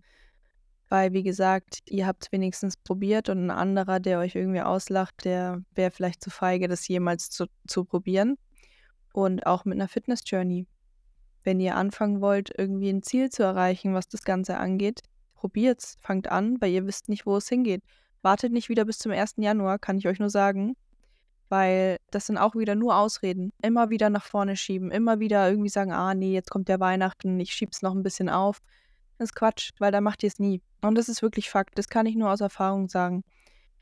Weil, 0.89 1.13
wie 1.13 1.23
gesagt, 1.23 1.79
ihr 1.87 2.05
habt 2.05 2.25
es 2.25 2.33
wenigstens 2.33 2.77
probiert 2.77 3.29
und 3.29 3.47
ein 3.47 3.51
anderer, 3.53 4.01
der 4.01 4.19
euch 4.19 4.35
irgendwie 4.35 4.63
auslacht, 4.63 5.25
der 5.25 5.63
wäre 5.73 5.93
vielleicht 5.93 6.21
zu 6.21 6.31
feige, 6.31 6.67
das 6.67 6.89
jemals 6.89 7.31
zu, 7.31 7.47
zu 7.69 7.85
probieren. 7.85 8.39
Und 9.13 9.47
auch 9.47 9.65
mit 9.65 9.77
einer 9.77 9.87
Fitness-Journey. 9.87 10.67
Wenn 11.45 11.61
ihr 11.61 11.77
anfangen 11.77 12.21
wollt, 12.21 12.51
irgendwie 12.59 12.91
ein 12.91 13.05
Ziel 13.05 13.31
zu 13.31 13.45
erreichen, 13.45 13.95
was 13.95 14.09
das 14.09 14.25
Ganze 14.25 14.57
angeht, 14.57 15.03
probiert's, 15.37 15.97
fangt 16.01 16.27
an, 16.27 16.61
weil 16.61 16.73
ihr 16.73 16.89
wisst 16.89 17.09
nicht, 17.09 17.25
wo 17.25 17.37
es 17.37 17.49
hingeht. 17.49 17.85
Wartet 18.21 18.53
nicht 18.53 18.69
wieder 18.69 18.85
bis 18.85 18.99
zum 18.99 19.13
1. 19.13 19.35
Januar, 19.37 19.79
kann 19.79 19.99
ich 19.99 20.09
euch 20.09 20.19
nur 20.19 20.31
sagen. 20.31 20.75
Weil 21.49 21.99
das 22.11 22.27
sind 22.27 22.39
auch 22.39 22.55
wieder 22.55 22.75
nur 22.75 22.97
Ausreden. 22.97 23.53
Immer 23.63 23.91
wieder 23.91 24.11
nach 24.11 24.25
vorne 24.25 24.57
schieben. 24.57 24.91
Immer 24.91 25.21
wieder 25.21 25.49
irgendwie 25.49 25.69
sagen, 25.69 25.93
ah 25.93 26.15
nee, 26.15 26.33
jetzt 26.33 26.51
kommt 26.51 26.69
der 26.69 26.81
Weihnachten, 26.81 27.39
ich 27.39 27.53
schieb's 27.53 27.83
noch 27.83 27.95
ein 27.95 28.03
bisschen 28.03 28.29
auf. 28.29 28.61
Das 29.19 29.31
ist 29.31 29.35
Quatsch, 29.35 29.71
weil 29.79 29.93
da 29.93 30.01
macht 30.01 30.23
ihr 30.23 30.29
es 30.29 30.39
nie. 30.39 30.61
Und 30.83 30.97
das 30.97 31.09
ist 31.09 31.23
wirklich 31.23 31.51
Fakt. 31.51 31.79
Das 31.79 31.89
kann 31.89 32.07
ich 32.07 32.17
nur 32.17 32.31
aus 32.31 32.41
Erfahrung 32.41 32.89
sagen. 32.89 33.25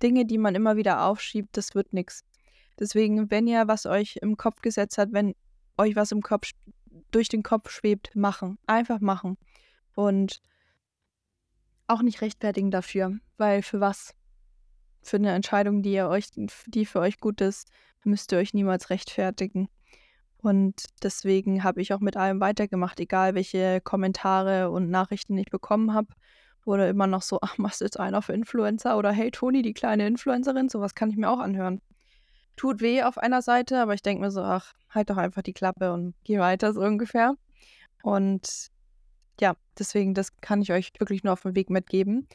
Dinge, 0.03 0.27
die 0.27 0.39
man 0.39 0.55
immer 0.55 0.77
wieder 0.77 1.07
aufschiebt, 1.07 1.57
das 1.57 1.75
wird 1.75 1.93
nichts. 1.93 2.25
Deswegen, 2.79 3.31
wenn 3.31 3.47
ihr 3.47 3.69
was 3.69 3.87
euch 3.87 4.19
im 4.21 4.37
Kopf 4.37 4.61
gesetzt 4.61 4.99
habt, 4.99 5.13
wenn 5.13 5.35
euch 5.79 5.97
was 5.97 6.13
im 6.13 6.23
Kopf 6.23 6.51
durch 7.11 7.29
den 7.29 7.43
Kopf 7.43 7.71
schwebt, 7.71 8.15
machen. 8.15 8.59
Einfach 8.67 9.01
machen. 9.01 9.39
Und 9.95 10.41
auch 11.87 12.03
nicht 12.03 12.21
rechtfertigen 12.21 12.71
dafür, 12.71 13.19
weil 13.37 13.63
für 13.63 13.81
was? 13.81 14.15
Für 15.03 15.17
eine 15.17 15.33
Entscheidung, 15.33 15.83
die 15.83 15.93
ihr 15.93 16.09
euch, 16.09 16.27
die 16.67 16.87
für 16.87 17.01
euch 17.01 17.19
gut 17.19 17.41
ist, 17.41 17.71
müsst 18.05 18.33
ihr 18.33 18.39
euch 18.39 18.55
niemals 18.55 18.91
rechtfertigen. 18.91 19.69
Und 20.39 20.85
deswegen 21.03 21.63
habe 21.63 21.81
ich 21.81 21.93
auch 21.95 22.01
mit 22.01 22.17
allem 22.17 22.41
weitergemacht, 22.41 22.99
egal 22.99 23.35
welche 23.35 23.81
Kommentare 23.81 24.71
und 24.71 24.91
Nachrichten 24.91 25.39
ich 25.39 25.51
bekommen 25.51 25.95
habe. 25.95 26.09
Oder 26.65 26.89
immer 26.89 27.07
noch 27.07 27.23
so, 27.23 27.39
ach, 27.43 27.59
machst 27.59 27.81
jetzt 27.81 27.99
einer 27.99 28.23
für 28.23 28.33
Influencer? 28.33 28.97
Oder 28.99 29.13
hey, 29.13 29.31
Toni, 29.31 29.63
die 29.63 29.75
kleine 29.75 30.07
Influencerin, 30.07 30.69
sowas 30.69 30.95
kann 30.95 31.11
ich 31.11 31.17
mir 31.17 31.31
auch 31.31 31.39
anhören. 31.39 31.81
Tut 32.57 32.81
weh 32.81 33.03
auf 33.03 33.19
einer 33.19 33.41
Seite, 33.41 33.81
aber 33.81 33.95
ich 33.95 34.03
denke 34.03 34.23
mir 34.23 34.31
so, 34.31 34.43
ach, 34.43 34.75
halt 34.91 35.11
doch 35.11 35.17
einfach 35.17 35.43
die 35.43 35.55
Klappe 35.55 35.93
und 35.93 36.15
geh 36.25 36.39
weiter, 36.39 36.73
so 36.73 36.81
ungefähr. 36.81 37.35
Und 38.03 38.69
ja, 39.41 39.55
deswegen, 39.79 40.13
das 40.13 40.41
kann 40.41 40.61
ich 40.61 40.73
euch 40.73 40.93
wirklich 40.99 41.25
nur 41.25 41.33
auf 41.33 41.43
den 41.43 41.55
Weg 41.55 41.71
mitgeben. 41.71 42.29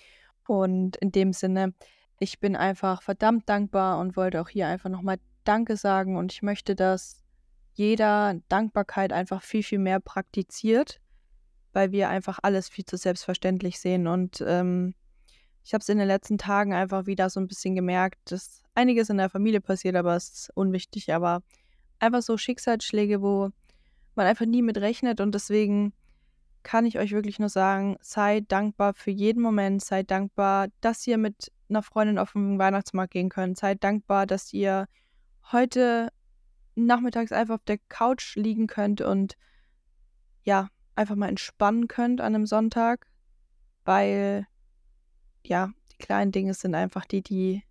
Und 0.48 0.96
in 0.98 1.12
dem 1.12 1.34
Sinne, 1.34 1.74
ich 2.20 2.40
bin 2.40 2.56
einfach 2.56 3.02
verdammt 3.02 3.48
dankbar 3.48 4.00
und 4.00 4.18
wollte 4.18 4.42
auch 4.42 4.50
hier 4.50 4.68
einfach 4.68 4.90
nochmal 4.90 5.18
Danke 5.44 5.78
sagen 5.78 6.18
und 6.18 6.34
ich 6.34 6.42
möchte, 6.42 6.76
dass 6.76 7.24
jeder 7.74 8.36
Dankbarkeit 8.50 9.14
einfach 9.14 9.44
viel, 9.44 9.64
viel 9.64 9.80
mehr 9.80 10.00
praktiziert, 10.00 11.00
weil 11.74 11.92
wir 11.92 12.10
einfach 12.10 12.40
alles 12.42 12.70
viel 12.70 12.86
zu 12.86 12.98
selbstverständlich 12.98 13.80
sehen. 13.80 14.08
Und 14.08 14.44
ähm, 14.46 14.96
ich 15.64 15.74
habe 15.74 15.84
es 15.84 15.90
in 15.90 16.00
den 16.00 16.08
letzten 16.08 16.40
Tagen 16.40 16.74
einfach 16.74 17.06
wieder 17.06 17.30
so 17.30 17.40
ein 17.40 17.48
bisschen 17.48 17.76
gemerkt, 17.76 18.32
dass 18.32 18.64
einiges 18.74 19.10
in 19.10 19.18
der 19.18 19.30
Familie 19.30 19.62
passiert, 19.62 19.96
aber 19.96 20.16
es 20.16 20.30
ist 20.30 20.52
unwichtig, 20.56 21.14
aber 21.14 21.44
einfach 22.00 22.24
so 22.24 22.36
Schicksalsschläge, 22.36 23.22
wo 23.22 23.52
man 24.16 24.26
einfach 24.26 24.48
nie 24.48 24.64
mit 24.64 24.78
rechnet. 24.78 25.22
Und 25.22 25.36
deswegen 25.36 25.94
kann 26.64 26.86
ich 26.86 26.98
euch 26.98 27.12
wirklich 27.12 27.38
nur 27.38 27.50
sagen, 27.50 27.98
seid 28.02 28.52
dankbar 28.52 28.96
für 28.96 29.12
jeden 29.12 29.42
Moment, 29.42 29.84
seid 29.84 30.10
dankbar, 30.10 30.68
dass 30.82 31.06
ihr 31.06 31.18
mit 31.18 31.52
einer 31.70 31.84
Freundin 31.84 32.18
auf 32.18 32.34
den 32.34 32.60
Weihnachtsmarkt 32.60 33.14
gehen 33.14 33.30
könnt. 33.30 33.58
Seid 33.58 33.84
dankbar, 33.84 34.26
dass 34.26 34.54
ihr 34.54 34.88
heute 35.52 36.10
nachmittags 36.76 37.32
einfach 37.32 37.56
auf 37.56 37.64
der 37.66 37.80
Couch 37.90 38.36
liegen 38.36 38.68
könnt 38.68 39.02
und 39.02 39.38
ja, 40.44 40.70
einfach 40.96 41.16
mal 41.16 41.30
entspannen 41.30 41.88
könnt 41.88 42.22
an 42.22 42.36
einem 42.36 42.46
Sonntag, 42.46 43.08
weil 43.86 44.48
ja, 45.46 45.72
die 45.92 45.98
kleinen 45.98 46.32
Dinge 46.32 46.54
sind 46.54 46.76
einfach 46.76 47.06
die, 47.06 47.22
die, 47.22 47.64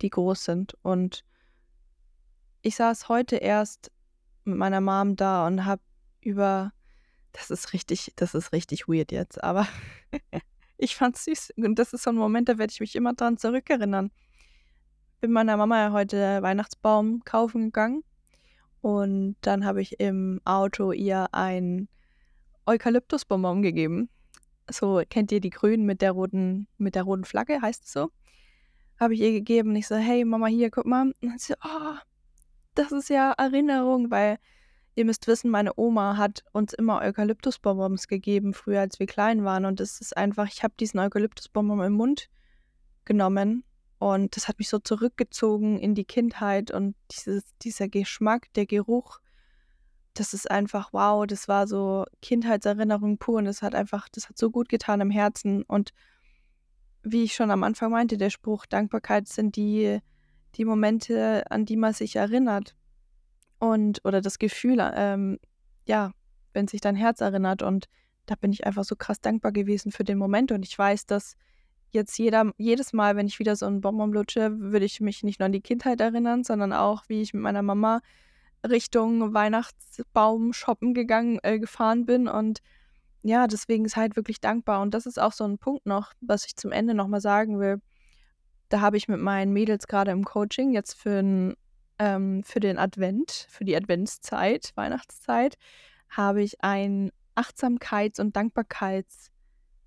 die 0.00 0.10
groß 0.10 0.44
sind. 0.44 0.76
Und 0.82 1.24
ich 2.62 2.76
saß 2.76 3.08
heute 3.08 3.36
erst 3.36 3.90
mit 4.44 4.56
meiner 4.56 4.80
Mom 4.80 5.16
da 5.16 5.46
und 5.46 5.64
habe 5.64 5.82
über 6.20 6.72
das 7.32 7.50
ist 7.50 7.72
richtig, 7.72 8.12
das 8.16 8.34
ist 8.34 8.52
richtig 8.52 8.88
weird 8.88 9.12
jetzt, 9.12 9.42
aber 9.42 9.68
ich 10.78 10.96
fand's 10.96 11.24
süß. 11.24 11.52
Und 11.56 11.78
das 11.78 11.92
ist 11.92 12.02
so 12.02 12.10
ein 12.10 12.16
Moment, 12.16 12.48
da 12.48 12.58
werde 12.58 12.72
ich 12.72 12.80
mich 12.80 12.96
immer 12.96 13.14
dran 13.14 13.38
zurückerinnern. 13.38 14.10
Bin 15.20 15.32
meiner 15.32 15.56
Mama 15.56 15.78
ja 15.78 15.92
heute 15.92 16.42
Weihnachtsbaum 16.42 17.22
kaufen 17.24 17.66
gegangen 17.66 18.04
und 18.86 19.36
dann 19.40 19.64
habe 19.64 19.82
ich 19.82 19.98
im 19.98 20.40
Auto 20.44 20.92
ihr 20.92 21.26
ein 21.32 21.88
Eukalyptusbonbon 22.66 23.62
gegeben. 23.62 24.08
So, 24.70 25.02
kennt 25.08 25.32
ihr 25.32 25.40
die 25.40 25.50
Grünen 25.50 25.86
mit 25.86 26.02
der 26.02 26.12
roten, 26.12 26.68
mit 26.78 26.94
der 26.94 27.04
roten 27.04 27.24
Flagge, 27.24 27.60
heißt 27.60 27.84
es 27.84 27.92
so? 27.92 28.10
Habe 29.00 29.14
ich 29.14 29.20
ihr 29.20 29.32
gegeben 29.32 29.70
und 29.70 29.76
ich 29.76 29.86
so, 29.86 29.96
hey 29.96 30.24
Mama, 30.24 30.46
hier, 30.46 30.70
guck 30.70 30.86
mal. 30.86 31.12
Und 31.20 31.40
sie 31.40 31.54
so, 31.54 31.54
oh, 31.64 31.94
das 32.74 32.92
ist 32.92 33.08
ja 33.08 33.32
Erinnerung, 33.32 34.10
weil 34.10 34.38
ihr 34.96 35.04
müsst 35.04 35.26
wissen, 35.28 35.50
meine 35.50 35.72
Oma 35.76 36.16
hat 36.16 36.42
uns 36.52 36.72
immer 36.72 37.00
Eukalyptusbonbons 37.02 38.08
gegeben, 38.08 38.54
früher 38.54 38.80
als 38.80 38.98
wir 38.98 39.06
klein 39.06 39.44
waren. 39.44 39.66
Und 39.66 39.80
es 39.80 40.00
ist 40.00 40.16
einfach, 40.16 40.48
ich 40.48 40.64
habe 40.64 40.74
diesen 40.80 40.98
Eukalyptusbonbon 40.98 41.80
im 41.82 41.92
Mund 41.92 42.28
genommen 43.04 43.62
und 43.98 44.36
das 44.36 44.48
hat 44.48 44.58
mich 44.58 44.68
so 44.68 44.78
zurückgezogen 44.78 45.78
in 45.78 45.94
die 45.94 46.04
Kindheit 46.04 46.70
und 46.70 46.96
dieses, 47.10 47.44
dieser 47.62 47.88
Geschmack, 47.88 48.52
der 48.54 48.66
Geruch, 48.66 49.20
das 50.14 50.34
ist 50.34 50.50
einfach 50.50 50.92
wow, 50.92 51.26
das 51.26 51.46
war 51.46 51.66
so 51.66 52.04
Kindheitserinnerung 52.22 53.18
pur 53.18 53.36
und 53.36 53.44
das 53.44 53.62
hat 53.62 53.74
einfach, 53.74 54.08
das 54.08 54.28
hat 54.28 54.38
so 54.38 54.50
gut 54.50 54.68
getan 54.68 55.00
im 55.02 55.10
Herzen. 55.10 55.62
Und 55.62 55.92
wie 57.02 57.24
ich 57.24 57.34
schon 57.34 57.50
am 57.50 57.64
Anfang 57.64 57.90
meinte, 57.90 58.16
der 58.16 58.30
Spruch, 58.30 58.64
Dankbarkeit 58.66 59.28
sind 59.28 59.56
die, 59.56 60.00
die 60.54 60.64
Momente, 60.64 61.44
an 61.50 61.66
die 61.66 61.76
man 61.76 61.92
sich 61.92 62.16
erinnert. 62.16 62.74
Und, 63.58 64.04
oder 64.04 64.20
das 64.20 64.38
Gefühl, 64.38 64.78
ähm, 64.94 65.38
ja, 65.86 66.12
wenn 66.52 66.68
sich 66.68 66.80
dein 66.80 66.96
Herz 66.96 67.20
erinnert. 67.20 67.62
Und 67.62 67.86
da 68.26 68.34
bin 68.34 68.52
ich 68.52 68.66
einfach 68.66 68.84
so 68.84 68.96
krass 68.96 69.20
dankbar 69.20 69.52
gewesen 69.52 69.92
für 69.92 70.04
den 70.04 70.18
Moment. 70.18 70.52
Und 70.52 70.64
ich 70.64 70.76
weiß, 70.76 71.06
dass 71.06 71.36
jetzt 71.90 72.18
jeder, 72.18 72.52
jedes 72.58 72.92
Mal, 72.92 73.16
wenn 73.16 73.26
ich 73.26 73.38
wieder 73.38 73.56
so 73.56 73.66
einen 73.66 73.80
Bonbon 73.80 74.12
lutsche, 74.12 74.58
würde 74.58 74.86
ich 74.86 75.00
mich 75.00 75.22
nicht 75.22 75.38
nur 75.38 75.46
an 75.46 75.52
die 75.52 75.60
Kindheit 75.60 76.00
erinnern, 76.00 76.44
sondern 76.44 76.72
auch, 76.72 77.04
wie 77.08 77.22
ich 77.22 77.32
mit 77.32 77.42
meiner 77.42 77.62
Mama 77.62 78.00
Richtung 78.68 79.32
Weihnachtsbaum 79.32 80.52
shoppen 80.52 80.94
gegangen, 80.94 81.38
äh, 81.42 81.58
gefahren 81.58 82.06
bin. 82.06 82.26
Und 82.26 82.60
ja, 83.22 83.46
deswegen 83.46 83.84
ist 83.84 83.96
halt 83.96 84.16
wirklich 84.16 84.40
dankbar. 84.40 84.82
Und 84.82 84.94
das 84.94 85.06
ist 85.06 85.20
auch 85.20 85.32
so 85.32 85.44
ein 85.44 85.58
Punkt 85.58 85.86
noch, 85.86 86.12
was 86.20 86.46
ich 86.46 86.56
zum 86.56 86.72
Ende 86.72 86.94
nochmal 86.94 87.20
sagen 87.20 87.60
will. 87.60 87.80
Da 88.68 88.80
habe 88.80 88.96
ich 88.96 89.08
mit 89.08 89.20
meinen 89.20 89.52
Mädels 89.52 89.86
gerade 89.86 90.10
im 90.10 90.24
Coaching 90.24 90.72
jetzt 90.72 90.94
für, 90.94 91.20
ein, 91.20 91.54
ähm, 91.98 92.42
für 92.42 92.60
den 92.60 92.78
Advent, 92.78 93.46
für 93.50 93.64
die 93.64 93.76
Adventszeit, 93.76 94.72
Weihnachtszeit, 94.74 95.56
habe 96.08 96.42
ich 96.42 96.62
ein 96.62 97.10
Achtsamkeits- 97.34 98.20
und 98.20 98.36
Dankbarkeits- 98.36 99.30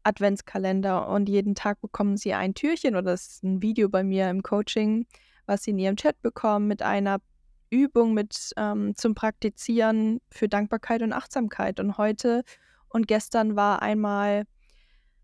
Adventskalender 0.03 1.07
und 1.07 1.30
jeden 1.30 1.55
Tag 1.55 1.82
bekommen 1.82 2.18
sie 2.18 2.34
ein 2.34 2.53
Türchen 2.53 2.95
oder 2.95 3.12
das 3.12 3.28
ist 3.28 3.43
ein 3.43 3.62
Video 3.62 3.89
bei 3.89 4.03
mir 4.03 4.30
im 4.30 4.43
Coaching, 4.43 5.05
was 5.45 5.64
sie 5.64 5.72
in 5.72 5.80
ihrem 5.80 5.97
Chat 5.97 6.22
bekommen 6.22 6.68
mit 6.68 6.82
einer 6.82 7.20
Übung 7.70 8.14
mit 8.14 8.51
ähm, 8.57 8.95
zum 8.95 9.14
Praktizieren 9.14 10.22
für 10.32 10.47
Dankbarkeit 10.47 11.01
und 11.03 11.14
Achtsamkeit. 11.14 11.80
Und 11.80 11.97
heute 11.97 12.43
und 12.88 13.07
gestern 13.07 13.55
war 13.55 13.82
einmal, 13.82 14.45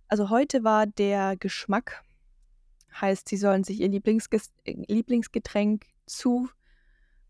also 0.08 0.30
heute 0.30 0.64
war 0.64 0.86
der 0.86 1.36
Geschmack, 1.38 2.04
heißt, 3.00 3.28
sie 3.28 3.38
sollen 3.38 3.64
sich 3.64 3.82
ihr 3.82 3.90
Lieblingsges 3.90 4.52
Lieblingsgetränk 4.66 5.86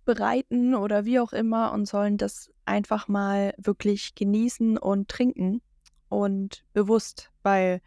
zubereiten 0.06 0.76
oder 0.76 1.06
wie 1.06 1.20
auch 1.20 1.34
immer 1.34 1.72
und 1.72 1.88
sollen 1.88 2.18
das 2.18 2.51
einfach 2.66 3.08
mal 3.08 3.53
wirklich 3.58 4.16
genießen 4.16 4.78
und 4.78 5.08
trinken 5.08 5.62
und 6.10 6.64
bewusst, 6.74 7.32
weil 7.43 7.82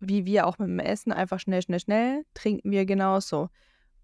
wie 0.00 0.24
wir 0.24 0.46
auch 0.46 0.58
mit 0.58 0.68
dem 0.68 0.80
Essen 0.80 1.12
einfach 1.12 1.38
schnell, 1.38 1.62
schnell, 1.62 1.80
schnell, 1.80 2.24
trinken 2.34 2.70
wir 2.70 2.86
genauso. 2.86 3.50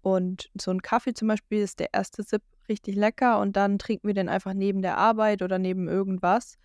Und 0.01 0.49
so 0.59 0.71
ein 0.71 0.81
Kaffee 0.81 1.13
zum 1.13 1.27
Beispiel 1.27 1.61
ist 1.61 1.79
der 1.79 1.93
erste 1.93 2.23
Sip 2.23 2.41
richtig 2.69 2.95
lecker 2.95 3.39
und 3.41 3.57
dann 3.57 3.79
trinken 3.79 4.07
wir 4.07 4.13
den 4.13 4.29
einfach 4.29 4.53
neben 4.53 4.81
der 4.81 4.97
Arbeit 4.97 5.41
oder 5.41 5.59
neben 5.59 5.89
irgendwas 5.89 6.57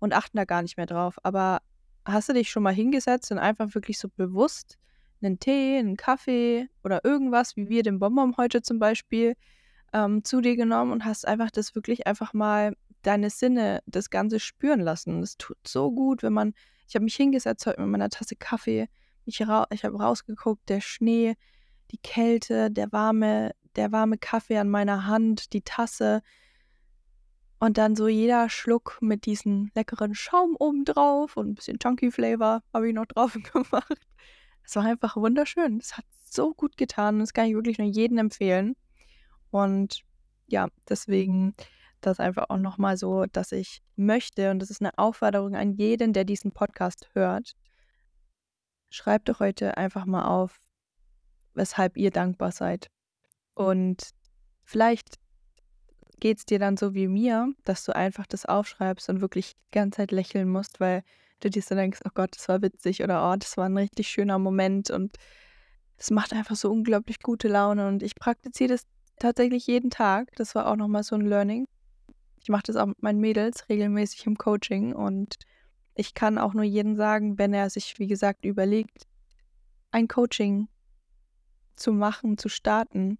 und 0.00 0.12
achten 0.12 0.38
da 0.38 0.44
gar 0.44 0.62
nicht 0.62 0.76
mehr 0.76 0.86
drauf. 0.86 1.18
Aber 1.22 1.60
hast 2.04 2.28
du 2.28 2.32
dich 2.32 2.50
schon 2.50 2.64
mal 2.64 2.74
hingesetzt 2.74 3.30
und 3.30 3.38
einfach 3.38 3.74
wirklich 3.74 3.98
so 3.98 4.08
bewusst 4.08 4.78
einen 5.22 5.38
Tee, 5.38 5.78
einen 5.78 5.96
Kaffee 5.96 6.68
oder 6.82 7.04
irgendwas, 7.04 7.56
wie 7.56 7.68
wir 7.68 7.82
den 7.82 8.00
Bonbon 8.00 8.36
heute 8.38 8.62
zum 8.62 8.78
Beispiel, 8.78 9.36
ähm, 9.92 10.24
zu 10.24 10.40
dir 10.40 10.56
genommen 10.56 10.92
und 10.92 11.04
hast 11.04 11.26
einfach 11.26 11.50
das 11.50 11.74
wirklich 11.74 12.06
einfach 12.06 12.32
mal 12.32 12.76
deine 13.02 13.30
Sinne 13.30 13.82
das 13.86 14.10
Ganze 14.10 14.40
spüren 14.40 14.80
lassen. 14.80 15.22
Es 15.22 15.36
tut 15.36 15.56
so 15.66 15.90
gut, 15.90 16.22
wenn 16.22 16.32
man, 16.32 16.54
ich 16.88 16.94
habe 16.94 17.04
mich 17.04 17.16
hingesetzt 17.16 17.66
heute 17.66 17.80
mit 17.80 17.90
meiner 17.90 18.10
Tasse 18.10 18.36
Kaffee, 18.36 18.88
ich, 19.24 19.46
ra 19.46 19.66
ich 19.70 19.84
habe 19.84 19.98
rausgeguckt, 19.98 20.68
der 20.68 20.80
Schnee, 20.80 21.36
die 21.90 21.98
Kälte, 21.98 22.70
der 22.70 22.92
warme, 22.92 23.52
der 23.76 23.92
warme 23.92 24.18
Kaffee 24.18 24.58
an 24.58 24.70
meiner 24.70 25.06
Hand, 25.06 25.52
die 25.52 25.62
Tasse 25.62 26.22
und 27.60 27.76
dann 27.76 27.94
so 27.94 28.08
jeder 28.08 28.48
Schluck 28.48 28.98
mit 29.00 29.26
diesem 29.26 29.70
leckeren 29.74 30.14
Schaum 30.14 30.56
oben 30.58 30.84
drauf 30.84 31.36
und 31.36 31.48
ein 31.48 31.54
bisschen 31.54 31.78
Chunky 31.78 32.10
Flavor 32.10 32.62
habe 32.72 32.88
ich 32.88 32.94
noch 32.94 33.06
drauf 33.06 33.34
gemacht. 33.52 33.98
Es 34.64 34.76
war 34.76 34.84
einfach 34.84 35.16
wunderschön. 35.16 35.78
Es 35.78 35.96
hat 35.96 36.06
so 36.24 36.54
gut 36.54 36.76
getan. 36.76 37.18
Das 37.18 37.34
kann 37.34 37.46
ich 37.46 37.54
wirklich 37.54 37.78
nur 37.78 37.88
jedem 37.88 38.18
empfehlen. 38.18 38.76
Und 39.50 40.02
ja, 40.46 40.68
deswegen 40.88 41.54
das 42.00 42.20
einfach 42.20 42.46
auch 42.48 42.56
nochmal 42.56 42.96
so, 42.96 43.26
dass 43.26 43.52
ich 43.52 43.82
möchte, 43.96 44.50
und 44.50 44.60
das 44.60 44.70
ist 44.70 44.80
eine 44.80 44.96
Aufforderung 44.96 45.54
an 45.54 45.72
jeden, 45.72 46.12
der 46.12 46.24
diesen 46.24 46.52
Podcast 46.52 47.10
hört, 47.14 47.54
schreibt 48.90 49.28
doch 49.28 49.40
heute 49.40 49.76
einfach 49.76 50.06
mal 50.06 50.24
auf, 50.24 50.60
weshalb 51.54 51.96
ihr 51.96 52.10
dankbar 52.10 52.52
seid. 52.52 52.88
Und 53.54 54.10
vielleicht 54.64 55.16
geht 56.18 56.38
es 56.38 56.44
dir 56.44 56.58
dann 56.58 56.76
so 56.76 56.94
wie 56.94 57.08
mir, 57.08 57.52
dass 57.64 57.84
du 57.84 57.94
einfach 57.94 58.26
das 58.26 58.46
aufschreibst 58.46 59.08
und 59.08 59.20
wirklich 59.20 59.54
die 59.54 59.78
ganze 59.78 59.98
Zeit 59.98 60.12
lächeln 60.12 60.48
musst, 60.48 60.80
weil 60.80 61.02
du 61.40 61.50
dir 61.50 61.62
so 61.62 61.74
denkst, 61.74 62.00
oh 62.04 62.10
Gott, 62.14 62.36
das 62.36 62.48
war 62.48 62.62
witzig 62.62 63.02
oder 63.02 63.30
oh, 63.30 63.36
das 63.36 63.56
war 63.56 63.64
ein 63.66 63.76
richtig 63.76 64.08
schöner 64.08 64.38
Moment. 64.38 64.90
Und 64.90 65.16
es 65.96 66.10
macht 66.10 66.32
einfach 66.32 66.56
so 66.56 66.70
unglaublich 66.70 67.20
gute 67.20 67.48
Laune. 67.48 67.88
Und 67.88 68.02
ich 68.02 68.14
praktiziere 68.14 68.72
das 68.72 68.86
tatsächlich 69.20 69.66
jeden 69.68 69.90
Tag. 69.90 70.34
Das 70.34 70.54
war 70.56 70.66
auch 70.66 70.76
nochmal 70.76 71.04
so 71.04 71.14
ein 71.14 71.26
Learning. 71.26 71.66
Ich 72.42 72.48
mache 72.48 72.64
das 72.64 72.76
auch 72.76 72.86
mit 72.86 73.02
meinen 73.02 73.20
Mädels 73.20 73.68
regelmäßig 73.68 74.26
im 74.26 74.36
Coaching 74.36 74.92
und 74.94 75.36
ich 75.94 76.14
kann 76.14 76.38
auch 76.38 76.54
nur 76.54 76.64
jedem 76.64 76.96
sagen, 76.96 77.38
wenn 77.38 77.52
er 77.52 77.70
sich, 77.70 77.98
wie 77.98 78.06
gesagt, 78.06 78.44
überlegt, 78.44 79.06
ein 79.90 80.08
Coaching 80.08 80.68
zu 81.76 81.92
machen, 81.92 82.38
zu 82.38 82.48
starten, 82.48 83.18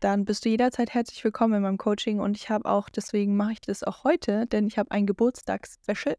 dann 0.00 0.24
bist 0.24 0.44
du 0.44 0.48
jederzeit 0.48 0.94
herzlich 0.94 1.22
willkommen 1.24 1.54
in 1.54 1.62
meinem 1.62 1.78
Coaching 1.78 2.20
und 2.20 2.36
ich 2.36 2.50
habe 2.50 2.70
auch, 2.70 2.88
deswegen 2.88 3.36
mache 3.36 3.52
ich 3.52 3.60
das 3.60 3.82
auch 3.82 4.04
heute, 4.04 4.46
denn 4.46 4.66
ich 4.66 4.78
habe 4.78 4.92
ein 4.92 5.06
Geburtstagsspecial. 5.06 6.16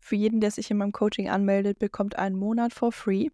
Für 0.00 0.16
jeden, 0.16 0.40
der 0.40 0.50
sich 0.50 0.70
in 0.70 0.76
meinem 0.76 0.92
Coaching 0.92 1.30
anmeldet, 1.30 1.78
bekommt 1.78 2.16
einen 2.18 2.36
Monat 2.36 2.74
for 2.74 2.92
free. 2.92 3.28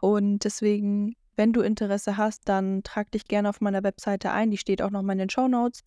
Und 0.00 0.44
deswegen, 0.44 1.16
wenn 1.40 1.54
du 1.54 1.62
Interesse 1.62 2.18
hast, 2.18 2.42
dann 2.50 2.82
trag 2.82 3.10
dich 3.12 3.24
gerne 3.24 3.48
auf 3.48 3.62
meiner 3.62 3.82
Webseite 3.82 4.30
ein. 4.30 4.50
Die 4.50 4.58
steht 4.58 4.82
auch 4.82 4.90
nochmal 4.90 5.14
in 5.14 5.20
den 5.20 5.30
Show 5.30 5.48
Notes. 5.48 5.80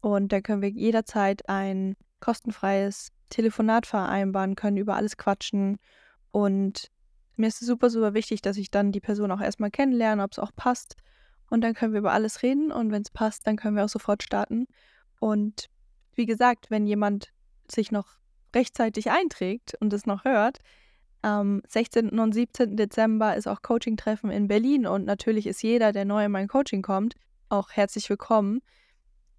Und 0.00 0.32
da 0.32 0.40
können 0.40 0.62
wir 0.62 0.70
jederzeit 0.70 1.46
ein 1.50 1.96
kostenfreies 2.20 3.10
Telefonat 3.28 3.84
vereinbaren, 3.84 4.54
können 4.54 4.78
über 4.78 4.96
alles 4.96 5.18
quatschen. 5.18 5.76
Und 6.30 6.90
mir 7.36 7.48
ist 7.48 7.60
es 7.60 7.68
super, 7.68 7.90
super 7.90 8.14
wichtig, 8.14 8.40
dass 8.40 8.56
ich 8.56 8.70
dann 8.70 8.90
die 8.90 9.00
Person 9.00 9.30
auch 9.32 9.42
erstmal 9.42 9.70
kennenlerne, 9.70 10.22
ob 10.22 10.32
es 10.32 10.38
auch 10.38 10.52
passt. 10.56 10.96
Und 11.50 11.60
dann 11.60 11.74
können 11.74 11.92
wir 11.92 12.00
über 12.00 12.12
alles 12.12 12.42
reden. 12.42 12.72
Und 12.72 12.90
wenn 12.90 13.02
es 13.02 13.10
passt, 13.10 13.46
dann 13.46 13.56
können 13.56 13.76
wir 13.76 13.84
auch 13.84 13.90
sofort 13.90 14.22
starten. 14.22 14.66
Und 15.20 15.68
wie 16.14 16.24
gesagt, 16.24 16.70
wenn 16.70 16.86
jemand 16.86 17.34
sich 17.70 17.92
noch 17.92 18.16
rechtzeitig 18.54 19.10
einträgt 19.10 19.74
und 19.78 19.92
es 19.92 20.06
noch 20.06 20.24
hört, 20.24 20.60
am 21.24 21.62
16. 21.66 22.18
und 22.18 22.32
17. 22.32 22.76
Dezember 22.76 23.34
ist 23.34 23.48
auch 23.48 23.62
Coaching-Treffen 23.62 24.30
in 24.30 24.46
Berlin. 24.46 24.86
Und 24.86 25.06
natürlich 25.06 25.46
ist 25.46 25.62
jeder, 25.62 25.92
der 25.92 26.04
neu 26.04 26.26
in 26.26 26.30
mein 26.30 26.48
Coaching 26.48 26.82
kommt, 26.82 27.14
auch 27.48 27.70
herzlich 27.72 28.10
willkommen 28.10 28.60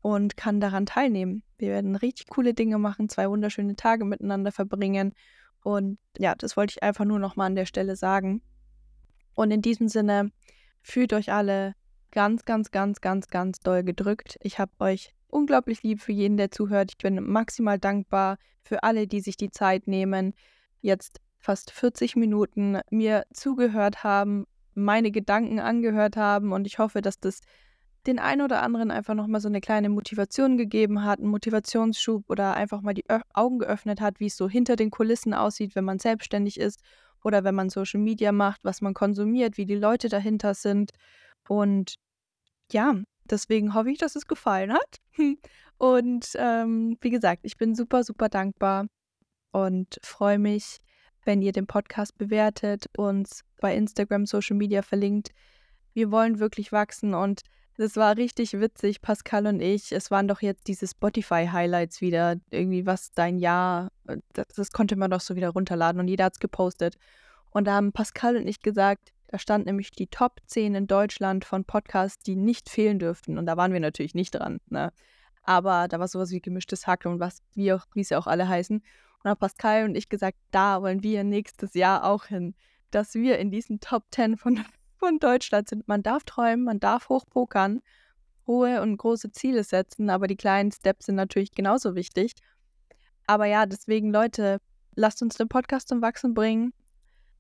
und 0.02 0.36
kann 0.36 0.60
daran 0.60 0.88
teilnehmen. 0.88 1.44
Wir 1.60 1.70
werden 1.70 1.96
richtig 1.96 2.28
coole 2.28 2.56
Dinge 2.56 2.80
machen, 2.80 3.08
zwei 3.08 3.30
wunderschöne 3.30 3.76
Tage 3.76 4.04
miteinander 4.04 4.52
verbringen. 4.52 5.14
Und 5.64 6.00
ja, 6.18 6.34
das 6.34 6.58
wollte 6.58 6.72
ich 6.72 6.84
einfach 6.84 7.06
nur 7.06 7.20
nochmal 7.20 7.48
an 7.48 7.56
der 7.56 7.68
Stelle 7.68 7.96
sagen. 7.96 8.42
Und 9.36 9.52
in 9.52 9.62
diesem 9.62 9.88
Sinne, 9.88 10.32
fühlt 10.82 11.14
euch 11.14 11.32
alle 11.32 11.76
ganz, 12.12 12.46
ganz, 12.46 12.72
ganz, 12.72 13.00
ganz, 13.00 13.28
ganz 13.28 13.60
doll 13.60 13.84
gedrückt. 13.84 14.38
Ich 14.42 14.58
habe 14.58 14.72
euch 14.80 15.14
unglaublich 15.28 15.84
lieb 15.84 16.02
für 16.02 16.14
jeden, 16.14 16.38
der 16.38 16.50
zuhört. 16.50 16.92
Ich 16.92 16.98
bin 16.98 17.24
maximal 17.24 17.78
dankbar 17.78 18.38
für 18.64 18.82
alle, 18.82 19.06
die 19.06 19.20
sich 19.20 19.38
die 19.38 19.52
Zeit 19.52 19.88
nehmen, 19.88 20.34
jetzt 20.82 21.20
fast 21.46 21.72
40 21.72 22.16
Minuten 22.16 22.80
mir 22.90 23.26
zugehört 23.32 24.04
haben, 24.04 24.46
meine 24.74 25.12
Gedanken 25.12 25.60
angehört 25.60 26.18
haben 26.18 26.52
und 26.52 26.66
ich 26.68 26.80
hoffe, 26.80 27.02
dass 27.02 27.20
das 27.20 27.40
den 28.08 28.20
einen 28.20 28.42
oder 28.42 28.62
anderen 28.62 28.92
einfach 28.92 29.14
nochmal 29.14 29.42
so 29.42 29.48
eine 29.48 29.62
kleine 29.62 29.90
Motivation 29.90 30.58
gegeben 30.58 31.04
hat, 31.04 31.20
einen 31.20 31.30
Motivationsschub 31.30 32.30
oder 32.30 32.56
einfach 32.56 32.82
mal 32.82 32.94
die 32.94 33.06
Ö 33.10 33.20
Augen 33.34 33.60
geöffnet 33.60 34.02
hat, 34.02 34.20
wie 34.20 34.28
es 34.28 34.38
so 34.38 34.50
hinter 34.50 34.76
den 34.76 34.92
Kulissen 34.92 35.34
aussieht, 35.34 35.76
wenn 35.76 35.86
man 35.86 36.00
selbstständig 36.00 36.60
ist 36.60 36.82
oder 37.24 37.44
wenn 37.44 37.56
man 37.56 37.70
Social 37.70 38.00
Media 38.00 38.32
macht, 38.32 38.62
was 38.64 38.82
man 38.82 38.94
konsumiert, 38.94 39.58
wie 39.58 39.66
die 39.66 39.76
Leute 39.76 40.10
dahinter 40.10 40.54
sind. 40.54 40.92
Und 41.48 41.96
ja, 42.72 42.96
deswegen 43.24 43.74
hoffe 43.74 43.92
ich, 43.92 43.98
dass 43.98 44.16
es 44.16 44.28
gefallen 44.28 44.74
hat. 44.74 44.98
Und 45.78 46.32
ähm, 46.36 46.98
wie 47.02 47.10
gesagt, 47.10 47.42
ich 47.44 47.58
bin 47.58 47.76
super, 47.76 48.04
super 48.04 48.30
dankbar 48.30 48.88
und 49.52 50.00
freue 50.02 50.40
mich, 50.40 50.80
wenn 51.26 51.42
ihr 51.42 51.52
den 51.52 51.68
Podcast 51.68 52.18
bewertet, 52.18 52.86
uns 52.98 53.44
bei 53.60 53.76
Instagram, 53.76 54.26
Social 54.26 54.56
Media 54.56 54.82
verlinkt. 54.82 55.32
Wir 55.94 56.12
wollen 56.12 56.40
wirklich 56.40 56.72
wachsen 56.72 57.14
und 57.14 57.42
das 57.78 57.98
war 57.98 58.16
richtig 58.16 58.54
witzig, 58.54 59.02
Pascal 59.02 59.48
und 59.48 59.60
ich. 59.60 59.92
Es 59.92 60.10
waren 60.10 60.30
doch 60.30 60.42
jetzt 60.42 60.68
diese 60.68 60.88
Spotify-Highlights 60.88 62.00
wieder, 62.00 62.38
irgendwie 62.50 62.86
was 62.86 63.12
dein 63.12 63.38
Jahr, 63.38 63.92
das, 64.34 64.48
das 64.56 64.72
konnte 64.72 64.96
man 64.96 65.12
doch 65.12 65.20
so 65.20 65.36
wieder 65.36 65.50
runterladen 65.50 66.00
und 66.00 66.08
jeder 66.08 66.26
hat 66.26 66.34
es 66.36 66.40
gepostet. 66.40 66.96
Und 67.50 67.66
da 67.66 67.74
haben 67.74 67.92
Pascal 67.92 68.38
und 68.38 68.48
ich 68.48 68.62
gesagt, 68.62 69.12
da 69.28 69.40
stand 69.40 69.66
nämlich 69.66 69.92
die 69.92 70.08
Top 70.08 70.40
10 70.46 70.76
in 70.76 70.88
Deutschland 70.88 71.44
von 71.44 71.66
Podcasts, 71.66 72.24
die 72.24 72.36
nicht 72.36 72.70
fehlen 72.70 73.00
dürften. 73.00 73.38
Und 73.38 73.46
da 73.46 73.58
waren 73.58 73.74
wir 73.74 73.80
natürlich 73.80 74.16
nicht 74.16 74.36
dran. 74.36 74.60
Ne? 74.70 74.94
Aber 75.44 75.88
da 75.88 76.00
war 76.00 76.08
sowas 76.08 76.32
wie 76.32 76.40
gemischtes 76.40 76.88
Hack 76.88 77.06
und 77.06 77.20
was, 77.20 77.42
wie 77.54 77.74
auch, 77.74 77.86
wie 77.94 78.04
sie 78.04 78.16
auch 78.16 78.28
alle 78.28 78.48
heißen. 78.48 78.82
Und 79.26 79.32
haben 79.32 79.40
Pascal 79.40 79.86
und 79.86 79.96
ich 79.96 80.08
gesagt, 80.08 80.38
da 80.52 80.82
wollen 80.82 81.04
wir 81.04 81.24
nächstes 81.24 81.74
Jahr 81.74 82.06
auch 82.06 82.26
hin, 82.26 82.54
dass 82.92 83.16
wir 83.16 83.40
in 83.40 83.52
diesen 83.52 83.80
Top 83.80 84.04
10 84.12 84.38
von, 84.38 84.64
von 84.98 85.20
Deutschland 85.20 85.68
sind. 85.68 85.88
Man 85.88 86.04
darf 86.04 86.24
träumen, 86.24 86.64
man 86.64 86.80
darf 86.80 87.10
hochpokern, 87.10 87.82
hohe 88.48 88.82
und 88.82 88.98
große 88.98 89.32
Ziele 89.32 89.64
setzen, 89.64 90.10
aber 90.10 90.28
die 90.28 90.38
kleinen 90.38 90.72
Steps 90.72 91.08
sind 91.08 91.16
natürlich 91.16 91.52
genauso 91.52 91.96
wichtig. 91.96 92.34
Aber 93.28 93.48
ja, 93.48 93.66
deswegen, 93.66 94.14
Leute, 94.14 94.60
lasst 94.96 95.22
uns 95.22 95.36
den 95.36 95.50
Podcast 95.50 95.90
zum 95.90 96.02
Wachsen 96.02 96.34
bringen 96.34 96.72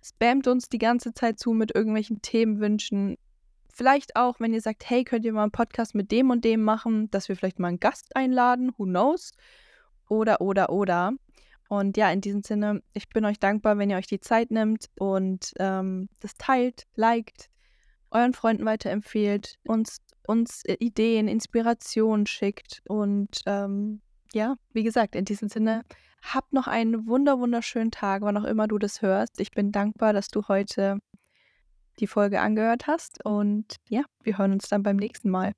spammt 0.05 0.47
uns 0.47 0.69
die 0.69 0.77
ganze 0.77 1.13
Zeit 1.13 1.39
zu 1.39 1.51
mit 1.51 1.73
irgendwelchen 1.73 2.21
Themenwünschen. 2.21 3.17
Vielleicht 3.69 4.15
auch, 4.15 4.39
wenn 4.39 4.53
ihr 4.53 4.61
sagt, 4.61 4.87
hey, 4.89 5.03
könnt 5.03 5.25
ihr 5.25 5.33
mal 5.33 5.43
einen 5.43 5.51
Podcast 5.51 5.95
mit 5.95 6.11
dem 6.11 6.29
und 6.29 6.45
dem 6.45 6.61
machen, 6.61 7.09
dass 7.09 7.27
wir 7.27 7.35
vielleicht 7.35 7.59
mal 7.59 7.69
einen 7.69 7.79
Gast 7.79 8.15
einladen, 8.15 8.71
who 8.77 8.83
knows? 8.83 9.31
Oder, 10.07 10.41
oder, 10.41 10.69
oder. 10.69 11.13
Und 11.67 11.97
ja, 11.97 12.11
in 12.11 12.21
diesem 12.21 12.43
Sinne, 12.43 12.81
ich 12.93 13.09
bin 13.09 13.25
euch 13.25 13.39
dankbar, 13.39 13.77
wenn 13.77 13.89
ihr 13.89 13.97
euch 13.97 14.07
die 14.07 14.19
Zeit 14.19 14.51
nimmt 14.51 14.87
und 14.99 15.53
ähm, 15.59 16.09
das 16.19 16.35
teilt, 16.37 16.83
liked, 16.95 17.49
euren 18.11 18.33
Freunden 18.33 18.65
weiterempfehlt, 18.65 19.55
uns, 19.63 19.97
uns 20.27 20.63
Ideen, 20.79 21.27
Inspirationen 21.27 22.27
schickt. 22.27 22.81
Und 22.87 23.41
ähm, 23.45 24.01
ja, 24.33 24.55
wie 24.73 24.83
gesagt, 24.83 25.15
in 25.15 25.25
diesem 25.25 25.49
Sinne, 25.49 25.83
hab 26.21 26.51
noch 26.53 26.67
einen 26.67 27.07
wunder 27.07 27.39
wunderschönen 27.39 27.91
Tag, 27.91 28.21
wann 28.21 28.37
auch 28.37 28.45
immer 28.45 28.67
du 28.67 28.77
das 28.77 29.01
hörst. 29.01 29.39
Ich 29.39 29.51
bin 29.51 29.71
dankbar, 29.71 30.13
dass 30.13 30.29
du 30.29 30.47
heute 30.47 30.99
die 31.99 32.07
Folge 32.07 32.41
angehört 32.41 32.87
hast 32.87 33.23
und 33.23 33.77
ja, 33.87 34.03
wir 34.23 34.37
hören 34.37 34.51
uns 34.51 34.67
dann 34.67 34.83
beim 34.83 34.97
nächsten 34.97 35.29
Mal. 35.29 35.53